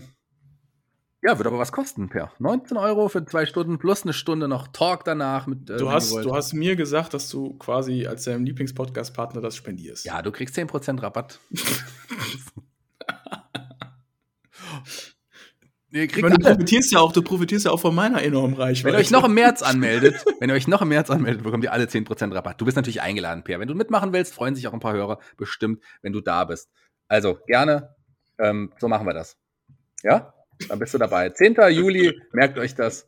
ja, 1.23 1.37
wird 1.37 1.49
aber 1.49 1.59
was 1.59 1.73
kosten, 1.73 2.09
Per. 2.09 2.31
19 2.39 2.77
Euro 2.77 3.09
für 3.09 3.25
zwei 3.25 3.45
Stunden 3.45 3.79
plus 3.79 4.05
eine 4.05 4.13
Stunde 4.13 4.47
noch 4.47 4.69
Talk 4.69 5.05
danach. 5.05 5.49
Mit, 5.49 5.69
äh, 5.69 5.77
du, 5.77 5.91
hast, 5.91 6.13
du 6.13 6.35
hast 6.35 6.53
mir 6.53 6.77
gesagt, 6.77 7.13
dass 7.13 7.29
du 7.29 7.59
quasi 7.59 8.07
als 8.07 8.25
deinem 8.25 8.45
Lieblingspodcast-Partner 8.45 9.41
das 9.41 9.57
spendierst. 9.57 10.05
Ja, 10.05 10.23
du 10.23 10.31
kriegst 10.31 10.57
10% 10.57 11.03
Rabatt. 11.03 11.41
Kriegt 15.91 16.21
meine, 16.21 16.37
du 16.37 16.45
profitierst 16.45 16.93
ja 16.93 17.01
auch, 17.01 17.13
du 17.13 17.23
profitierst 17.23 17.65
ja 17.65 17.71
auch 17.71 17.81
von 17.81 17.95
meiner 17.95 18.23
enormen 18.23 18.55
Reichweite. 18.55 18.93
Wenn 18.93 19.01
ihr 19.01 19.01
euch 19.01 19.11
noch 19.11 19.25
im 19.25 19.35
März 19.35 19.63
anmeldet, 19.63 20.23
wenn 20.41 20.51
ihr 20.51 20.55
euch 20.55 20.69
noch 20.69 20.83
im 20.83 20.89
März 20.89 21.09
anmeldet, 21.09 21.43
bekommt 21.43 21.65
ihr 21.65 21.73
alle 21.73 21.85
10% 21.85 22.35
Rabatt. 22.35 22.61
Du 22.61 22.67
bist 22.67 22.77
natürlich 22.77 23.01
eingeladen, 23.01 23.43
Per. 23.43 23.59
Wenn 23.59 23.69
du 23.69 23.75
mitmachen 23.75 24.13
willst, 24.13 24.35
freuen 24.35 24.55
sich 24.55 24.69
auch 24.69 24.75
ein 24.75 24.81
paar 24.81 24.93
Hörer 24.93 25.19
bestimmt, 25.39 25.83
wenn 26.03 26.13
du 26.13 26.21
da 26.21 26.45
bist. 26.45 26.71
Also 27.09 27.39
gerne, 27.47 27.95
ähm, 28.39 28.73
so 28.79 28.89
machen 28.89 29.07
wir 29.07 29.15
das. 29.15 29.39
Ja? 30.03 30.35
Dann 30.69 30.79
bist 30.79 30.93
du 30.93 30.99
dabei. 30.99 31.31
10. 31.31 31.57
Juli, 31.71 32.21
merkt 32.33 32.59
euch 32.59 32.75
das. 32.75 33.07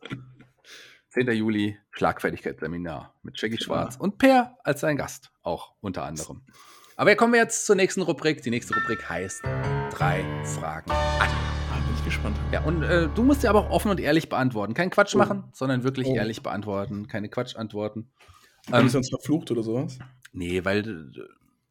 10. 1.10 1.30
Juli, 1.32 1.76
Schlagfertigkeitsseminar 1.90 3.14
mit 3.22 3.38
Shaggy 3.38 3.58
Schwarz 3.60 3.96
und 3.96 4.16
Per 4.16 4.56
als 4.64 4.80
sein 4.80 4.96
Gast, 4.96 5.32
auch 5.42 5.74
unter 5.80 6.04
anderem. 6.04 6.42
Aber 6.96 7.14
kommen 7.16 7.32
wir 7.32 7.40
jetzt 7.40 7.66
zur 7.66 7.76
nächsten 7.76 8.02
Rubrik. 8.02 8.42
Die 8.42 8.50
nächste 8.50 8.74
Rubrik 8.74 9.08
heißt 9.08 9.42
drei 9.90 10.24
Fragen 10.44 10.90
an. 10.90 11.39
Ich 12.00 12.04
gespannt. 12.06 12.36
Ja, 12.52 12.62
und 12.64 12.82
äh, 12.82 13.08
du 13.14 13.22
musst 13.22 13.42
ja 13.42 13.50
aber 13.50 13.60
auch 13.60 13.70
offen 13.70 13.90
und 13.90 14.00
ehrlich 14.00 14.28
beantworten. 14.28 14.74
Kein 14.74 14.90
Quatsch 14.90 15.14
Oh. 15.14 15.18
machen, 15.18 15.44
sondern 15.52 15.84
wirklich 15.84 16.06
Oh. 16.08 16.14
ehrlich 16.14 16.42
beantworten. 16.42 17.06
Keine 17.08 17.28
Quatschantworten. 17.28 18.10
Bin 18.66 18.74
Ähm, 18.74 18.86
ich 18.86 18.92
sonst 18.92 19.10
verflucht 19.10 19.50
oder 19.50 19.62
sowas? 19.62 19.98
Nee, 20.32 20.64
weil 20.64 20.80
äh, 20.80 21.20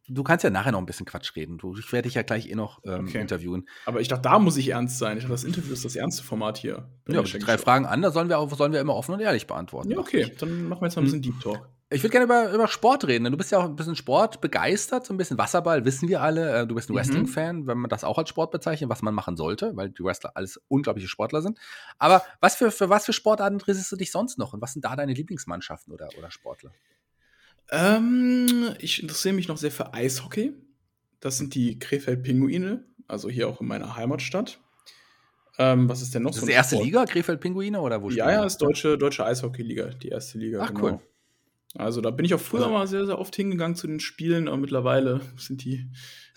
du 0.07 0.23
kannst 0.23 0.43
ja 0.43 0.49
nachher 0.49 0.71
noch 0.71 0.79
ein 0.79 0.85
bisschen 0.85 1.05
Quatsch 1.05 1.35
reden. 1.35 1.57
Du, 1.57 1.75
ich 1.77 1.91
werde 1.91 2.07
dich 2.07 2.15
ja 2.15 2.21
gleich 2.21 2.47
eh 2.49 2.55
noch 2.55 2.81
ähm, 2.85 3.05
Okay. 3.07 3.19
interviewen. 3.21 3.67
Aber 3.85 4.01
ich 4.01 4.07
dachte, 4.07 4.21
da 4.23 4.39
muss 4.39 4.57
ich 4.57 4.69
ernst 4.69 4.97
sein. 4.99 5.17
Ich 5.17 5.23
dachte, 5.23 5.33
das 5.33 5.43
Interview 5.43 5.73
ist 5.73 5.83
das 5.85 5.95
ernste 5.95 6.23
Format 6.23 6.57
hier. 6.57 6.87
Ja, 7.07 7.21
die 7.21 7.27
Shaggy 7.27 7.45
drei. 7.45 7.57
Fragen 7.57 7.85
an, 7.85 8.01
da 8.01 8.11
sollen 8.11 8.29
wir, 8.29 8.37
auch, 8.39 8.49
sollen 8.55 8.71
wir 8.73 8.79
immer 8.81 8.95
offen 8.95 9.13
und 9.13 9.19
ehrlich 9.21 9.47
beantworten. 9.47 9.91
Ja, 9.91 9.97
okay. 9.97 10.31
Dann 10.39 10.67
machen 10.67 10.81
wir 10.81 10.87
jetzt 10.87 10.95
mal 10.95 11.01
ein 11.01 11.05
bisschen 11.05 11.21
Deep 11.21 11.39
Talk. 11.41 11.67
Ich 11.91 12.03
würde 12.03 12.11
gerne 12.11 12.25
über, 12.25 12.53
über 12.53 12.67
Sport 12.67 13.07
reden, 13.07 13.23
denn 13.23 13.31
du 13.31 13.37
bist 13.37 13.51
ja 13.51 13.57
auch 13.57 13.63
ein 13.63 13.75
bisschen 13.75 13.95
Sport 13.95 14.41
begeistert, 14.41 15.07
so 15.07 15.13
ein 15.13 15.17
bisschen 15.17 15.39
Wasserball, 15.39 15.85
wissen 15.85 16.07
wir 16.07 16.21
alle. 16.21 16.59
Äh, 16.61 16.67
Du 16.67 16.75
bist 16.75 16.89
ein 16.89 16.93
Mhm. 16.93 16.97
Wrestling-Fan, 16.99 17.65
wenn 17.65 17.79
man 17.79 17.89
das 17.89 18.03
auch 18.03 18.19
als 18.19 18.29
Sport 18.29 18.51
bezeichnet, 18.51 18.91
was 18.91 19.01
man 19.01 19.15
machen 19.15 19.35
sollte, 19.35 19.75
weil 19.75 19.89
die 19.89 20.03
Wrestler 20.03 20.31
alles 20.35 20.61
unglaubliche 20.67 21.07
Sportler 21.07 21.41
sind. 21.41 21.57
Aber 21.97 22.21
was 22.41 22.55
für, 22.55 22.69
für 22.69 22.89
was 22.89 23.05
für 23.05 23.13
Sportarten 23.13 23.55
interessierst 23.55 23.91
du 23.91 23.95
dich 23.95 24.11
sonst 24.11 24.37
noch? 24.37 24.53
Und 24.53 24.61
was 24.61 24.73
sind 24.73 24.85
da 24.85 24.95
deine 24.95 25.13
Lieblingsmannschaften 25.13 25.91
oder, 25.91 26.09
oder 26.15 26.29
Sportler? 26.29 26.71
Ähm, 27.71 28.75
ich 28.79 29.01
interessiere 29.01 29.33
mich 29.33 29.47
noch 29.47 29.57
sehr 29.57 29.71
für 29.71 29.93
Eishockey. 29.93 30.53
Das 31.19 31.37
sind 31.39 31.55
die 31.55 31.79
Krefeld-Pinguine, 31.79 32.83
also 33.07 33.29
hier 33.29 33.47
auch 33.47 33.61
in 33.61 33.67
meiner 33.67 33.95
Heimatstadt. 33.95 34.59
Ähm, 35.57 35.89
was 35.89 36.01
ist 36.03 36.13
denn 36.13 36.21
noch 36.23 36.29
Das 36.31 36.37
ist 36.37 36.41
so 36.41 36.47
die 36.47 36.53
ein 36.53 36.55
erste 36.55 36.75
Sport? 36.75 36.85
Liga, 36.85 37.05
Krefeld-Pinguine 37.05 37.81
oder 37.81 38.01
wo 38.01 38.09
Ja, 38.09 38.31
ja, 38.31 38.41
die? 38.41 38.47
ist 38.47 38.57
deutsche, 38.61 38.97
deutsche 38.97 39.25
Eishockey-Liga, 39.25 39.87
die 39.95 40.09
erste 40.09 40.37
Liga. 40.37 40.61
Ach, 40.63 40.71
cool. 40.81 40.99
Also 41.75 42.01
da 42.01 42.09
bin 42.09 42.25
ich 42.25 42.33
auch 42.33 42.39
früher 42.39 42.61
Also- 42.61 42.73
mal 42.73 42.87
sehr, 42.87 43.05
sehr 43.05 43.19
oft 43.19 43.35
hingegangen 43.35 43.75
zu 43.75 43.85
den 43.85 43.99
Spielen, 43.99 44.47
aber 44.47 44.57
mittlerweile 44.57 45.21
sind 45.37 45.63
die 45.63 45.87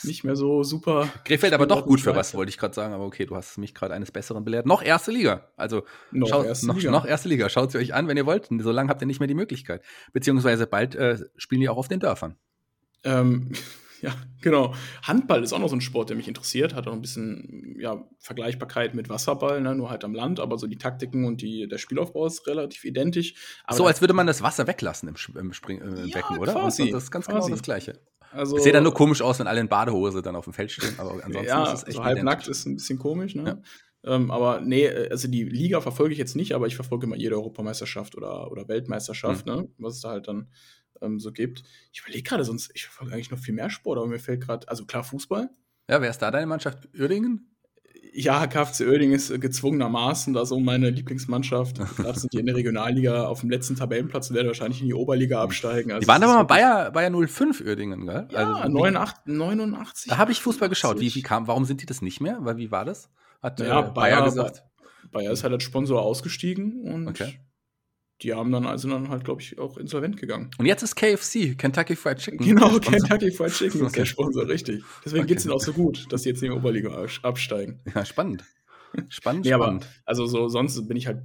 nicht 0.04 0.24
mehr 0.24 0.36
so 0.36 0.62
super. 0.62 1.08
Krefeld 1.24 1.54
aber 1.54 1.66
doch 1.66 1.86
gut 1.86 2.00
für 2.02 2.14
was, 2.14 2.34
wollte 2.34 2.50
ich 2.50 2.58
gerade 2.58 2.74
sagen. 2.74 2.92
Aber 2.92 3.06
okay, 3.06 3.24
du 3.24 3.34
hast 3.34 3.56
mich 3.56 3.74
gerade 3.74 3.94
eines 3.94 4.10
Besseren 4.10 4.44
belehrt. 4.44 4.66
Noch 4.66 4.82
erste 4.82 5.10
Liga. 5.10 5.48
Also 5.56 5.84
Noch 6.10 6.28
schaut- 6.28 6.44
erste 6.46 6.66
noch, 6.66 6.76
Liga. 6.76 6.90
noch 6.90 7.06
erste 7.06 7.28
Liga. 7.30 7.48
Schaut 7.48 7.72
sie 7.72 7.78
euch 7.78 7.94
an, 7.94 8.08
wenn 8.08 8.16
ihr 8.18 8.26
wollt. 8.26 8.48
So 8.58 8.72
lange 8.72 8.90
habt 8.90 9.00
ihr 9.00 9.06
nicht 9.06 9.20
mehr 9.20 9.26
die 9.28 9.34
Möglichkeit. 9.34 9.82
Beziehungsweise 10.12 10.66
bald 10.66 10.94
äh, 10.96 11.18
spielen 11.36 11.60
die 11.62 11.68
auch 11.70 11.78
auf 11.78 11.88
den 11.88 12.00
Dörfern. 12.00 12.36
Ähm, 13.04 13.52
ja, 14.02 14.12
genau. 14.40 14.74
Handball 15.02 15.42
ist 15.42 15.52
auch 15.52 15.60
noch 15.60 15.68
so 15.68 15.76
ein 15.76 15.80
Sport, 15.80 16.10
der 16.10 16.16
mich 16.16 16.26
interessiert. 16.28 16.74
Hat 16.74 16.88
auch 16.88 16.92
ein 16.92 17.00
bisschen 17.00 17.76
ja, 17.78 18.04
Vergleichbarkeit 18.18 18.94
mit 18.94 19.08
Wasserball, 19.08 19.60
ne? 19.60 19.74
nur 19.74 19.90
halt 19.90 20.04
am 20.04 20.12
Land. 20.12 20.40
Aber 20.40 20.58
so 20.58 20.66
die 20.66 20.76
Taktiken 20.76 21.24
und 21.24 21.40
die, 21.40 21.68
der 21.68 21.78
Spielaufbau 21.78 22.26
ist 22.26 22.46
relativ 22.48 22.84
identisch. 22.84 23.34
Aber 23.64 23.76
so 23.76 23.86
als 23.86 24.00
würde 24.00 24.12
man 24.12 24.26
das 24.26 24.42
Wasser 24.42 24.66
weglassen 24.66 25.08
im, 25.08 25.14
im, 25.36 25.52
Spring, 25.52 25.80
äh, 25.80 25.84
im 25.84 26.06
Ja, 26.06 26.16
Becken, 26.18 26.38
oder? 26.38 26.52
quasi, 26.52 26.90
das 26.90 27.04
ist 27.04 27.10
ganz 27.12 27.26
genau 27.26 27.38
quasi. 27.38 27.52
das 27.52 27.62
Gleiche. 27.62 28.00
also, 28.32 28.58
Sieht 28.58 28.74
dann 28.74 28.82
nur 28.82 28.94
komisch 28.94 29.22
aus, 29.22 29.38
wenn 29.38 29.46
alle 29.46 29.60
in 29.60 29.68
Badehose 29.68 30.20
dann 30.20 30.34
auf 30.34 30.44
dem 30.44 30.52
Feld 30.52 30.72
stehen. 30.72 30.94
Aber 30.98 31.12
ansonsten 31.24 31.46
ja, 31.46 31.72
ist 31.72 31.82
es 31.82 31.86
echt 31.86 31.96
so 31.96 32.04
halbnackt 32.04 32.48
ist 32.48 32.66
ein 32.66 32.74
bisschen 32.74 32.98
komisch. 32.98 33.36
Ne? 33.36 33.62
Ähm, 34.04 34.32
aber 34.32 34.60
nee, 34.60 34.86
äh, 34.86 35.10
also 35.10 35.28
die 35.28 35.44
Liga 35.44 35.80
verfolge 35.80 36.12
ich 36.12 36.18
jetzt 36.18 36.34
nicht, 36.34 36.54
aber 36.54 36.66
ich 36.66 36.74
verfolge 36.74 37.06
immer 37.06 37.16
jede 37.16 37.36
Europameisterschaft 37.36 38.16
oder, 38.16 38.50
oder 38.50 38.66
Weltmeisterschaft, 38.66 39.46
Hm. 39.46 39.54
ne? 39.54 39.68
was 39.78 39.94
es 39.94 40.00
da 40.00 40.10
halt 40.10 40.26
dann 40.26 40.48
ähm, 41.02 41.18
so 41.20 41.32
gibt. 41.32 41.62
Ich 41.92 42.00
überlege 42.00 42.22
gerade, 42.22 42.44
sonst, 42.44 42.70
ich 42.74 42.84
verfolge 42.84 43.14
eigentlich 43.14 43.30
noch 43.30 43.38
viel 43.38 43.54
mehr 43.54 43.70
Sport, 43.70 43.98
aber 43.98 44.06
mir 44.06 44.18
fällt 44.18 44.40
gerade, 44.42 44.68
also 44.68 44.84
klar, 44.86 45.04
Fußball. 45.04 45.50
Ja, 45.90 46.00
wer 46.00 46.10
ist 46.10 46.18
da 46.22 46.30
deine 46.30 46.46
Mannschaft? 46.46 46.88
Uerdingen? 46.98 47.48
Ja, 48.14 48.46
KFC 48.46 48.82
Oerding 48.82 49.12
ist 49.12 49.30
äh, 49.30 49.38
gezwungenermaßen 49.38 50.34
da 50.34 50.44
so 50.44 50.60
meine 50.60 50.90
Lieblingsmannschaft. 50.90 51.78
Gerade 51.96 52.18
sind 52.20 52.32
die 52.32 52.38
in 52.38 52.46
der 52.46 52.54
Regionalliga 52.56 53.26
auf 53.26 53.40
dem 53.40 53.48
letzten 53.48 53.74
Tabellenplatz 53.76 54.28
und 54.28 54.36
werden 54.36 54.48
wahrscheinlich 54.48 54.80
in 54.82 54.86
die 54.86 54.94
Oberliga 54.94 55.42
absteigen. 55.42 55.92
Also 55.92 56.02
Die 56.02 56.08
waren 56.08 56.22
aber 56.22 56.34
mal 56.34 56.42
Bayer, 56.42 56.90
Bayer 56.90 57.10
05 57.26 57.62
Uerdingen, 57.62 58.06
gell? 58.06 58.28
Ja, 58.30 58.52
Also, 58.54 58.68
wie- 58.68 58.72
89, 58.74 59.16
89. 59.26 60.10
Da 60.10 60.18
habe 60.18 60.30
ich 60.32 60.42
Fußball 60.42 60.68
geschaut. 60.68 60.96
Wie, 61.00 61.06
80. 61.06 61.14
wie 61.16 61.22
kam, 61.22 61.46
warum 61.46 61.64
sind 61.64 61.80
die 61.80 61.86
das 61.86 62.02
nicht 62.02 62.20
mehr? 62.20 62.36
Weil, 62.40 62.58
wie 62.58 62.70
war 62.70 62.84
das? 62.84 63.08
Hat 63.42 63.60
Ja, 63.60 63.80
äh, 63.80 63.82
Bayer, 63.82 63.92
Bayer- 63.92 64.24
gesagt. 64.24 64.62
Bayer 65.10 65.32
ist 65.32 65.42
halt 65.42 65.52
als 65.54 65.62
Sponsor 65.62 66.02
ausgestiegen 66.02 66.82
und 66.82 67.08
Okay. 67.08 67.40
Die 68.20 68.34
haben 68.34 68.52
dann 68.52 68.66
also 68.66 68.88
dann 68.88 69.08
halt, 69.08 69.24
glaube 69.24 69.40
ich, 69.42 69.58
auch 69.58 69.76
insolvent 69.78 70.16
gegangen. 70.16 70.50
Und 70.58 70.66
jetzt 70.66 70.82
ist 70.82 70.94
KFC, 70.94 71.56
Kentucky 71.58 71.96
Fried 71.96 72.18
Chicken. 72.18 72.46
Genau. 72.46 72.78
Kentucky 72.78 73.32
Fried 73.32 73.52
Chicken 73.52 73.86
ist 73.86 73.96
der 73.96 74.04
Sponsor, 74.04 74.46
richtig. 74.46 74.84
Deswegen 75.04 75.24
Okay. 75.24 75.32
geht's 75.34 75.44
ihnen 75.44 75.54
auch 75.54 75.60
so 75.60 75.72
gut, 75.72 76.06
dass 76.12 76.22
die 76.22 76.28
jetzt 76.28 76.42
in 76.42 76.50
die 76.50 76.56
Oberliga 76.56 77.04
absteigen. 77.22 77.80
Ja, 77.94 78.04
spannend. 78.04 78.44
Spannend, 79.08 79.46
Nee, 79.46 79.52
aber 79.54 79.64
spannend. 79.64 79.88
also 80.04 80.26
so 80.26 80.48
sonst 80.48 80.86
bin 80.86 80.96
ich 80.98 81.06
halt, 81.06 81.22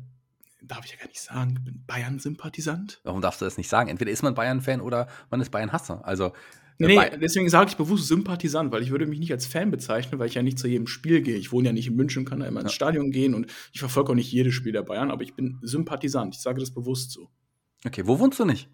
darf 0.63 0.85
ich 0.85 0.91
ja 0.91 0.97
gar 0.97 1.07
nicht 1.07 1.19
sagen, 1.21 1.55
ich 1.59 1.63
bin 1.65 1.83
Bayern-Sympathisant. 1.85 3.01
Warum 3.03 3.21
darfst 3.21 3.41
du 3.41 3.45
das 3.45 3.57
nicht 3.57 3.69
sagen? 3.69 3.89
Entweder 3.89 4.09
ist 4.11 4.23
man 4.23 4.33
Bayern-Fan 4.35 4.81
oder 4.81 5.07
man 5.29 5.41
ist 5.41 5.51
Bayern-Hasser. 5.51 6.03
Also, 6.05 6.31
Nee, 6.79 6.95
äh, 6.95 7.09
nee, 7.11 7.17
deswegen 7.19 7.49
sage 7.49 7.69
ich 7.71 7.77
bewusst 7.77 8.07
Sympathisant, 8.07 8.71
weil 8.71 8.83
ich 8.83 8.91
würde 8.91 9.05
mich 9.07 9.19
nicht 9.19 9.31
als 9.31 9.47
Fan 9.47 9.71
bezeichnen, 9.71 10.19
weil 10.19 10.27
ich 10.27 10.35
ja 10.35 10.43
nicht 10.43 10.59
zu 10.59 10.67
jedem 10.67 10.87
Spiel 10.87 11.21
gehe. 11.21 11.35
Ich 11.37 11.51
wohne 11.51 11.67
ja 11.69 11.73
nicht 11.73 11.87
in 11.87 11.95
München, 11.95 12.23
kann 12.25 12.39
da 12.39 12.45
immer 12.45 12.61
ins 12.61 12.71
Ja. 12.71 12.75
Stadion 12.75 13.11
gehen 13.11 13.33
und 13.33 13.51
ich 13.73 13.79
verfolge 13.79 14.11
auch 14.11 14.15
nicht 14.15 14.31
jedes 14.31 14.53
Spiel 14.53 14.71
der 14.73 14.83
Bayern, 14.83 15.09
aber 15.11 15.23
ich 15.23 15.33
bin 15.33 15.57
Sympathisant. 15.63 16.35
Ich 16.35 16.41
sage 16.41 16.59
das 16.59 16.71
bewusst 16.71 17.11
so. 17.11 17.29
okay, 17.85 18.03
wo 18.05 18.19
wohnst 18.19 18.39
du 18.39 18.45
nicht? 18.45 18.69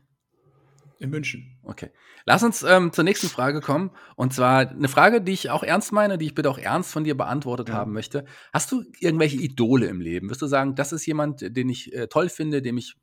In 1.00 1.10
München. 1.10 1.58
Okay. 1.64 1.90
Lass 2.26 2.44
uns 2.44 2.64
ähm, 2.64 2.94
zur 2.94 3.04
nächsten 3.04 3.28
Frage 3.28 3.60
kommen. 3.60 3.92
Und 4.16 4.34
zwar 4.34 4.70
eine 4.70 4.88
Frage, 4.88 5.20
die 5.22 5.34
ich 5.34 5.50
auch 5.50 5.64
ernst 5.64 5.92
meine, 5.92 6.18
die 6.18 6.26
ich 6.28 6.36
bitte 6.36 6.50
auch 6.50 6.58
ernst 6.58 6.92
von 6.94 7.04
dir 7.04 7.18
beantwortet 7.18 7.68
Ja. 7.70 7.76
haben 7.76 7.92
möchte. 7.92 8.24
Hast 8.54 8.72
du 8.72 8.84
irgendwelche 9.00 9.36
Idole 9.38 9.88
im 9.88 10.00
Leben? 10.00 10.30
Wirst 10.30 10.42
du 10.42 10.48
sagen, 10.48 10.76
das 10.76 10.94
ist 10.94 11.06
jemand, 11.06 11.42
den 11.42 11.68
ich 11.68 11.94
äh, 11.94 12.08
toll 12.08 12.30
finde, 12.30 12.62
dem 12.62 12.78
ich 12.78 12.96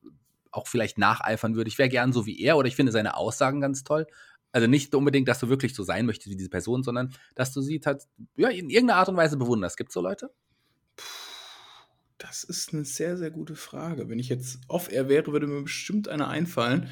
auch 0.51 0.67
vielleicht 0.67 0.97
nacheifern 0.97 1.57
würde? 1.57 1.69
Ich 1.69 1.77
wäre 1.77 1.91
gern 1.91 2.15
so 2.15 2.25
wie 2.25 2.41
er 2.41 2.57
oder 2.57 2.69
ich 2.69 2.77
finde 2.77 2.93
seine 2.93 3.17
Aussagen 3.19 3.61
ganz 3.61 3.85
toll. 3.85 4.07
Also 4.53 4.67
nicht 4.67 4.95
unbedingt, 4.95 5.29
dass 5.29 5.41
du 5.41 5.49
wirklich 5.49 5.75
so 5.75 5.83
sein 5.83 6.07
möchtest 6.07 6.31
wie 6.31 6.37
diese 6.37 6.51
Person, 6.51 6.83
sondern 6.83 7.13
dass 7.35 7.53
du 7.53 7.61
sie 7.61 7.81
tat, 7.81 8.07
ja, 8.37 8.49
in 8.49 8.71
irgendeiner 8.71 8.99
Art 8.99 9.09
und 9.09 9.17
Weise 9.17 9.37
bewunderst. 9.37 9.77
Gibt 9.77 9.91
es 9.91 9.95
so 9.95 10.01
Leute? 10.01 10.31
Das 12.19 12.45
ist 12.45 12.75
eine 12.75 12.85
sehr, 12.85 13.17
sehr 13.17 13.31
gute 13.31 13.55
Frage. 13.55 14.09
Wenn 14.09 14.19
ich 14.19 14.29
jetzt 14.29 14.61
off-air 14.69 15.09
wäre, 15.09 15.33
würde 15.33 15.47
mir 15.47 15.63
bestimmt 15.63 16.09
einer 16.09 16.29
einfallen. 16.29 16.89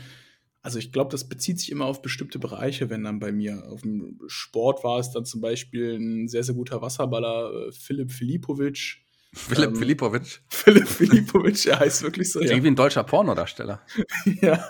Also 0.63 0.79
ich 0.79 0.93
glaube, 0.93 1.11
das 1.11 1.29
bezieht 1.29 1.61
sich 1.61 1.71
immer 1.71 1.85
auf 1.85 2.03
bestimmte 2.03 2.39
Bereiche, 2.39 2.91
wenn 2.91 3.05
dann 3.05 3.21
bei 3.21 3.33
mir. 3.33 3.65
Auf 3.71 3.83
dem 3.83 4.19
Sport 4.27 4.85
war 4.85 4.99
es 4.99 5.11
dann 5.11 5.25
zum 5.25 5.41
Beispiel 5.41 5.97
ein 5.97 6.29
sehr, 6.29 6.45
sehr 6.45 6.55
guter 6.55 6.81
Wasserballer, 6.81 7.69
äh, 7.69 7.73
Philipp 7.73 8.11
Filipovic. 8.11 8.99
Philipp 9.33 9.71
Ähm, 9.71 9.77
Filipovic. 9.77 10.41
Philipp 10.49 10.89
Filipovic, 10.89 11.63
der 11.65 11.79
heißt 11.81 12.03
wirklich 12.03 12.33
so. 12.33 12.41
Ja. 12.41 12.63
wie 12.63 12.67
ein 12.67 12.77
deutscher 12.77 13.05
Pornodarsteller. 13.05 13.81
ja, 14.41 14.69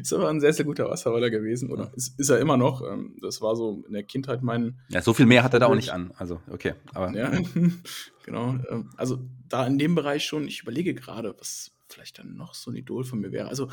ist 0.00 0.12
aber 0.12 0.28
ein 0.28 0.40
sehr, 0.40 0.52
sehr 0.52 0.64
guter 0.64 0.90
Wasserballer 0.90 1.30
gewesen. 1.30 1.70
Oder 1.70 1.92
ist, 1.94 2.18
ist 2.18 2.28
er 2.28 2.40
immer 2.40 2.56
noch. 2.56 2.82
Ähm, 2.82 3.16
Das 3.22 3.40
war 3.40 3.54
so 3.54 3.84
in 3.86 3.92
der 3.92 4.02
Kindheit 4.02 4.42
mein, 4.42 4.78
Ja, 4.88 5.00
so 5.00 5.14
viel 5.14 5.26
mehr 5.26 5.44
hat 5.44 5.54
er 5.54 5.60
da 5.60 5.66
auch 5.66 5.74
nicht 5.76 5.90
an. 5.90 6.12
Also, 6.16 6.40
okay. 6.50 6.74
Aber 6.92 7.12
Ja, 7.16 7.30
genau. 8.24 8.58
ähm, 8.70 8.90
Also 8.96 9.20
da 9.48 9.66
in 9.66 9.78
dem 9.78 9.94
Bereich 9.94 10.24
schon, 10.24 10.46
ich 10.48 10.60
überlege 10.62 10.92
gerade, 10.94 11.34
was 11.38 11.70
vielleicht 11.88 12.18
dann 12.18 12.36
noch 12.36 12.54
so 12.54 12.70
ein 12.70 12.76
Idol 12.76 13.04
von 13.04 13.20
mir 13.20 13.30
wäre. 13.32 13.48
Also 13.48 13.68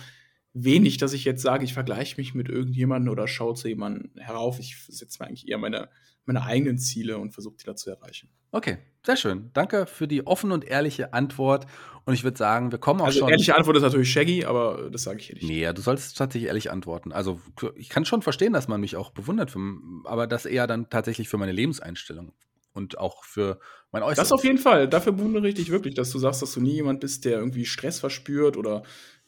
wenig, 0.54 0.98
dass 0.98 1.14
ich 1.14 1.24
jetzt 1.26 1.42
sage, 1.42 1.64
ich 1.64 1.74
vergleiche 1.74 2.18
mich 2.18 2.34
mit 2.34 2.50
irgendjemandem 2.50 3.12
oder 3.12 3.28
schaue 3.28 3.54
zu 3.56 3.68
jemandem 3.68 4.12
herauf. 4.18 4.60
Ich 4.60 4.78
setze 4.88 5.22
mir 5.22 5.28
eigentlich 5.28 5.48
eher 5.48 5.58
meine, 5.58 5.90
meine 6.26 6.44
eigenen 6.44 6.78
Ziele 6.78 7.18
und 7.18 7.32
versuche 7.32 7.56
die 7.58 7.66
da 7.66 7.76
zu 7.76 7.90
erreichen. 7.90 8.30
Okay, 8.52 8.78
sehr 9.06 9.18
schön. 9.18 9.52
Danke 9.54 9.86
für 9.86 10.08
die 10.08 10.26
offene 10.26 10.54
und 10.54 10.66
ehrliche 10.66 11.14
Antwort. 11.14 11.66
Und 12.06 12.14
ich 12.14 12.24
würde 12.24 12.38
sagen, 12.38 12.72
wir 12.72 12.80
kommen 12.80 13.02
auch 13.02 13.06
Also 13.08 13.20
schon. 13.20 13.30
ehrliche 13.30 13.56
Antwort 13.56 13.78
ist 13.78 13.84
natürlich 13.84 14.12
Shaggy, 14.12 14.46
aber 14.46 14.90
das 14.90 15.04
sage 15.04 15.20
ich 15.20 15.28
hier 15.28 15.36
nicht. 15.36 15.48
Nee, 15.48 15.72
du 15.74 15.82
sollst 15.82 16.18
tatsächlich 16.18 16.48
ehrlich 16.48 16.72
antworten. 16.72 17.12
Also, 17.12 17.40
ich 17.76 17.90
kann 17.90 18.06
schon 18.06 18.22
verstehen, 18.22 18.54
dass 18.54 18.68
man 18.68 18.80
mich 18.82 18.96
auch 18.96 19.12
bewundert, 19.12 19.52
für, 19.52 19.60
aber 20.06 20.28
das 20.28 20.46
eher 20.46 20.68
dann 20.68 20.90
tatsächlich 20.90 21.28
für 21.30 21.38
meine 21.38 21.52
Lebenseinstellung 21.52 22.34
und 22.78 22.98
auch 22.98 23.26
für 23.26 23.60
mein 23.92 24.04
Äußeres. 24.04 24.30
Das 24.30 24.32
auf 24.32 24.44
jeden 24.44 24.60
Fall. 24.60 24.88
Dafür 24.88 25.12
bewundere 25.12 25.50
ich 25.50 25.56
dich 25.56 25.70
wirklich, 25.70 25.96
dass 25.96 26.12
du 26.12 26.20
sagst, 26.20 26.42
dass 26.42 26.54
du 26.54 26.62
nie 26.62 26.76
jemand 26.76 27.02
bist, 27.02 27.26
der 27.26 27.40
irgendwie 27.40 27.66
Stress 27.66 28.00
verspürt 28.00 28.56
oder 28.56 28.84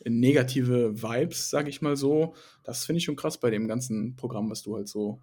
negative 0.06 1.02
Vibes, 1.02 1.50
sag 1.50 1.68
ich 1.68 1.82
mal 1.82 1.98
so. 1.98 2.36
Das 2.64 2.86
finde 2.86 3.00
ich 3.00 3.06
schon 3.06 3.16
krass 3.16 3.40
bei 3.40 3.50
dem 3.50 3.68
ganzen 3.68 4.16
Programm, 4.16 4.50
was 4.50 4.62
du 4.62 4.76
halt 4.76 4.88
so 4.88 5.20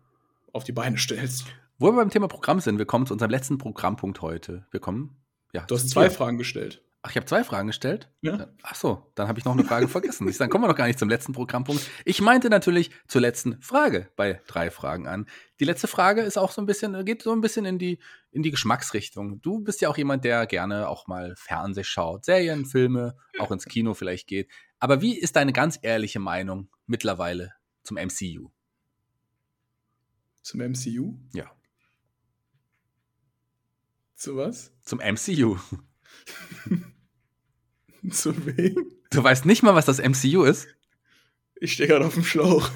auf 0.53 0.65
die 0.65 0.73
Beine 0.73 0.99
stellst. 0.99 1.47
Wo 1.79 1.87
wir 1.87 1.97
beim 1.97 2.11
Thema 2.11 2.29
Programm 2.29 2.61
sind, 2.61 2.79
wir 2.79 2.87
kommen 2.87 3.07
zu 3.07 3.13
unserem 3.13 3.31
letzten 3.31 3.59
Programmpunkt 3.59 4.23
heute. 4.23 4.67
Wir 4.71 4.81
kommen, 4.81 5.17
ja. 5.53 5.65
Du 5.67 5.75
hast 5.75 5.91
zwei 5.91 6.09
dir. 6.09 6.11
Fragen 6.11 6.39
gestellt. 6.39 6.83
Ach, 7.07 7.11
ich 7.11 7.17
habe 7.17 7.27
zwei 7.27 7.45
Fragen 7.45 7.69
gestellt? 7.69 8.11
Ja. 8.21 8.49
Ach 8.65 8.75
so, 8.75 9.13
dann 9.15 9.29
habe 9.29 9.39
ich 9.39 9.45
noch 9.45 9.53
eine 9.53 9.63
Frage 9.63 9.87
vergessen. 9.87 10.27
Ich, 10.27 10.39
dann 10.39 10.51
kommen 10.51 10.65
wir 10.65 10.69
noch 10.69 10.75
gar 10.75 10.89
nicht 10.89 10.99
zum 10.99 11.09
letzten 11.09 11.33
Programmpunkt. 11.33 11.89
Ich 12.05 12.21
meinte 12.21 12.51
natürlich 12.51 12.91
zur 13.07 13.21
letzten 13.21 13.63
Frage 13.63 14.11
bei 14.17 14.41
drei 14.49 14.73
Fragen 14.73 15.07
an. 15.07 15.27
Die 15.61 15.65
letzte 15.65 15.87
Frage 15.87 16.23
ist 16.23 16.37
auch 16.37 16.51
so 16.51 16.61
ein 16.61 16.67
bisschen, 16.67 17.05
geht 17.05 17.23
so 17.23 17.31
ein 17.31 17.41
bisschen 17.41 17.65
in 17.65 17.79
die, 17.79 18.01
in 18.33 18.43
die 18.43 18.51
Geschmacksrichtung. 18.51 19.41
Du 19.41 19.61
bist 19.61 19.81
ja 19.83 19.89
auch 19.89 19.97
jemand, 19.97 20.25
der 20.25 20.47
gerne 20.49 20.89
auch 20.89 21.07
mal 21.07 21.37
Fernseh 21.37 21.85
schaut, 21.85 22.25
Serien, 22.25 22.65
Filme, 22.65 23.17
auch 23.39 23.53
ins 23.53 23.67
Kino 23.67 23.95
vielleicht 23.95 24.27
geht. 24.27 24.51
Aber 24.81 25.01
wie 25.01 25.17
ist 25.17 25.37
deine 25.37 25.53
ganz 25.53 25.79
ehrliche 25.81 26.19
Meinung 26.19 26.71
mittlerweile 26.87 27.53
zum 27.85 27.99
MCU? 27.99 28.51
Zum 30.43 30.61
MCU? 30.61 31.15
Ja, 31.35 31.53
Zu 34.17 34.37
was? 34.37 34.73
zum 34.83 34.99
MCU. 34.99 35.57
Zu 38.11 38.35
wem? 38.47 38.93
Du 39.11 39.23
weißt 39.23 39.47
nicht 39.47 39.63
mal, 39.63 39.75
was 39.75 39.87
das 39.87 39.99
MCU 39.99 40.45
ist? 40.45 40.69
Ich 41.61 41.73
stehe 41.73 41.89
gerade 41.89 42.07
auf 42.07 42.15
dem 42.15 42.25
Schlauch. 42.25 42.71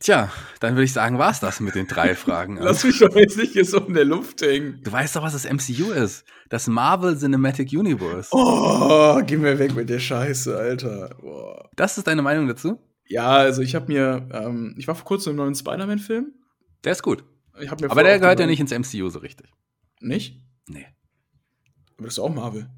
Tja, 0.00 0.32
dann 0.58 0.74
würde 0.74 0.84
ich 0.84 0.92
sagen, 0.92 1.18
war's 1.18 1.38
das 1.38 1.60
mit 1.60 1.76
den 1.76 1.86
drei 1.86 2.16
Fragen. 2.16 2.56
Lass 2.60 2.82
mich 2.82 2.98
doch 2.98 3.14
jetzt 3.14 3.36
nicht 3.36 3.52
hier 3.52 3.64
so 3.64 3.78
in 3.78 3.94
der 3.94 4.04
Luft 4.04 4.42
hängen. 4.42 4.80
Du 4.82 4.90
weißt 4.90 5.14
doch, 5.14 5.22
was 5.22 5.32
das 5.32 5.44
MCU 5.44 5.92
ist. 5.92 6.24
Das 6.48 6.66
Marvel 6.66 7.16
Cinematic 7.16 7.70
Universe. 7.72 8.30
Oh, 8.32 9.20
geh 9.24 9.36
mir 9.36 9.60
weg 9.60 9.76
mit 9.76 9.88
der 9.88 10.00
Scheiße, 10.00 10.56
Alter. 10.56 11.16
Boah. 11.20 11.70
Das 11.76 11.98
ist 11.98 12.08
deine 12.08 12.22
Meinung 12.22 12.48
dazu? 12.48 12.80
Ja, 13.06 13.30
also 13.30 13.62
ich 13.62 13.76
habe 13.76 13.92
mir, 13.92 14.28
ähm, 14.32 14.74
ich 14.76 14.88
war 14.88 14.96
vor 14.96 15.04
kurzem 15.04 15.32
im 15.32 15.36
neuen 15.36 15.54
Spider-Man-Film. 15.54 16.32
Der 16.82 16.92
ist 16.92 17.02
gut. 17.02 17.24
Aber 17.88 18.02
der 18.02 18.18
gehört 18.18 18.40
ja 18.40 18.46
nicht 18.46 18.58
ins 18.58 18.72
MCU 18.72 19.08
so 19.08 19.20
richtig. 19.20 19.52
Nicht? 20.00 20.42
Nee. 20.66 20.86
Aber 21.96 22.04
das 22.06 22.14
ist 22.14 22.18
auch 22.18 22.32
Marvel. 22.34 22.68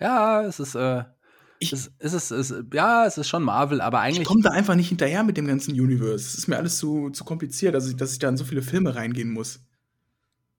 Ja, 0.00 0.42
es 0.42 0.60
ist, 0.60 0.74
äh, 0.74 1.04
Ich- 1.58 1.72
es, 1.72 1.90
es 1.98 2.12
ist, 2.14 2.30
es, 2.30 2.54
ja, 2.72 3.04
es 3.06 3.18
ist 3.18 3.28
schon 3.28 3.42
Marvel, 3.42 3.80
aber 3.80 3.98
Ich 3.98 4.04
eigentlich. 4.16 4.26
komme 4.26 4.42
da 4.42 4.50
einfach 4.50 4.74
nicht 4.74 4.88
hinterher 4.88 5.22
mit 5.24 5.36
dem 5.36 5.46
ganzen 5.46 5.72
Universe. 5.78 6.14
Es 6.26 6.34
ist 6.34 6.48
mir 6.48 6.56
alles 6.56 6.78
zu, 6.78 7.10
zu 7.10 7.24
kompliziert, 7.24 7.74
dass 7.74 7.88
ich, 7.88 7.96
dass 7.96 8.12
ich 8.12 8.18
da 8.18 8.28
in 8.28 8.36
so 8.36 8.44
viele 8.44 8.62
Filme 8.62 8.94
reingehen 8.94 9.30
muss. 9.30 9.60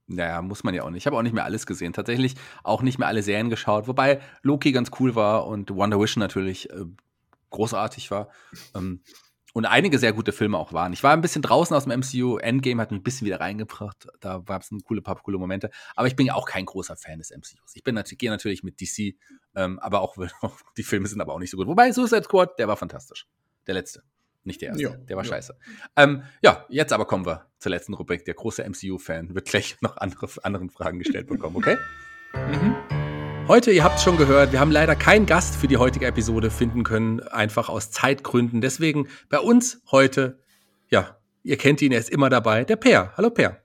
Naja, 0.08 0.42
muss 0.42 0.64
man 0.64 0.74
ja 0.74 0.84
auch 0.84 0.90
nicht. 0.90 1.04
Ich 1.04 1.06
habe 1.08 1.18
auch 1.18 1.22
nicht 1.22 1.34
mehr 1.34 1.46
alles 1.46 1.66
gesehen. 1.66 1.94
Tatsächlich 1.94 2.36
auch 2.64 2.82
nicht 2.82 3.00
mehr 3.00 3.08
alle 3.08 3.24
Serien 3.24 3.50
geschaut. 3.50 3.88
Wobei 3.88 4.20
Loki 4.42 4.74
ganz 4.74 4.92
cool 5.00 5.16
war 5.16 5.48
und 5.48 5.72
Wonder 5.74 6.00
Vision 6.02 6.20
natürlich 6.20 6.70
äh, 6.70 6.84
großartig 7.50 8.12
war. 8.12 8.28
Ähm, 8.76 9.02
und 9.54 9.66
einige 9.66 10.00
sehr 10.00 10.14
gute 10.14 10.32
Filme 10.32 10.58
auch 10.58 10.74
waren. 10.74 10.94
Ich 10.94 11.04
war 11.04 11.14
ein 11.14 11.22
bisschen 11.22 11.42
draußen 11.42 11.76
aus 11.76 11.86
dem 11.86 12.00
MCU. 12.00 12.38
Endgame 12.38 12.82
hat 12.82 12.92
mich 12.92 13.00
ein 13.00 13.04
bisschen 13.04 13.26
wieder 13.26 13.40
reingebracht. 13.40 14.08
Da 14.20 14.40
gab 14.46 14.62
es 14.62 14.72
ein 14.72 14.84
coole, 14.84 15.02
paar 15.02 15.16
coole 15.22 15.38
Momente. 15.38 15.70
Aber 15.96 16.08
ich 16.08 16.16
bin 16.16 16.26
ja 16.26 16.36
auch 16.36 16.46
kein 16.46 16.66
großer 16.66 16.96
Fan 16.96 17.20
des 17.20 17.32
MCUs. 17.32 17.76
Ich 17.76 17.84
bin 17.84 17.96
natürlich, 17.96 18.20
gehe 18.20 18.30
natürlich 18.30 18.64
mit 18.64 18.80
DC, 18.80 19.16
ähm, 19.56 19.80
aber 19.80 20.02
auch, 20.02 20.16
die 20.78 20.84
Filme 20.84 21.08
sind 21.08 21.22
aber 21.22 21.34
auch 21.34 21.40
nicht 21.40 21.52
so 21.52 21.58
gut. 21.58 21.68
Wobei 21.68 21.92
Suicide 21.92 22.24
Squad, 22.24 22.58
der 22.60 22.68
war 22.68 22.78
fantastisch. 22.78 23.28
Der 23.68 23.76
letzte. 23.76 24.04
Nicht 24.44 24.62
der 24.62 24.70
erste. 24.70 24.84
Ja, 24.84 24.90
der 24.96 25.18
war 25.18 25.24
ja. 25.24 25.30
scheiße. 25.30 25.56
Ähm, 25.96 26.24
ja, 26.42 26.66
jetzt 26.70 26.94
aber 26.94 27.06
kommen 27.06 27.26
wir 27.26 27.46
zur 27.60 27.70
letzten 27.70 27.94
Rubrik. 27.94 28.26
Der 28.26 28.34
große 28.34 28.68
MCU-Fan 28.68 29.36
wird 29.36 29.48
gleich 29.48 29.78
noch 29.82 29.98
andere, 29.98 30.28
anderen 30.44 30.70
Fragen 30.70 31.00
gestellt 31.00 31.28
bekommen, 31.28 31.58
okay? 31.58 31.78
Mhm. 32.34 33.01
Heute, 33.52 33.72
ihr 33.72 33.84
habt 33.84 33.98
es 33.98 34.04
schon 34.06 34.16
gehört, 34.16 34.54
wir 34.54 34.62
haben 34.62 34.72
leider 34.72 34.96
keinen 34.96 35.26
Gast 35.26 35.58
für 35.58 35.68
die 35.68 35.76
heutige 35.76 36.06
Episode 36.06 36.50
finden 36.50 36.86
können, 36.86 37.20
einfach 37.20 37.68
aus 37.68 37.92
Zeitgründen. 37.92 38.62
Deswegen 38.62 39.10
bei 39.28 39.40
uns 39.40 39.82
heute, 39.92 40.40
ja, 40.88 41.18
ihr 41.44 41.58
kennt 41.58 41.82
ihn, 41.82 41.92
er 41.92 42.00
ist 42.00 42.10
immer 42.10 42.30
dabei, 42.30 42.64
der 42.64 42.78
Per. 42.78 43.12
Hallo 43.18 43.30
Per. 43.30 43.62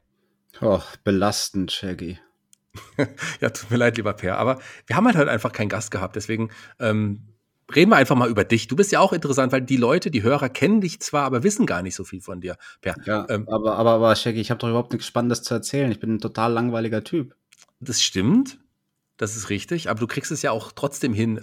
Oh, 0.61 0.81
belastend, 1.05 1.71
Shaggy. 1.71 2.19
Ja, 3.41 3.51
tut 3.51 3.71
mir 3.71 3.77
leid, 3.77 3.97
lieber 3.97 4.13
Per, 4.15 4.37
aber 4.39 4.59
wir 4.89 4.97
haben 4.97 5.07
halt 5.07 5.17
heute 5.17 5.31
einfach 5.31 5.53
keinen 5.53 5.69
Gast 5.69 5.93
gehabt, 5.93 6.17
deswegen 6.17 6.51
ähm, 6.81 7.29
reden 7.73 7.93
wir 7.93 7.97
einfach 7.97 8.17
mal 8.17 8.29
über 8.29 8.43
dich. 8.43 8.67
Du 8.67 8.75
bist 8.75 8.91
ja 8.91 8.99
auch 8.99 9.13
interessant, 9.13 9.53
weil 9.53 9.63
die 9.63 9.77
Leute, 9.77 10.11
die 10.11 10.25
Hörer 10.25 10.49
kennen 10.49 10.81
dich 10.81 10.99
zwar, 10.99 11.27
aber 11.27 11.45
wissen 11.45 11.65
gar 11.65 11.83
nicht 11.83 11.95
so 11.95 12.03
viel 12.03 12.23
von 12.23 12.41
dir, 12.41 12.57
Per. 12.81 12.97
Ja, 13.05 13.25
Ähm, 13.29 13.49
aber, 13.49 13.77
aber, 13.77 13.93
aber, 13.93 14.17
Shaggy, 14.17 14.41
ich 14.41 14.51
habe 14.51 14.59
doch 14.59 14.69
überhaupt 14.69 14.91
nichts 14.91 15.07
Spannendes 15.07 15.45
zu 15.45 15.55
erzählen. 15.55 15.93
Ich 15.93 16.01
bin 16.01 16.15
ein 16.15 16.21
total 16.21 16.53
langweiliger 16.53 17.05
Typ. 17.05 17.37
Das 17.79 18.03
stimmt, 18.03 18.59
das 19.17 19.37
ist 19.37 19.51
richtig, 19.51 19.89
aber 19.91 20.01
du 20.01 20.07
kriegst 20.07 20.31
es 20.31 20.43
ja 20.43 20.51
auch 20.51 20.73
trotzdem 20.73 21.13
hin, 21.15 21.41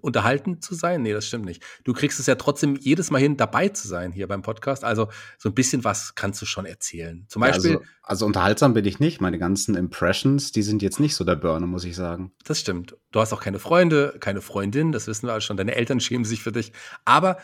unterhalten 0.00 0.60
zu 0.60 0.74
sein. 0.74 1.02
Nee, 1.02 1.12
das 1.12 1.26
stimmt 1.26 1.44
nicht. 1.44 1.62
Du 1.82 1.92
kriegst 1.92 2.20
es 2.20 2.26
ja 2.26 2.36
trotzdem 2.36 2.76
jedes 2.76 3.10
Mal 3.10 3.20
hin, 3.20 3.36
dabei 3.36 3.68
zu 3.68 3.88
sein 3.88 4.12
hier 4.12 4.28
beim 4.28 4.42
Podcast. 4.42 4.84
Also 4.84 5.08
so 5.36 5.48
ein 5.48 5.54
bisschen 5.54 5.82
was 5.82 6.14
kannst 6.14 6.40
du 6.40 6.46
schon 6.46 6.64
erzählen. 6.64 7.26
Zum 7.28 7.40
Beispiel, 7.40 7.72
Also, 7.78 7.84
also 8.02 8.26
unterhaltsam 8.26 8.72
bin 8.74 8.84
ich 8.84 9.00
nicht. 9.00 9.20
Meine 9.20 9.38
ganzen 9.38 9.74
Impressions, 9.74 10.52
die 10.52 10.62
sind 10.62 10.80
jetzt 10.80 11.00
nicht 11.00 11.16
so 11.16 11.24
der 11.24 11.36
Burner, 11.36 11.66
muss 11.66 11.84
ich 11.84 11.96
sagen. 11.96 12.32
das 12.44 12.60
stimmt. 12.60 12.96
Du 13.10 13.20
hast 13.20 13.32
auch 13.32 13.42
keine 13.42 13.58
Freunde, 13.58 14.16
keine 14.20 14.40
Freundin, 14.40 14.92
das 14.92 15.08
wissen 15.08 15.26
wir 15.26 15.32
alle 15.32 15.40
schon. 15.40 15.56
Deine 15.56 15.74
Eltern 15.74 15.98
schämen 15.98 16.24
sich 16.24 16.42
für 16.42 16.52
dich. 16.52 16.72
Aber 17.04 17.38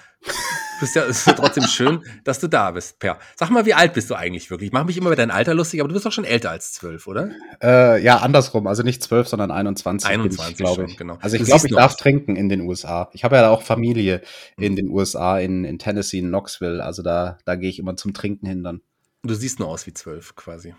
bist 0.80 0.96
ja, 0.96 1.02
es 1.04 1.18
ist 1.18 1.26
ja 1.26 1.32
trotzdem 1.34 1.64
schön, 1.64 2.02
dass 2.24 2.40
du 2.40 2.48
da 2.48 2.70
bist, 2.72 2.98
Per. 2.98 3.18
Sag 3.36 3.50
mal, 3.50 3.66
wie 3.66 3.74
alt 3.74 3.92
bist 3.92 4.10
du 4.10 4.14
eigentlich 4.14 4.50
wirklich? 4.50 4.68
Ich 4.68 4.72
mache 4.72 4.86
mich 4.86 4.96
immer 4.96 5.06
über 5.08 5.16
dein 5.16 5.30
Alter 5.30 5.54
lustig, 5.54 5.80
aber 5.80 5.88
du 5.88 5.94
bist 5.94 6.04
doch 6.06 6.12
schon 6.12 6.24
älter 6.24 6.50
als 6.50 6.72
zwölf, 6.72 7.06
oder? 7.06 7.30
Äh, 7.62 8.02
ja, 8.02 8.16
andersrum. 8.18 8.66
Also 8.66 8.82
nicht 8.82 9.02
12, 9.02 9.28
sondern 9.28 9.50
21. 9.50 10.08
bin 10.08 10.20
21 10.22 10.50
ich, 10.52 10.56
glaube 10.58 10.84
ich. 10.86 10.96
genau. 10.96 11.18
Also 11.20 11.36
ich 11.36 11.44
glaube, 11.44 11.66
ich 11.66 11.74
darf 11.74 11.96
trinken 11.96 12.36
in 12.36 12.48
den 12.48 12.62
USA. 12.62 13.08
Ich 13.12 13.22
habe 13.24 13.36
ja 13.36 13.48
auch 13.50 13.62
Familie 13.62 14.22
in 14.56 14.72
Mhm. 14.72 14.76
den 14.76 14.88
USA, 14.88 15.38
in, 15.38 15.64
in 15.64 15.78
Tennessee, 15.78 16.18
in 16.18 16.28
Knoxville. 16.28 16.82
Also 16.84 17.02
da, 17.02 17.38
da 17.44 17.54
gehe 17.56 17.68
ich 17.70 17.78
immer 17.78 17.96
zum 17.96 18.12
Trinken 18.14 18.46
hin 18.46 18.62
dann. 18.62 18.80
Du 19.22 19.34
siehst 19.34 19.58
nur 19.58 19.68
aus 19.68 19.86
wie 19.86 19.92
zwölf 19.94 20.34
quasi. 20.34 20.74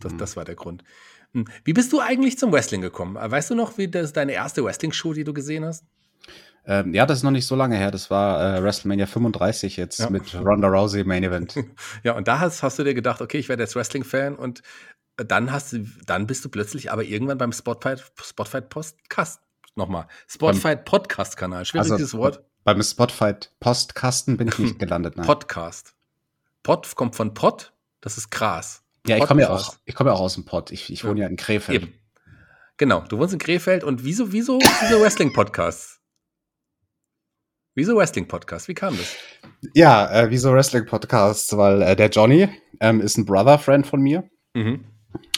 Das, 0.00 0.12
Mhm. 0.12 0.18
das 0.18 0.36
war 0.36 0.44
der 0.44 0.54
Grund. 0.54 0.84
Hm. 1.32 1.46
Wie 1.64 1.72
bist 1.72 1.92
du 1.92 2.00
eigentlich 2.00 2.38
zum 2.38 2.52
Wrestling 2.52 2.82
gekommen? 2.82 3.16
Äh, 3.16 3.30
Weißt 3.30 3.50
du 3.50 3.54
noch, 3.54 3.78
wie 3.78 3.88
das 3.88 4.12
deine 4.12 4.32
erste 4.32 4.62
Wrestling-Show, 4.64 5.12
die 5.14 5.24
du 5.24 5.32
gesehen 5.32 5.64
hast? 5.64 5.84
Ähm, 6.68 6.92
ja, 6.94 7.06
das 7.06 7.18
ist 7.18 7.22
noch 7.22 7.30
nicht 7.30 7.46
so 7.46 7.54
lange 7.54 7.76
her. 7.76 7.90
Das 7.92 8.10
war 8.10 8.56
äh, 8.56 8.62
WrestleMania 8.62 9.06
35 9.06 9.76
jetzt 9.76 10.00
Ja. 10.00 10.10
mit 10.10 10.34
Ronda 10.34 10.66
Rousey 10.68 11.04
Main 11.04 11.22
Event. 11.24 11.54
Ja, 12.02 12.12
und 12.16 12.26
da 12.28 12.40
hast, 12.40 12.62
hast 12.62 12.78
du 12.78 12.84
dir 12.84 12.94
gedacht, 12.94 13.20
okay, 13.20 13.38
ich 13.38 13.48
werde 13.48 13.62
jetzt 13.62 13.76
Wrestling-Fan 13.76 14.34
und 14.36 14.62
dann 15.16 15.52
hast 15.52 15.72
du, 15.72 15.86
dann 16.06 16.26
bist 16.26 16.44
du 16.44 16.48
plötzlich 16.48 16.90
aber 16.92 17.04
irgendwann 17.04 17.38
beim 17.38 17.52
Spotfight, 17.52 18.04
Spotfight 18.22 18.68
Podcast, 18.68 19.40
nochmal, 19.76 20.06
Spotfight 20.28 20.84
Podcast-Kanal, 20.84 21.64
schwieriges 21.64 21.92
Also, 21.92 22.18
Wort. 22.18 22.44
beim 22.64 22.82
Spotify-Postkasten 22.82 24.36
bin 24.36 24.48
ich 24.48 24.58
nicht 24.58 24.78
gelandet. 24.78 25.16
Nein. 25.16 25.26
Podcast. 25.26 25.94
Pod 26.62 26.94
kommt 26.96 27.14
von 27.14 27.32
Pod, 27.34 27.72
das 28.00 28.18
ist 28.18 28.30
Gras. 28.30 28.82
ja, 29.06 29.16
ich 29.16 29.24
komme 29.24 29.42
ja 29.42 29.48
Podcast. 29.48 29.70
auch, 29.70 29.76
ich 29.84 29.94
komme 29.94 30.10
ja 30.10 30.14
auch 30.16 30.20
aus 30.20 30.34
dem 30.34 30.44
Pott. 30.44 30.72
Ich, 30.72 30.92
ich 30.92 31.04
wohne 31.04 31.20
ja 31.20 31.28
in 31.28 31.36
Krefeld. 31.36 31.82
Eben. 31.82 31.94
Genau, 32.76 33.00
du 33.08 33.18
wohnst 33.18 33.32
in 33.32 33.38
Krefeld 33.38 33.84
und 33.84 34.04
wieso, 34.04 34.32
wieso 34.32 34.58
diese 34.58 35.00
Wrestling-Podcasts? 35.00 36.00
Wieso 37.76 37.94
Wrestling-Podcast? 37.94 38.68
Wie 38.68 38.74
kam 38.74 38.96
das? 38.96 39.16
Ja, 39.74 40.10
äh, 40.10 40.30
wieso 40.30 40.50
Wrestling-Podcasts? 40.50 41.54
Weil 41.58 41.82
äh, 41.82 41.94
der 41.94 42.08
Johnny 42.08 42.48
ähm, 42.80 43.02
ist 43.02 43.18
ein 43.18 43.26
Brother-Friend 43.26 43.86
von 43.86 44.00
mir. 44.00 44.24
Mhm. 44.54 44.86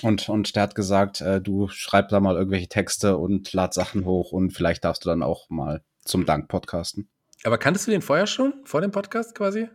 Und, 0.03 0.28
und 0.28 0.55
der 0.55 0.62
hat 0.62 0.76
gesagt, 0.76 1.20
äh, 1.20 1.41
du 1.41 1.66
schreib 1.66 2.11
da 2.11 2.20
mal 2.20 2.36
irgendwelche 2.36 2.68
Texte 2.68 3.16
und 3.18 3.53
lad 3.53 3.74
Sachen 3.74 4.05
hoch 4.05 4.30
und 4.30 4.53
vielleicht 4.53 4.84
darfst 4.84 5.05
du 5.05 5.09
dann 5.09 5.24
auch 5.24 5.51
mal 5.51 5.82
zum 6.05 6.26
Dank 6.26 6.47
podcasten. 6.47 7.09
Aber 7.43 7.59
kanntest 7.59 7.89
du 7.89 7.91
den 7.91 8.03
vorher 8.03 8.28
schon? 8.28 8.55
Vor 8.64 8.82
dem 8.82 8.93
Podcast 8.93 9.34
quasi? 9.34 9.68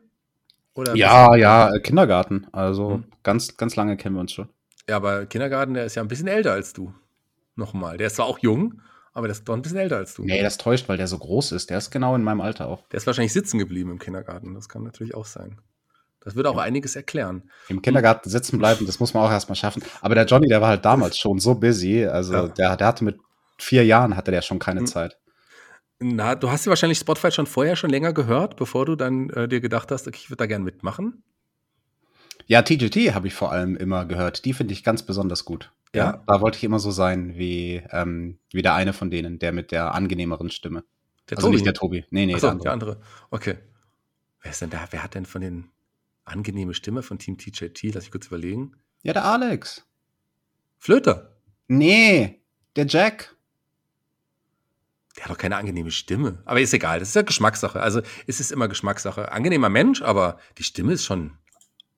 Oder 0.73 0.95
Ja, 0.95 1.35
ja, 1.35 1.69
äh, 1.75 1.81
Kindergarten. 1.81 2.47
Also 2.53 2.99
Mhm. 2.99 3.03
ganz, 3.23 3.57
ganz 3.57 3.75
lange 3.75 3.97
kennen 3.97 4.15
wir 4.15 4.21
uns 4.21 4.31
schon. 4.31 4.47
Ja, 4.89 4.95
aber 4.95 5.25
Kindergarten, 5.25 5.73
der 5.73 5.83
ist 5.83 5.95
ja 5.95 6.01
ein 6.01 6.07
bisschen 6.07 6.27
älter 6.27 6.53
als 6.53 6.71
du. 6.71 6.93
Nochmal. 7.57 7.97
Der 7.97 8.07
ist 8.07 8.15
zwar 8.15 8.25
auch 8.25 8.39
jung, 8.39 8.81
aber 9.13 9.27
der 9.27 9.35
ist 9.35 9.47
doch 9.47 9.53
ein 9.55 9.61
bisschen 9.61 9.77
älter 9.77 9.97
als 9.97 10.13
du. 10.15 10.23
Nee, 10.23 10.41
das 10.41 10.57
täuscht, 10.57 10.89
weil 10.89 10.97
der 10.97 11.07
so 11.07 11.17
groß 11.17 11.51
ist. 11.53 11.69
Der 11.69 11.77
ist 11.77 11.91
genau 11.91 12.15
in 12.15 12.23
meinem 12.23 12.41
Alter 12.41 12.67
auch. 12.67 12.87
Der 12.89 12.97
ist 12.97 13.07
wahrscheinlich 13.07 13.33
sitzen 13.33 13.57
geblieben 13.59 13.91
im 13.91 13.99
Kindergarten. 13.99 14.53
Das 14.53 14.67
kann 14.69 14.83
natürlich 14.83 15.15
auch 15.15 15.25
sein. 15.25 15.59
Das 16.21 16.35
würde 16.35 16.49
auch 16.49 16.57
einiges 16.57 16.95
erklären. 16.95 17.49
Im 17.67 17.81
Kindergarten 17.81 18.29
sitzen 18.29 18.57
bleiben, 18.57 18.85
das 18.85 18.99
muss 18.99 19.13
man 19.13 19.23
auch 19.23 19.31
erstmal 19.31 19.55
schaffen. 19.57 19.83
Aber 20.01 20.15
der 20.15 20.25
Johnny, 20.25 20.47
der 20.47 20.61
war 20.61 20.69
halt 20.69 20.85
damals 20.85 21.17
schon 21.17 21.39
so 21.39 21.55
busy. 21.55 22.05
Also 22.05 22.33
Ja. 22.33 22.47
der, 22.47 22.77
der 22.77 22.87
hatte 22.87 23.03
mit 23.03 23.19
vier 23.59 23.85
Jahren 23.85 24.15
hatte 24.15 24.31
der 24.31 24.41
schon 24.41 24.59
keine 24.59 24.81
Mhm. 24.81 24.87
Zeit. 24.87 25.17
Na, 25.99 26.35
du 26.35 26.49
hast 26.49 26.65
ja 26.65 26.69
wahrscheinlich 26.69 26.97
Spotify 26.97 27.31
schon 27.31 27.45
vorher 27.45 27.75
schon 27.75 27.89
länger 27.89 28.13
gehört, 28.13 28.55
bevor 28.57 28.85
du 28.85 28.95
dann 28.95 29.29
äh, 29.29 29.47
dir 29.47 29.61
gedacht 29.61 29.91
hast, 29.91 30.07
okay, 30.07 30.17
ich 30.21 30.29
würde 30.29 30.37
da 30.37 30.45
gern 30.47 30.63
mitmachen. 30.63 31.23
Ja, 32.45 32.61
TGT 32.61 33.13
habe 33.13 33.27
ich 33.27 33.33
vor 33.33 33.51
allem 33.51 33.75
immer 33.77 34.05
gehört. 34.05 34.43
Die 34.45 34.53
finde 34.53 34.73
ich 34.73 34.83
ganz 34.83 35.03
besonders 35.03 35.45
gut. 35.45 35.71
Ja? 35.95 36.23
Da 36.25 36.41
wollte 36.41 36.57
ich 36.57 36.63
immer 36.63 36.79
so 36.79 36.91
sein 36.91 37.37
wie, 37.37 37.83
ähm, 37.91 38.39
wie 38.51 38.61
der 38.61 38.73
eine 38.73 38.93
von 38.93 39.11
denen, 39.11 39.39
der 39.39 39.51
mit 39.51 39.71
der 39.71 39.93
angenehmeren 39.93 40.49
Stimme. 40.49 40.83
Der 41.29 41.37
also 41.37 41.49
nicht 41.49 41.65
der 41.65 41.73
Tobi. 41.73 42.05
Nee, 42.09 42.25
nee, 42.25 42.33
Ach 42.35 42.39
so, 42.39 42.47
der 42.47 42.51
andere. 42.51 42.63
der 42.63 42.71
andere. 42.73 43.01
Okay. 43.29 43.57
Wer 44.41 44.51
ist 44.51 44.61
denn 44.61 44.69
da? 44.69 44.87
Wer 44.91 45.03
hat 45.03 45.15
denn 45.15 45.25
von 45.25 45.41
den 45.41 45.69
angenehme 46.25 46.73
Stimme 46.73 47.01
von 47.01 47.19
Team 47.19 47.37
TJT? 47.37 47.93
Lass 47.93 48.05
ich 48.05 48.11
kurz 48.11 48.27
überlegen. 48.27 48.75
Ja, 49.03 49.13
der 49.13 49.25
Alex. 49.25 49.85
Flöter. 50.77 51.37
Nee, 51.67 52.41
der 52.75 52.87
Jack. 52.87 53.35
Der 55.15 55.25
hat 55.25 55.31
doch 55.31 55.37
keine 55.37 55.57
angenehme 55.57 55.91
Stimme. 55.91 56.41
Aber 56.45 56.59
ist 56.59 56.73
egal, 56.73 56.99
das 56.99 57.09
ist 57.09 57.15
ja 57.15 57.21
Geschmackssache. 57.21 57.79
Also 57.79 58.01
es 58.25 58.39
ist 58.39 58.51
immer 58.51 58.67
Geschmackssache. 58.67 59.31
Angenehmer 59.31 59.69
Mensch, 59.69 60.01
aber 60.01 60.39
die 60.57 60.63
Stimme 60.63 60.93
ist 60.93 61.05
schon 61.05 61.37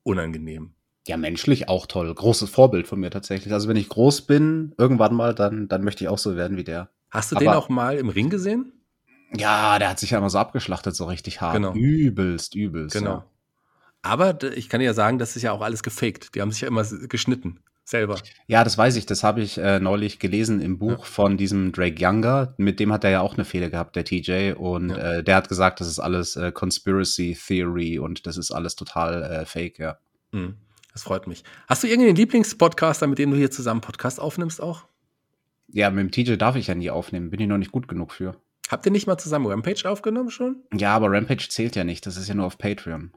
unangenehm. 0.02 0.74
Ja, 1.06 1.16
menschlich 1.16 1.68
auch 1.68 1.86
toll. 1.86 2.12
Großes 2.12 2.50
Vorbild 2.50 2.86
von 2.88 2.98
mir 3.00 3.10
tatsächlich. 3.10 3.52
Also 3.52 3.68
wenn 3.68 3.76
ich 3.76 3.88
groß 3.88 4.22
bin, 4.22 4.74
irgendwann 4.76 5.14
mal, 5.14 5.34
dann, 5.34 5.68
dann 5.68 5.82
möchte 5.84 6.04
ich 6.04 6.08
auch 6.08 6.18
so 6.18 6.36
werden 6.36 6.56
wie 6.56 6.64
der. 6.64 6.88
Hast 7.10 7.30
du 7.32 7.36
Aber- 7.36 7.44
den 7.44 7.52
auch 7.54 7.68
mal 7.68 7.96
im 7.96 8.08
Ring 8.08 8.28
gesehen? 8.30 8.72
Ja, 9.36 9.78
der 9.78 9.90
hat 9.90 9.98
sich 9.98 10.10
ja 10.10 10.18
immer 10.18 10.30
so 10.30 10.38
abgeschlachtet, 10.38 10.94
so 10.96 11.04
richtig 11.06 11.40
hart. 11.40 11.54
Genau. 11.56 11.72
Übelst, 11.74 12.54
übelst. 12.54 12.94
Genau. 12.96 13.10
Ja. 13.10 13.24
Aber 14.02 14.38
ich 14.56 14.68
kann 14.68 14.80
dir 14.80 14.86
ja 14.86 14.94
sagen, 14.94 15.18
das 15.18 15.34
ist 15.36 15.42
ja 15.42 15.52
auch 15.52 15.62
alles 15.62 15.82
gefaked. 15.82 16.34
Die 16.34 16.40
haben 16.40 16.52
sich 16.52 16.60
ja 16.62 16.68
immer 16.68 16.84
geschnitten. 16.84 17.60
Selber. 17.88 18.18
ja, 18.48 18.64
das 18.64 18.76
weiß 18.76 18.96
ich. 18.96 19.06
Das 19.06 19.22
habe 19.22 19.40
ich 19.42 19.58
äh, 19.58 19.78
neulich 19.78 20.18
gelesen 20.18 20.60
im 20.60 20.76
Buch 20.76 21.04
von 21.04 21.36
diesem 21.36 21.70
Drake 21.70 22.04
Younger. 22.04 22.52
Mit 22.56 22.80
dem 22.80 22.92
hat 22.92 23.04
er 23.04 23.10
ja 23.10 23.20
auch 23.20 23.34
eine 23.34 23.44
Fehde 23.44 23.70
gehabt, 23.70 23.94
der 23.94 24.04
TJ. 24.04 24.54
Und 24.54 24.90
Ja. 24.90 24.96
äh, 24.96 25.22
der 25.22 25.36
hat 25.36 25.48
gesagt, 25.48 25.78
das 25.80 25.86
ist 25.86 26.00
alles 26.00 26.34
äh, 26.34 26.50
Conspiracy 26.50 27.36
Theory 27.46 28.00
und 28.00 28.26
das 28.26 28.38
ist 28.38 28.50
alles 28.50 28.74
total 28.74 29.22
äh, 29.22 29.44
fake, 29.46 29.78
ja. 29.78 29.98
Mhm. 30.32 30.56
Das 30.96 31.02
freut 31.02 31.26
mich. 31.26 31.44
Hast 31.68 31.82
du 31.82 31.88
irgendeinen 31.88 32.16
Lieblingspodcaster, 32.16 33.06
mit 33.06 33.18
dem 33.18 33.30
du 33.30 33.36
hier 33.36 33.50
zusammen 33.50 33.82
Podcast 33.82 34.18
aufnimmst 34.18 34.62
auch? 34.62 34.86
Ja, 35.68 35.90
mit 35.90 36.02
dem 36.02 36.10
TJ 36.10 36.36
darf 36.36 36.56
ich 36.56 36.68
ja 36.68 36.74
nie 36.74 36.88
aufnehmen. 36.88 37.28
Bin 37.28 37.38
ich 37.38 37.46
noch 37.46 37.58
nicht 37.58 37.70
gut 37.70 37.86
genug 37.86 38.14
für. 38.14 38.40
Habt 38.70 38.86
ihr 38.86 38.92
nicht 38.92 39.06
mal 39.06 39.18
zusammen 39.18 39.44
Rampage 39.44 39.82
aufgenommen 39.84 40.30
schon? 40.30 40.62
Ja, 40.72 40.96
aber 40.96 41.10
Rampage 41.10 41.50
zählt 41.50 41.76
ja 41.76 41.84
nicht. 41.84 42.06
Das 42.06 42.16
ist 42.16 42.28
ja 42.28 42.34
nur 42.34 42.46
auf 42.46 42.56
Patreon. 42.56 43.12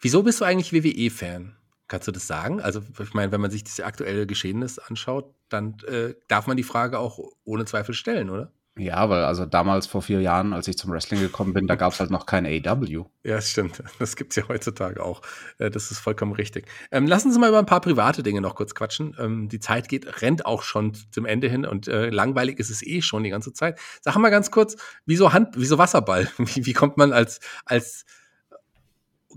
Wieso 0.00 0.22
bist 0.22 0.40
du 0.40 0.46
eigentlich 0.46 0.72
WWE-Fan? 0.72 1.54
Kannst 1.88 2.08
du 2.08 2.12
das 2.12 2.26
sagen? 2.26 2.62
Also, 2.62 2.80
ich 2.98 3.12
meine, 3.12 3.30
wenn 3.32 3.42
man 3.42 3.50
sich 3.50 3.64
das 3.64 3.80
aktuelle 3.80 4.26
Geschehnis 4.26 4.78
anschaut, 4.78 5.34
dann 5.50 5.76
äh, 5.86 6.14
darf 6.28 6.46
man 6.46 6.56
die 6.56 6.62
Frage 6.62 6.98
auch 6.98 7.18
ohne 7.44 7.66
Zweifel 7.66 7.94
stellen, 7.94 8.30
oder? 8.30 8.50
Ja, 8.76 9.08
weil 9.08 9.22
also 9.22 9.46
damals 9.46 9.86
vor 9.86 10.02
vier 10.02 10.20
Jahren, 10.20 10.52
als 10.52 10.66
ich 10.66 10.76
zum 10.76 10.90
Wrestling 10.90 11.20
gekommen 11.20 11.52
bin, 11.52 11.68
da 11.68 11.76
gab 11.76 11.92
es 11.92 12.00
halt 12.00 12.10
noch 12.10 12.26
kein 12.26 12.44
AW. 12.44 12.90
Ja, 12.90 13.04
das 13.36 13.50
stimmt. 13.50 13.80
Das 14.00 14.16
gibt 14.16 14.32
es 14.32 14.36
ja 14.36 14.48
heutzutage 14.48 15.00
auch. 15.00 15.22
Äh, 15.58 15.70
Das 15.70 15.92
ist 15.92 16.00
vollkommen 16.00 16.32
richtig. 16.32 16.66
Ähm, 16.90 17.06
lass 17.06 17.24
uns 17.24 17.38
mal 17.38 17.48
über 17.48 17.60
ein 17.60 17.66
paar 17.66 17.80
private 17.80 18.24
Dinge 18.24 18.40
noch 18.40 18.56
kurz 18.56 18.74
quatschen. 18.74 19.16
Ähm, 19.20 19.48
die 19.48 19.60
Zeit 19.60 19.88
geht, 19.88 20.22
rennt 20.22 20.44
auch 20.44 20.62
schon 20.64 20.92
zum 21.12 21.24
Ende 21.24 21.48
hin 21.48 21.64
und 21.64 21.86
äh, 21.86 22.10
langweilig 22.10 22.58
ist 22.58 22.70
es 22.70 22.84
eh 22.84 23.00
schon 23.00 23.22
die 23.22 23.30
ganze 23.30 23.52
Zeit. 23.52 23.78
Sag 24.00 24.16
mal 24.16 24.30
ganz 24.30 24.50
kurz, 24.50 24.76
wieso 25.06 25.32
Hand, 25.32 25.50
wieso 25.56 25.78
Wasserball? 25.78 26.28
Wie, 26.38 26.66
wie 26.66 26.72
kommt 26.72 26.96
man 26.96 27.12
als, 27.12 27.38
als 27.64 28.04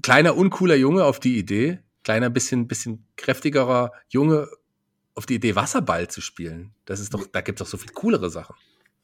kleiner, 0.02 0.36
uncooler 0.36 0.76
Junge 0.76 1.04
auf 1.04 1.20
die 1.20 1.38
Idee, 1.38 1.80
kleiner, 2.04 2.30
bisschen, 2.32 2.68
bisschen 2.68 3.06
kräftigerer 3.18 3.92
Junge 4.10 4.48
auf 5.16 5.26
die 5.28 5.36
Idee, 5.36 5.56
Wasserball 5.56 6.08
zu 6.08 6.22
spielen? 6.22 6.74
Das 6.86 7.00
ist 7.00 7.14
doch, 7.14 7.28
da 7.32 7.42
gibt 7.42 7.62
es 7.62 7.66
doch 7.66 7.72
so 7.72 7.78
viel 7.78 7.92
coolere 7.92 8.30
Sachen. 8.32 8.56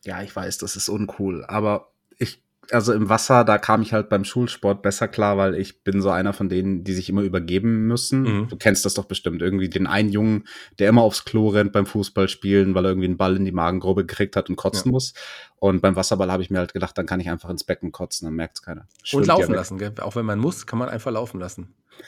Ja, 0.04 0.22
ich 0.22 0.36
weiß, 0.36 0.58
das 0.58 0.76
ist 0.76 0.90
uncool, 0.90 1.46
aber 1.46 1.92
ich, 2.18 2.44
also 2.72 2.94
im 2.94 3.10
Wasser, 3.10 3.44
da 3.44 3.58
kam 3.58 3.82
ich 3.82 3.94
halt 3.94 4.10
beim 4.10 4.24
Schulsport 4.24 4.82
besser 4.82 5.08
klar, 5.08 5.38
weil 5.38 5.56
ich 5.56 5.84
bin 5.84 6.02
so 6.02 6.10
einer 6.10 6.34
von 6.34 6.50
denen, 6.50 6.84
die 6.84 6.94
sich 6.94 7.10
immer 7.10 7.22
übergeben 7.22 7.88
müssen. 7.88 8.22
Mhm. 8.22 8.48
Du 8.50 8.56
kennst 8.56 8.86
das 8.86 8.94
doch 8.94 9.06
bestimmt. 9.06 9.42
Irgendwie 9.42 9.70
den 9.70 9.88
einen 9.88 10.10
Jungen, 10.10 10.46
der 10.80 10.90
immer 10.90 11.02
aufs 11.02 11.26
Klo 11.26 11.50
rennt 11.50 11.72
beim 11.74 11.86
Fußballspielen, 11.86 12.74
weil 12.76 12.86
er 12.86 12.92
irgendwie 12.92 13.08
einen 13.08 13.18
Ball 13.18 13.36
in 13.36 13.46
die 13.46 13.52
Magengrube 13.52 14.06
gekriegt 14.06 14.36
hat 14.36 14.50
und 14.50 14.56
kotzen 14.56 14.90
Ja. 14.90 14.94
muss. 14.94 15.14
Und 15.58 15.82
beim 15.82 15.96
Wasserball 15.96 16.32
habe 16.32 16.44
ich 16.44 16.50
mir 16.50 16.60
halt 16.60 16.74
gedacht, 16.74 16.98
dann 16.98 17.06
kann 17.06 17.20
ich 17.20 17.30
einfach 17.30 17.50
ins 17.50 17.64
Becken 17.64 17.92
kotzen, 17.92 18.26
dann 18.28 18.36
merkt 18.36 18.58
es 18.58 18.62
keiner. 18.62 18.82
Und 18.82 19.08
Schwimmt 19.08 19.28
ja 19.28 19.36
laufen 19.38 19.54
lassen, 19.54 19.78
gell? 19.78 19.94
Auch 20.00 20.16
wenn 20.16 20.26
man 20.26 20.40
muss, 20.40 20.66
kann 20.66 20.80
man 20.80 20.90
einfach 20.90 21.12
laufen 21.12 21.40
lassen. 21.40 21.74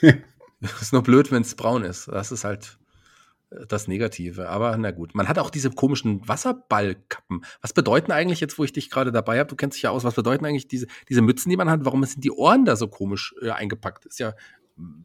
ist 0.60 0.92
nur 0.92 1.02
blöd, 1.02 1.30
wenn 1.30 1.42
es 1.42 1.54
braun 1.54 1.82
ist. 1.84 2.08
Das 2.08 2.32
ist 2.32 2.44
halt 2.44 2.78
das 3.50 3.88
Negative. 3.88 4.48
Aber 4.48 4.76
na 4.76 4.90
gut. 4.90 5.14
Man 5.14 5.28
hat 5.28 5.38
auch 5.38 5.50
diese 5.50 5.70
komischen 5.70 6.26
Wasserballkappen. 6.26 7.44
Was 7.60 7.72
bedeuten 7.72 8.12
eigentlich 8.12 8.40
jetzt, 8.40 8.58
wo 8.58 8.64
ich 8.64 8.72
dich 8.72 8.90
gerade 8.90 9.12
dabei 9.12 9.38
habe? 9.38 9.48
Du 9.48 9.56
kennst 9.56 9.76
dich 9.76 9.82
ja 9.82 9.90
aus. 9.90 10.04
Was 10.04 10.14
bedeuten 10.14 10.44
eigentlich 10.44 10.68
diese, 10.68 10.86
diese 11.08 11.22
Mützen, 11.22 11.50
die 11.50 11.56
man 11.56 11.70
hat? 11.70 11.84
Warum 11.84 12.02
sind 12.04 12.24
die 12.24 12.32
Ohren 12.32 12.64
da 12.64 12.76
so 12.76 12.88
komisch 12.88 13.34
äh, 13.40 13.50
eingepackt? 13.50 14.06
Ist 14.06 14.18
ja, 14.18 14.34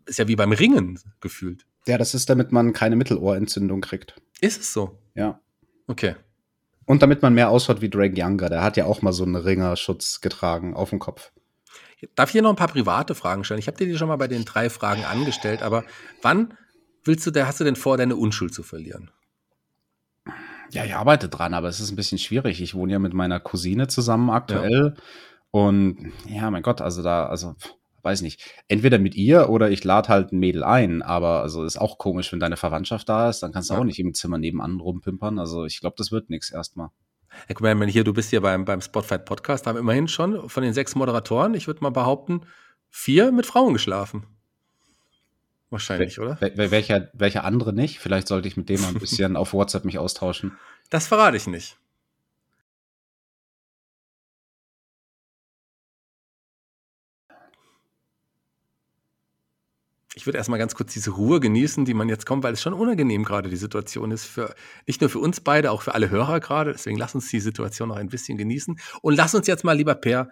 ist 0.06 0.20
ja 0.20 0.28
wie 0.28 0.36
beim 0.36 0.52
Ringen 0.52 1.00
gefühlt. 1.20 1.66
Ja, 1.88 1.98
das 1.98 2.14
ist, 2.14 2.30
damit 2.30 2.52
man 2.52 2.74
keine 2.74 2.96
Mittelohrentzündung 2.96 3.82
kriegt. 3.82 4.16
Ist 4.40 4.60
es 4.60 4.74
so? 4.74 5.00
Ja. 5.16 5.40
Okay. 5.88 6.16
Und 6.86 7.02
damit 7.02 7.22
man 7.22 7.34
mehr 7.34 7.50
ausschaut 7.50 7.82
wie 7.82 7.90
Drake 7.90 8.20
Younger, 8.20 8.50
der 8.50 8.64
hat 8.64 8.76
ja 8.76 8.86
auch 8.86 9.02
mal 9.02 9.14
so 9.14 9.24
einen 9.24 9.36
Ringerschutz 9.36 10.22
getragen 10.22 10.74
auf 10.74 10.90
dem 10.90 11.00
Kopf. 11.00 11.32
Darf 12.16 12.30
ich 12.30 12.34
hier 12.34 12.42
noch 12.42 12.50
ein 12.50 12.56
paar 12.56 12.68
private 12.68 13.14
Fragen 13.14 13.44
stellen? 13.44 13.60
Ich 13.60 13.68
habe 13.68 13.78
dir 13.78 13.86
die 13.86 13.98
schon 13.98 14.08
mal 14.08 14.16
bei 14.16 14.28
den 14.28 14.46
drei 14.46 14.70
Fragen 14.70 15.04
angestellt, 15.06 15.62
aber 15.62 15.84
wann 16.24 16.58
willst 17.04 17.26
du, 17.28 17.46
hast 17.48 17.60
du 17.60 17.64
denn 17.64 17.76
vor, 17.76 17.98
deine 17.98 18.16
Unschuld 18.16 18.54
zu 18.54 18.64
verlieren? 18.64 19.12
Ja, 20.72 20.86
ich 20.86 20.96
arbeite 20.96 21.28
dran, 21.28 21.54
aber 21.54 21.68
es 21.68 21.80
ist 21.80 21.92
ein 21.92 21.96
bisschen 21.98 22.18
schwierig. 22.18 22.62
Ich 22.62 22.76
wohne 22.76 22.94
ja 22.94 23.00
mit 23.00 23.14
meiner 23.14 23.40
Cousine 23.40 23.88
zusammen 23.88 24.30
aktuell. 24.30 24.96
Und 25.52 26.14
ja, 26.28 26.50
mein 26.50 26.64
Gott, 26.64 26.80
also 26.80 27.04
da, 27.04 27.26
also 27.26 27.56
weiß 28.04 28.22
nicht. 28.22 28.42
Entweder 28.68 28.98
mit 28.98 29.16
ihr 29.16 29.50
oder 29.50 29.70
ich 29.70 29.84
lade 29.84 30.08
halt 30.10 30.32
ein 30.32 30.40
Mädel 30.40 30.64
ein, 30.64 31.02
aber 31.02 31.42
also 31.42 31.66
ist 31.66 31.78
auch 31.80 31.98
komisch, 31.98 32.32
wenn 32.32 32.40
deine 32.40 32.58
Verwandtschaft 32.58 33.10
da 33.10 33.30
ist, 33.30 33.44
dann 33.44 33.52
kannst 33.52 33.70
du 33.70 33.74
Ja. 33.74 33.80
auch 33.80 33.84
nicht 33.84 34.00
im 34.00 34.14
Zimmer 34.14 34.38
nebenan 34.38 34.80
rumpimpern. 34.80 35.40
Also 35.40 35.66
ich 35.66 35.82
glaube, 35.82 35.96
das 35.98 36.12
wird 36.12 36.30
nichts 36.30 36.52
erstmal. 36.52 36.90
Ja, 37.48 37.56
guck 37.56 37.62
mal, 37.62 37.88
hier, 37.88 38.04
du 38.04 38.14
bist 38.14 38.30
hier 38.30 38.42
beim, 38.42 38.66
beim 38.66 38.82
Spotlight 38.82 39.26
Podcast, 39.26 39.68
haben 39.68 39.78
immerhin 39.78 40.08
schon 40.08 40.50
von 40.50 40.64
den 40.64 40.74
sechs 40.74 40.96
Moderatoren, 40.96 41.54
ich 41.54 41.68
würde 41.68 41.82
mal 41.82 41.90
behaupten, 41.90 42.42
vier 42.90 43.32
mit 43.32 43.46
Frauen 43.46 43.74
geschlafen. 43.74 44.26
Wahrscheinlich, 45.72 46.20
oder? 46.20 46.38
Wel- 46.40 46.56
wel- 46.58 46.70
Welcher, 46.72 47.10
welcher 47.14 47.44
andere 47.46 47.74
nicht? 47.74 48.00
Vielleicht 48.00 48.28
sollte 48.28 48.48
ich 48.48 48.58
mit 48.58 48.70
dem 48.70 48.82
mal 48.82 48.90
ein 48.90 48.94
bisschen 49.00 49.36
auf 49.36 49.54
WhatsApp 49.54 49.86
mich 49.86 49.98
austauschen. 49.98 50.58
Das 50.92 51.08
verrate 51.08 51.38
ich 51.38 51.48
nicht. 51.48 51.78
Ich 60.14 60.26
würde 60.26 60.38
erstmal 60.38 60.60
ganz 60.60 60.76
kurz 60.76 60.92
diese 60.92 61.12
Ruhe 61.12 61.40
genießen, 61.40 61.86
die 61.86 61.94
man 61.94 62.10
jetzt 62.10 62.26
kommt, 62.26 62.44
weil 62.44 62.52
es 62.54 62.62
schon 62.62 62.74
unangenehm 62.74 63.24
gerade 63.24 63.50
die 63.50 63.56
Situation 63.56 64.12
ist. 64.12 64.26
Für, 64.26 64.54
nicht 64.86 65.00
nur 65.00 65.10
für 65.10 65.20
uns 65.20 65.40
beide, 65.40 65.72
auch 65.72 65.82
für 65.84 65.94
alle 65.96 66.10
Hörer 66.10 66.42
gerade. 66.42 66.74
Deswegen 66.74 66.98
lass 66.98 67.16
uns 67.16 67.30
die 67.30 67.40
Situation 67.40 67.88
noch 67.88 67.96
ein 67.96 68.10
bisschen 68.10 68.38
genießen. 68.38 68.78
Und 69.02 69.16
lass 69.16 69.34
uns 69.34 69.48
jetzt 69.48 69.64
mal, 69.64 69.72
lieber 69.72 69.96
Per, 69.96 70.30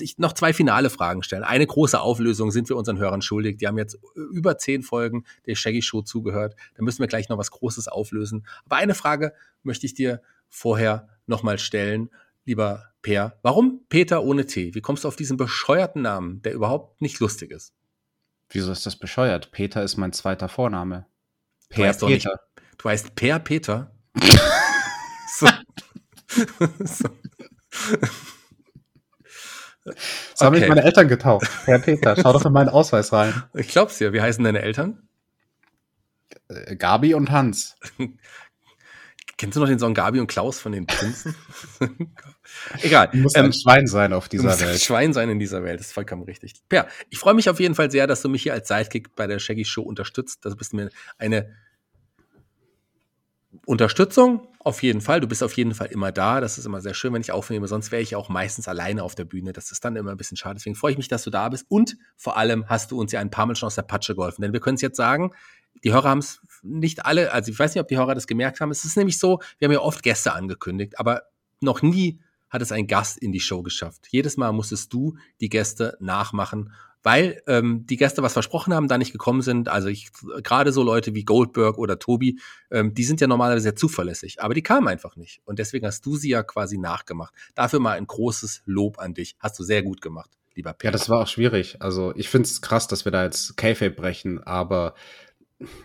ich 0.00 0.18
noch 0.18 0.32
zwei 0.32 0.52
finale 0.52 0.90
Fragen 0.90 1.22
stellen. 1.22 1.44
Eine 1.44 1.66
große 1.66 2.00
Auflösung 2.00 2.50
sind 2.50 2.68
wir 2.68 2.76
unseren 2.76 2.98
Hörern 2.98 3.22
schuldig. 3.22 3.58
Die 3.58 3.66
haben 3.66 3.78
jetzt 3.78 3.98
über 4.32 4.58
zehn 4.58 4.82
Folgen 4.82 5.24
der 5.46 5.54
Shaggy 5.54 5.82
Show 5.82 6.02
zugehört. 6.02 6.56
Da 6.74 6.82
müssen 6.82 7.00
wir 7.00 7.06
gleich 7.06 7.28
noch 7.28 7.38
was 7.38 7.50
Großes 7.50 7.88
auflösen. 7.88 8.46
Aber 8.64 8.76
eine 8.76 8.94
Frage 8.94 9.32
möchte 9.62 9.86
ich 9.86 9.94
dir 9.94 10.20
vorher 10.48 11.08
nochmal 11.26 11.58
stellen. 11.58 12.10
lieber 12.44 12.92
Peer, 13.02 13.38
warum 13.42 13.84
Peter 13.88 14.24
ohne 14.24 14.46
T? 14.46 14.74
Wie 14.74 14.80
kommst 14.80 15.04
du 15.04 15.08
auf 15.08 15.16
diesen 15.16 15.36
bescheuerten 15.36 16.02
Namen, 16.02 16.42
der 16.42 16.54
überhaupt 16.54 17.00
nicht 17.00 17.20
lustig 17.20 17.52
ist? 17.52 17.72
Wieso 18.50 18.72
ist 18.72 18.86
das 18.86 18.96
bescheuert? 18.96 19.52
Peter 19.52 19.82
ist 19.82 19.96
mein 19.96 20.12
zweiter 20.12 20.48
Vorname. 20.48 21.06
Du 21.70 21.84
heißt 21.84 22.02
doch 22.02 22.08
nicht, 22.08 22.28
du 22.78 22.88
heißt 22.88 23.14
Per 23.14 23.38
Peter. 23.40 23.94
so. 25.36 25.48
so. 26.84 27.08
So 30.34 30.46
haben 30.46 30.58
mich 30.58 30.68
meine 30.68 30.82
Eltern 30.82 31.08
getauft. 31.08 31.50
Herr 31.64 31.78
Peter, 31.78 32.16
schau 32.20 32.32
doch 32.32 32.44
in 32.44 32.52
meinen 32.52 32.68
Ausweis 32.68 33.12
rein. 33.12 33.44
Ich 33.54 33.68
glaub's 33.68 33.98
dir. 33.98 34.12
Wie 34.12 34.20
heißen 34.20 34.42
deine 34.42 34.62
Eltern? 34.62 35.08
Äh, 36.48 36.76
Gabi 36.76 37.14
und 37.14 37.30
Hans. 37.30 37.76
Kennst 39.38 39.56
du 39.56 39.60
noch 39.60 39.68
den 39.68 39.78
Song 39.78 39.92
Gabi 39.92 40.18
und 40.18 40.28
Klaus 40.28 40.58
von 40.58 40.72
den 40.72 40.86
Prinzen? 40.86 41.34
Egal. 42.82 43.10
Du 43.12 43.18
musst 43.18 43.36
ähm, 43.36 43.46
ein 43.46 43.52
Schwein 43.52 43.86
sein 43.86 44.14
auf 44.14 44.30
dieser 44.30 44.58
Welt. 44.58 44.70
Ein 44.70 44.78
Schwein 44.78 45.12
sein 45.12 45.28
in 45.28 45.38
dieser 45.38 45.62
Welt, 45.62 45.78
das 45.78 45.88
ist 45.88 45.92
vollkommen 45.92 46.22
richtig. 46.22 46.54
Per, 46.70 46.86
ich 47.10 47.18
freue 47.18 47.34
mich 47.34 47.50
auf 47.50 47.60
jeden 47.60 47.74
Fall 47.74 47.90
sehr, 47.90 48.06
dass 48.06 48.22
du 48.22 48.30
mich 48.30 48.44
hier 48.44 48.54
als 48.54 48.68
Sidekick 48.68 49.14
bei 49.14 49.26
der 49.26 49.38
Shaggy 49.38 49.66
Show 49.66 49.82
unterstützt. 49.82 50.44
Das 50.44 50.56
bist 50.56 50.72
mir 50.72 50.88
eine 51.18 51.54
Unterstützung 53.64 54.48
auf 54.58 54.82
jeden 54.82 55.00
Fall. 55.00 55.20
Du 55.20 55.28
bist 55.28 55.42
auf 55.42 55.52
jeden 55.52 55.74
Fall 55.74 55.86
immer 55.88 56.10
da. 56.10 56.40
Das 56.40 56.58
ist 56.58 56.64
immer 56.66 56.80
sehr 56.80 56.94
schön, 56.94 57.12
wenn 57.12 57.20
ich 57.20 57.30
aufnehme. 57.30 57.68
Sonst 57.68 57.92
wäre 57.92 58.02
ich 58.02 58.16
auch 58.16 58.28
meistens 58.28 58.66
alleine 58.66 59.04
auf 59.04 59.14
der 59.14 59.24
Bühne. 59.24 59.52
Das 59.52 59.70
ist 59.70 59.84
dann 59.84 59.94
immer 59.94 60.10
ein 60.10 60.16
bisschen 60.16 60.36
schade. 60.36 60.56
Deswegen 60.56 60.74
freue 60.74 60.90
ich 60.90 60.98
mich, 60.98 61.08
dass 61.08 61.22
du 61.22 61.30
da 61.30 61.48
bist. 61.48 61.66
Und 61.68 61.96
vor 62.16 62.36
allem 62.36 62.68
hast 62.68 62.90
du 62.90 63.00
uns 63.00 63.12
ja 63.12 63.20
ein 63.20 63.30
paar 63.30 63.46
Mal 63.46 63.54
schon 63.54 63.68
aus 63.68 63.76
der 63.76 63.82
Patsche 63.82 64.16
geholfen. 64.16 64.42
Denn 64.42 64.52
wir 64.52 64.60
können 64.60 64.74
es 64.74 64.82
jetzt 64.82 64.96
sagen, 64.96 65.32
die 65.84 65.92
Hörer 65.92 66.08
haben 66.08 66.18
es 66.18 66.40
nicht 66.62 67.06
alle, 67.06 67.32
also 67.32 67.52
ich 67.52 67.58
weiß 67.58 67.74
nicht, 67.74 67.80
ob 67.80 67.88
die 67.88 67.96
Hörer 67.96 68.14
das 68.14 68.26
gemerkt 68.26 68.60
haben. 68.60 68.70
Es 68.70 68.84
ist 68.84 68.96
nämlich 68.96 69.18
so, 69.18 69.40
wir 69.58 69.66
haben 69.66 69.72
ja 69.72 69.80
oft 69.80 70.02
Gäste 70.02 70.32
angekündigt, 70.32 70.98
aber 70.98 71.22
noch 71.60 71.82
nie 71.82 72.20
hat 72.48 72.62
es 72.62 72.72
ein 72.72 72.86
Gast 72.86 73.18
in 73.18 73.32
die 73.32 73.40
Show 73.40 73.62
geschafft. 73.62 74.08
Jedes 74.10 74.36
Mal 74.36 74.52
musstest 74.52 74.92
du 74.92 75.16
die 75.40 75.48
Gäste 75.48 75.96
nachmachen 76.00 76.72
weil 77.06 77.40
ähm, 77.46 77.86
die 77.86 77.96
Gäste 77.96 78.24
was 78.24 78.32
versprochen 78.32 78.74
haben, 78.74 78.88
da 78.88 78.98
nicht 78.98 79.12
gekommen 79.12 79.40
sind. 79.40 79.68
Also 79.68 79.86
ich 79.86 80.10
gerade 80.42 80.72
so 80.72 80.82
Leute 80.82 81.14
wie 81.14 81.22
Goldberg 81.22 81.78
oder 81.78 82.00
Tobi, 82.00 82.40
ähm, 82.68 82.94
die 82.94 83.04
sind 83.04 83.20
ja 83.20 83.28
normalerweise 83.28 83.62
sehr 83.62 83.76
zuverlässig, 83.76 84.42
aber 84.42 84.54
die 84.54 84.62
kamen 84.64 84.88
einfach 84.88 85.14
nicht. 85.14 85.40
Und 85.44 85.60
deswegen 85.60 85.86
hast 85.86 86.04
du 86.04 86.16
sie 86.16 86.30
ja 86.30 86.42
quasi 86.42 86.78
nachgemacht. 86.78 87.32
Dafür 87.54 87.78
mal 87.78 87.96
ein 87.96 88.08
großes 88.08 88.62
Lob 88.66 88.98
an 88.98 89.14
dich. 89.14 89.36
Hast 89.38 89.56
du 89.56 89.62
sehr 89.62 89.84
gut 89.84 90.00
gemacht, 90.00 90.30
lieber 90.56 90.72
Peter. 90.72 90.88
Ja, 90.88 90.90
das 90.90 91.08
war 91.08 91.20
auch 91.20 91.28
schwierig. 91.28 91.76
Also 91.78 92.12
ich 92.16 92.28
finde 92.28 92.46
es 92.48 92.60
krass, 92.60 92.88
dass 92.88 93.04
wir 93.04 93.12
da 93.12 93.22
jetzt 93.22 93.56
K-Fape 93.56 93.92
brechen, 93.92 94.42
aber 94.42 94.96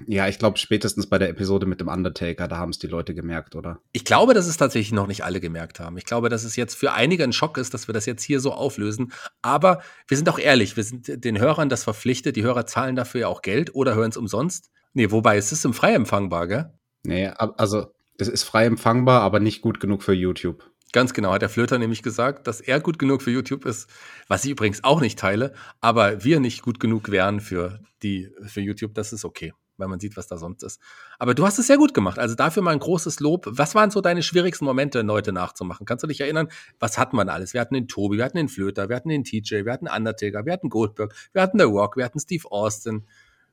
ja, 0.06 0.28
ich 0.28 0.38
glaube, 0.38 0.58
spätestens 0.58 1.08
bei 1.08 1.18
der 1.18 1.30
Episode 1.30 1.66
mit 1.66 1.80
dem 1.80 1.88
Undertaker, 1.88 2.48
da 2.50 2.58
haben 2.58 2.72
es 2.72 2.80
die 2.80 2.88
Leute 2.88 3.16
gemerkt, 3.16 3.56
oder? 3.56 3.80
Ich 3.94 4.04
glaube, 4.04 4.34
dass 4.34 4.48
es 4.48 4.58
tatsächlich 4.58 4.92
noch 4.92 5.08
nicht 5.08 5.24
alle 5.24 5.40
gemerkt 5.40 5.80
haben. 5.80 5.98
Ich 5.98 6.06
glaube, 6.06 6.28
dass 6.28 6.44
es 6.44 6.58
jetzt 6.58 6.76
für 6.76 6.92
einige 6.92 7.24
ein 7.24 7.32
Schock 7.32 7.58
ist, 7.58 7.74
dass 7.74 7.88
wir 7.88 7.94
das 7.94 8.06
jetzt 8.06 8.24
hier 8.24 8.42
so 8.42 8.52
auflösen. 8.52 9.14
Aber 9.42 9.82
wir 10.08 10.18
sind 10.18 10.28
auch 10.28 10.40
ehrlich, 10.40 10.76
wir 10.76 10.84
sind 10.84 11.24
den 11.24 11.40
Hörern 11.40 11.70
das 11.70 11.86
verpflichtet. 11.86 12.36
Die 12.36 12.44
Hörer 12.44 12.66
zahlen 12.66 12.98
dafür 12.98 13.22
ja 13.22 13.28
auch 13.28 13.42
Geld 13.42 13.74
oder 13.74 13.96
hören 13.96 14.10
es 14.10 14.18
umsonst. 14.18 14.72
Nee, 14.94 15.10
wobei 15.12 15.38
es 15.38 15.54
ist 15.54 15.64
im 15.64 15.74
frei 15.74 15.94
empfangbar, 15.94 16.48
gell? 16.48 16.74
Nee, 17.04 17.28
also 17.28 17.94
es 18.18 18.28
ist 18.28 18.44
frei 18.44 18.66
empfangbar, 18.66 19.22
aber 19.22 19.40
nicht 19.40 19.62
gut 19.62 19.80
genug 19.80 20.04
für 20.04 20.14
YouTube. 20.14 20.70
Ganz 20.92 21.14
genau, 21.14 21.32
hat 21.32 21.42
der 21.42 21.48
Flöter 21.48 21.80
nämlich 21.80 22.04
gesagt, 22.04 22.48
dass 22.48 22.60
er 22.60 22.82
gut 22.82 23.00
genug 23.00 23.22
für 23.22 23.32
YouTube 23.32 23.66
ist, 23.66 23.90
was 24.28 24.44
ich 24.44 24.52
übrigens 24.52 24.84
auch 24.84 25.00
nicht 25.00 25.18
teile, 25.18 25.54
aber 25.80 26.26
wir 26.26 26.42
nicht 26.42 26.62
gut 26.62 26.82
genug 26.82 27.10
wären 27.10 27.40
für 27.40 27.80
die 28.04 28.30
für 28.46 28.60
YouTube, 28.60 28.94
das 28.94 29.14
ist 29.14 29.24
okay 29.24 29.54
weil 29.82 29.90
man 29.90 30.00
sieht, 30.00 30.16
was 30.16 30.28
da 30.28 30.38
sonst 30.38 30.64
ist. 30.64 30.80
Aber 31.20 31.34
du 31.34 31.46
hast 31.46 31.60
es 31.60 31.68
sehr 31.68 31.78
gut 31.78 31.94
gemacht. 31.94 32.18
Also 32.18 32.36
dafür 32.36 32.64
mal 32.64 32.72
ein 32.72 32.80
großes 32.80 33.20
Lob. 33.20 33.46
Was 33.50 33.76
waren 33.76 33.92
so 33.92 34.00
deine 34.00 34.24
schwierigsten 34.24 34.64
Momente, 34.64 35.02
Leute 35.02 35.34
nachzumachen? 35.34 35.86
Kannst 35.86 36.04
du 36.04 36.08
dich 36.08 36.22
erinnern? 36.22 36.48
Was 36.80 36.98
hatten 36.98 37.18
wir 37.18 37.28
alles? 37.28 37.54
Wir 37.54 37.60
hatten 37.60 37.74
den 37.74 37.88
Tobi, 37.88 38.18
wir 38.18 38.26
hatten 38.26 38.38
den 38.38 38.48
Flöter, 38.48 38.88
wir 38.88 38.96
hatten 38.96 39.10
den 39.10 39.24
TJ, 39.26 39.66
wir 39.66 39.74
hatten 39.74 39.88
Undertaker, 39.90 40.46
wir 40.46 40.54
hatten 40.54 40.70
Goldberg, 40.70 41.14
wir 41.34 41.42
hatten 41.42 41.60
The 41.60 41.66
Rock, 41.66 41.98
wir 41.98 42.06
hatten 42.06 42.20
Steve 42.20 42.50
Austin. 42.50 43.06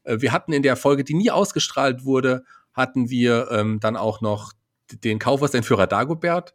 Äh, 0.05 0.20
wir 0.20 0.33
hatten 0.33 0.53
in 0.53 0.62
der 0.62 0.76
Folge, 0.76 1.03
die 1.03 1.14
nie 1.14 1.31
ausgestrahlt 1.31 2.05
wurde, 2.05 2.45
hatten 2.72 3.11
wir 3.11 3.51
ähm, 3.51 3.81
dann 3.81 3.97
auch 3.97 4.20
noch 4.20 4.53
den 4.93 5.18
Kaufhausentführer 5.18 5.87
Dagobert. 5.87 6.55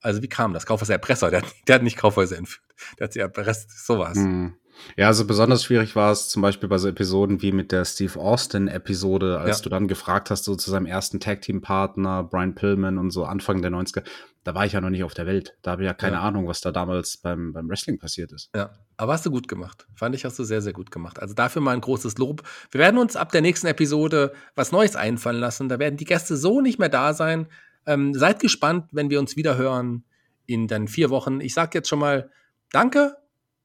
Also 0.00 0.22
wie 0.22 0.28
kam 0.28 0.52
das? 0.54 0.66
Kaufhauserpresser, 0.66 1.30
der, 1.30 1.42
der 1.66 1.76
hat 1.76 1.82
nicht 1.82 1.96
Kaufhäuser 1.96 2.36
entführt. 2.36 2.64
Der 2.98 3.04
hat 3.04 3.12
sie 3.12 3.20
erpresst, 3.20 3.84
sowas. 3.84 4.16
Hm. 4.16 4.54
Ja, 4.96 5.06
also 5.06 5.26
besonders 5.26 5.64
schwierig 5.64 5.96
war 5.96 6.12
es 6.12 6.28
zum 6.28 6.42
Beispiel 6.42 6.68
bei 6.68 6.78
so 6.78 6.88
Episoden 6.88 7.42
wie 7.42 7.52
mit 7.52 7.72
der 7.72 7.84
Steve 7.84 8.18
Austin-Episode, 8.18 9.38
als 9.38 9.58
ja. 9.58 9.62
du 9.62 9.68
dann 9.70 9.88
gefragt 9.88 10.30
hast, 10.30 10.44
so 10.44 10.54
zu 10.56 10.70
seinem 10.70 10.86
ersten 10.86 11.20
Tag-Team-Partner, 11.20 12.24
Brian 12.24 12.54
Pillman 12.54 12.98
und 12.98 13.10
so 13.10 13.24
Anfang 13.24 13.62
der 13.62 13.70
90er. 13.70 14.02
Da 14.44 14.54
war 14.54 14.64
ich 14.64 14.72
ja 14.72 14.80
noch 14.80 14.90
nicht 14.90 15.04
auf 15.04 15.14
der 15.14 15.26
Welt. 15.26 15.56
Da 15.62 15.72
habe 15.72 15.82
ich 15.82 15.86
ja 15.86 15.94
keine 15.94 16.16
ja. 16.16 16.22
Ahnung, 16.22 16.46
was 16.46 16.60
da 16.60 16.72
damals 16.72 17.18
beim, 17.18 17.52
beim 17.52 17.68
Wrestling 17.68 17.98
passiert 17.98 18.32
ist. 18.32 18.50
Ja, 18.54 18.70
aber 18.96 19.12
hast 19.12 19.26
du 19.26 19.30
gut 19.30 19.46
gemacht. 19.46 19.86
Fand 19.94 20.14
ich, 20.14 20.24
hast 20.24 20.38
du 20.38 20.44
sehr, 20.44 20.62
sehr 20.62 20.72
gut 20.72 20.90
gemacht. 20.90 21.20
Also 21.20 21.34
dafür 21.34 21.60
mal 21.60 21.72
ein 21.72 21.80
großes 21.80 22.16
Lob. 22.18 22.42
Wir 22.70 22.80
werden 22.80 22.98
uns 22.98 23.14
ab 23.14 23.30
der 23.30 23.42
nächsten 23.42 23.66
Episode 23.66 24.32
was 24.54 24.72
Neues 24.72 24.96
einfallen 24.96 25.40
lassen. 25.40 25.68
Da 25.68 25.78
werden 25.78 25.96
die 25.96 26.06
Gäste 26.06 26.36
so 26.36 26.60
nicht 26.60 26.78
mehr 26.78 26.88
da 26.88 27.12
sein. 27.12 27.46
Ähm, 27.84 28.14
seid 28.14 28.40
gespannt, 28.40 28.86
wenn 28.92 29.10
wir 29.10 29.18
uns 29.18 29.36
wieder 29.36 29.56
hören 29.56 30.04
in 30.46 30.66
dann 30.66 30.88
vier 30.88 31.10
Wochen. 31.10 31.40
Ich 31.40 31.52
sage 31.52 31.76
jetzt 31.76 31.88
schon 31.88 31.98
mal 31.98 32.30
Danke 32.70 33.16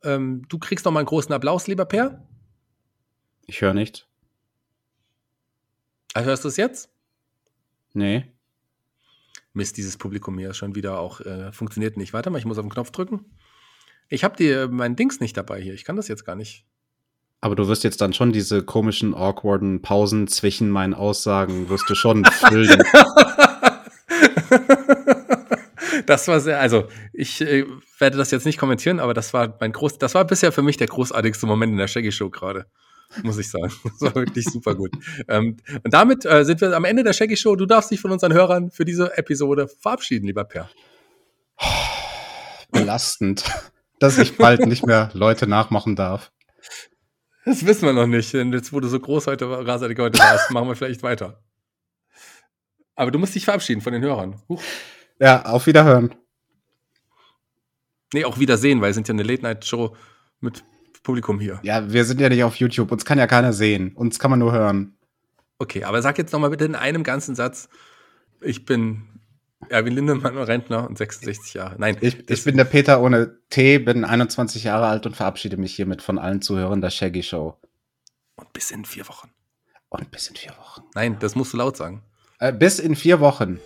ähm, 0.04 0.44
du 0.50 0.60
kriegst 0.60 0.86
noch 0.86 0.92
mal 0.92 1.00
einen 1.00 1.08
großen 1.08 1.34
Applaus, 1.34 1.68
lieber 1.68 1.86
Per. 1.86 2.28
Ich 3.46 3.62
höre 3.62 3.74
nicht. 3.74 4.08
Ah, 6.14 6.22
hörst 6.22 6.44
du 6.44 6.48
es 6.48 6.58
jetzt? 6.58 6.90
Nee. 7.94 8.32
Mist, 9.54 9.78
dieses 9.78 9.98
Publikum 9.98 10.38
hier 10.38 10.54
schon 10.54 10.76
wieder 10.76 11.00
auch 11.00 11.22
äh, 11.22 11.52
funktioniert 11.52 11.98
nicht. 11.98 12.14
Warte 12.14 12.30
mal, 12.30 12.38
ich 12.38 12.46
muss 12.46 12.58
auf 12.58 12.66
den 12.66 12.72
Knopf 12.72 12.92
drücken. 12.92 13.26
Ich 14.10 14.24
habe 14.24 14.36
dir 14.36 14.68
mein 14.68 14.96
Dings 14.96 15.20
nicht 15.20 15.38
dabei 15.38 15.62
hier. 15.62 15.74
Ich 15.74 15.86
kann 15.86 15.96
das 15.96 16.08
jetzt 16.08 16.26
gar 16.26 16.36
nicht. 16.36 16.66
Aber 17.42 17.56
du 17.56 17.68
wirst 17.68 17.84
jetzt 17.84 18.02
dann 18.02 18.14
schon 18.14 18.32
diese 18.32 18.64
komischen, 18.64 19.14
awkwarden 19.14 19.82
Pausen 19.82 20.28
zwischen 20.28 20.70
meinen 20.70 20.94
Aussagen, 20.94 21.70
wirst 21.70 21.90
du 21.90 21.96
schon 21.96 22.24
füllen. 22.26 22.82
das 26.06 26.28
war 26.28 26.40
sehr, 26.40 26.60
also 26.60 26.88
ich 27.14 27.42
äh, 27.42 27.66
werde 28.00 28.18
das 28.18 28.32
jetzt 28.32 28.46
nicht 28.46 28.58
kommentieren, 28.58 29.00
aber 29.00 29.14
das 29.14 29.34
war 29.34 29.58
mein 29.60 29.72
groß, 29.72 29.98
das 29.98 30.16
war 30.16 30.26
bisher 30.26 30.52
für 30.52 30.62
mich 30.62 30.78
der 30.78 30.88
großartigste 30.88 31.46
Moment 31.46 31.72
in 31.72 31.78
der 31.78 31.88
Shaggy 31.88 32.12
Show 32.12 32.30
gerade. 32.30 32.66
Muss 33.22 33.38
ich 33.38 33.52
sagen. 33.52 33.72
Das 33.84 34.02
war 34.02 34.16
wirklich 34.16 34.46
super 34.46 34.74
gut. 34.74 34.92
Ähm, 35.28 35.58
und 35.84 35.94
damit 35.94 36.26
äh, 36.26 36.46
sind 36.46 36.62
wir 36.62 36.76
am 36.76 36.86
Ende 36.86 37.04
der 37.04 37.14
Shaggy 37.14 37.38
Show. 37.38 37.56
Du 37.56 37.66
darfst 37.66 37.92
dich 37.92 38.02
von 38.02 38.12
unseren 38.12 38.34
Hörern 38.34 38.72
für 38.72 38.86
diese 38.86 39.16
Episode 39.18 39.68
verabschieden, 39.68 40.26
lieber 40.26 40.46
Per. 40.46 40.70
Belastend, 42.72 43.44
dass 44.00 44.18
ich 44.18 44.36
bald 44.38 44.66
nicht 44.66 44.86
mehr 44.86 45.12
Leute 45.14 45.46
nachmachen 45.46 45.96
darf. 45.96 46.32
Das 47.46 47.66
wissen 47.66 47.86
wir 47.86 47.94
noch 47.94 48.08
nicht. 48.08 48.34
Denn 48.34 48.52
jetzt, 48.52 48.74
wo 48.74 48.80
du 48.80 48.88
so 48.88 49.00
groß 49.00 49.28
heute, 49.28 49.48
rasartig 49.68 50.00
heute 50.00 50.18
warst, 50.18 50.50
machen 50.52 50.68
wir 50.68 50.76
vielleicht 50.76 51.04
weiter. 51.04 51.44
Aber 52.96 53.12
du 53.12 53.20
musst 53.20 53.36
dich 53.36 53.46
verabschieden 53.46 53.82
von 53.82 53.94
den 53.94 54.02
Hörern. 54.02 54.42
Huch. 54.50 54.62
Ja, 55.20 55.46
auf 55.46 55.68
Wiederhören. 55.68 56.14
Nee, 58.14 58.26
auch 58.26 58.40
Wiedersehen, 58.40 58.82
weil 58.82 58.90
wir 58.90 58.94
sind 58.94 59.08
ja 59.08 59.14
eine 59.14 59.24
Late-Night-Show 59.24 59.96
mit 60.40 60.64
Publikum 61.02 61.40
hier. 61.40 61.60
Ja, 61.64 61.92
wir 61.92 62.06
sind 62.06 62.22
ja 62.22 62.30
nicht 62.30 62.44
auf 62.44 62.56
YouTube. 62.56 62.92
Uns 62.92 63.06
kann 63.06 63.18
ja 63.18 63.28
keiner 63.28 63.54
sehen. 63.54 63.94
Uns 63.96 64.20
kann 64.20 64.32
man 64.32 64.40
nur 64.40 64.54
hören. 64.54 64.98
Okay, 65.60 65.84
aber 65.84 66.02
sag 66.02 66.18
jetzt 66.18 66.32
noch 66.32 66.40
mal 66.40 66.50
bitte 66.50 66.66
in 66.66 66.76
einem 66.76 67.04
ganzen 67.04 67.36
Satz, 67.36 67.70
ich 68.42 68.66
bin 68.66 69.04
Erwin 69.70 69.94
Lindemann, 69.94 70.38
Rentner 70.38 70.88
und 70.88 70.98
66 70.98 71.54
Jahre. 71.54 71.76
Nein. 71.78 71.98
Ich, 72.02 72.30
ich 72.30 72.44
bin 72.44 72.58
der 72.58 72.66
Peter 72.66 73.02
ohne 73.02 73.38
T, 73.50 73.80
bin 73.80 74.06
21 74.06 74.66
Jahre 74.66 74.88
alt 74.88 75.06
und 75.06 75.16
verabschiede 75.16 75.58
mich 75.58 75.76
hiermit 75.76 76.02
von 76.02 76.18
allen 76.20 76.42
Zuhörern 76.42 76.82
der 76.82 76.90
Shaggy 76.90 77.24
Show. 77.24 77.58
Und 78.36 78.52
bis 78.54 78.72
in 78.72 78.86
vier 78.86 79.08
Wochen. 79.08 79.30
Und 79.90 80.12
bis 80.12 80.28
in 80.28 80.36
vier 80.36 80.52
Wochen. 80.58 80.84
Nein, 80.96 81.18
das 81.20 81.36
musst 81.36 81.54
du 81.54 81.58
laut 81.58 81.78
sagen. 81.78 82.04
Äh, 82.40 82.52
bis 82.52 82.80
in 82.80 82.96
vier 82.96 83.20
Wochen. 83.20 83.60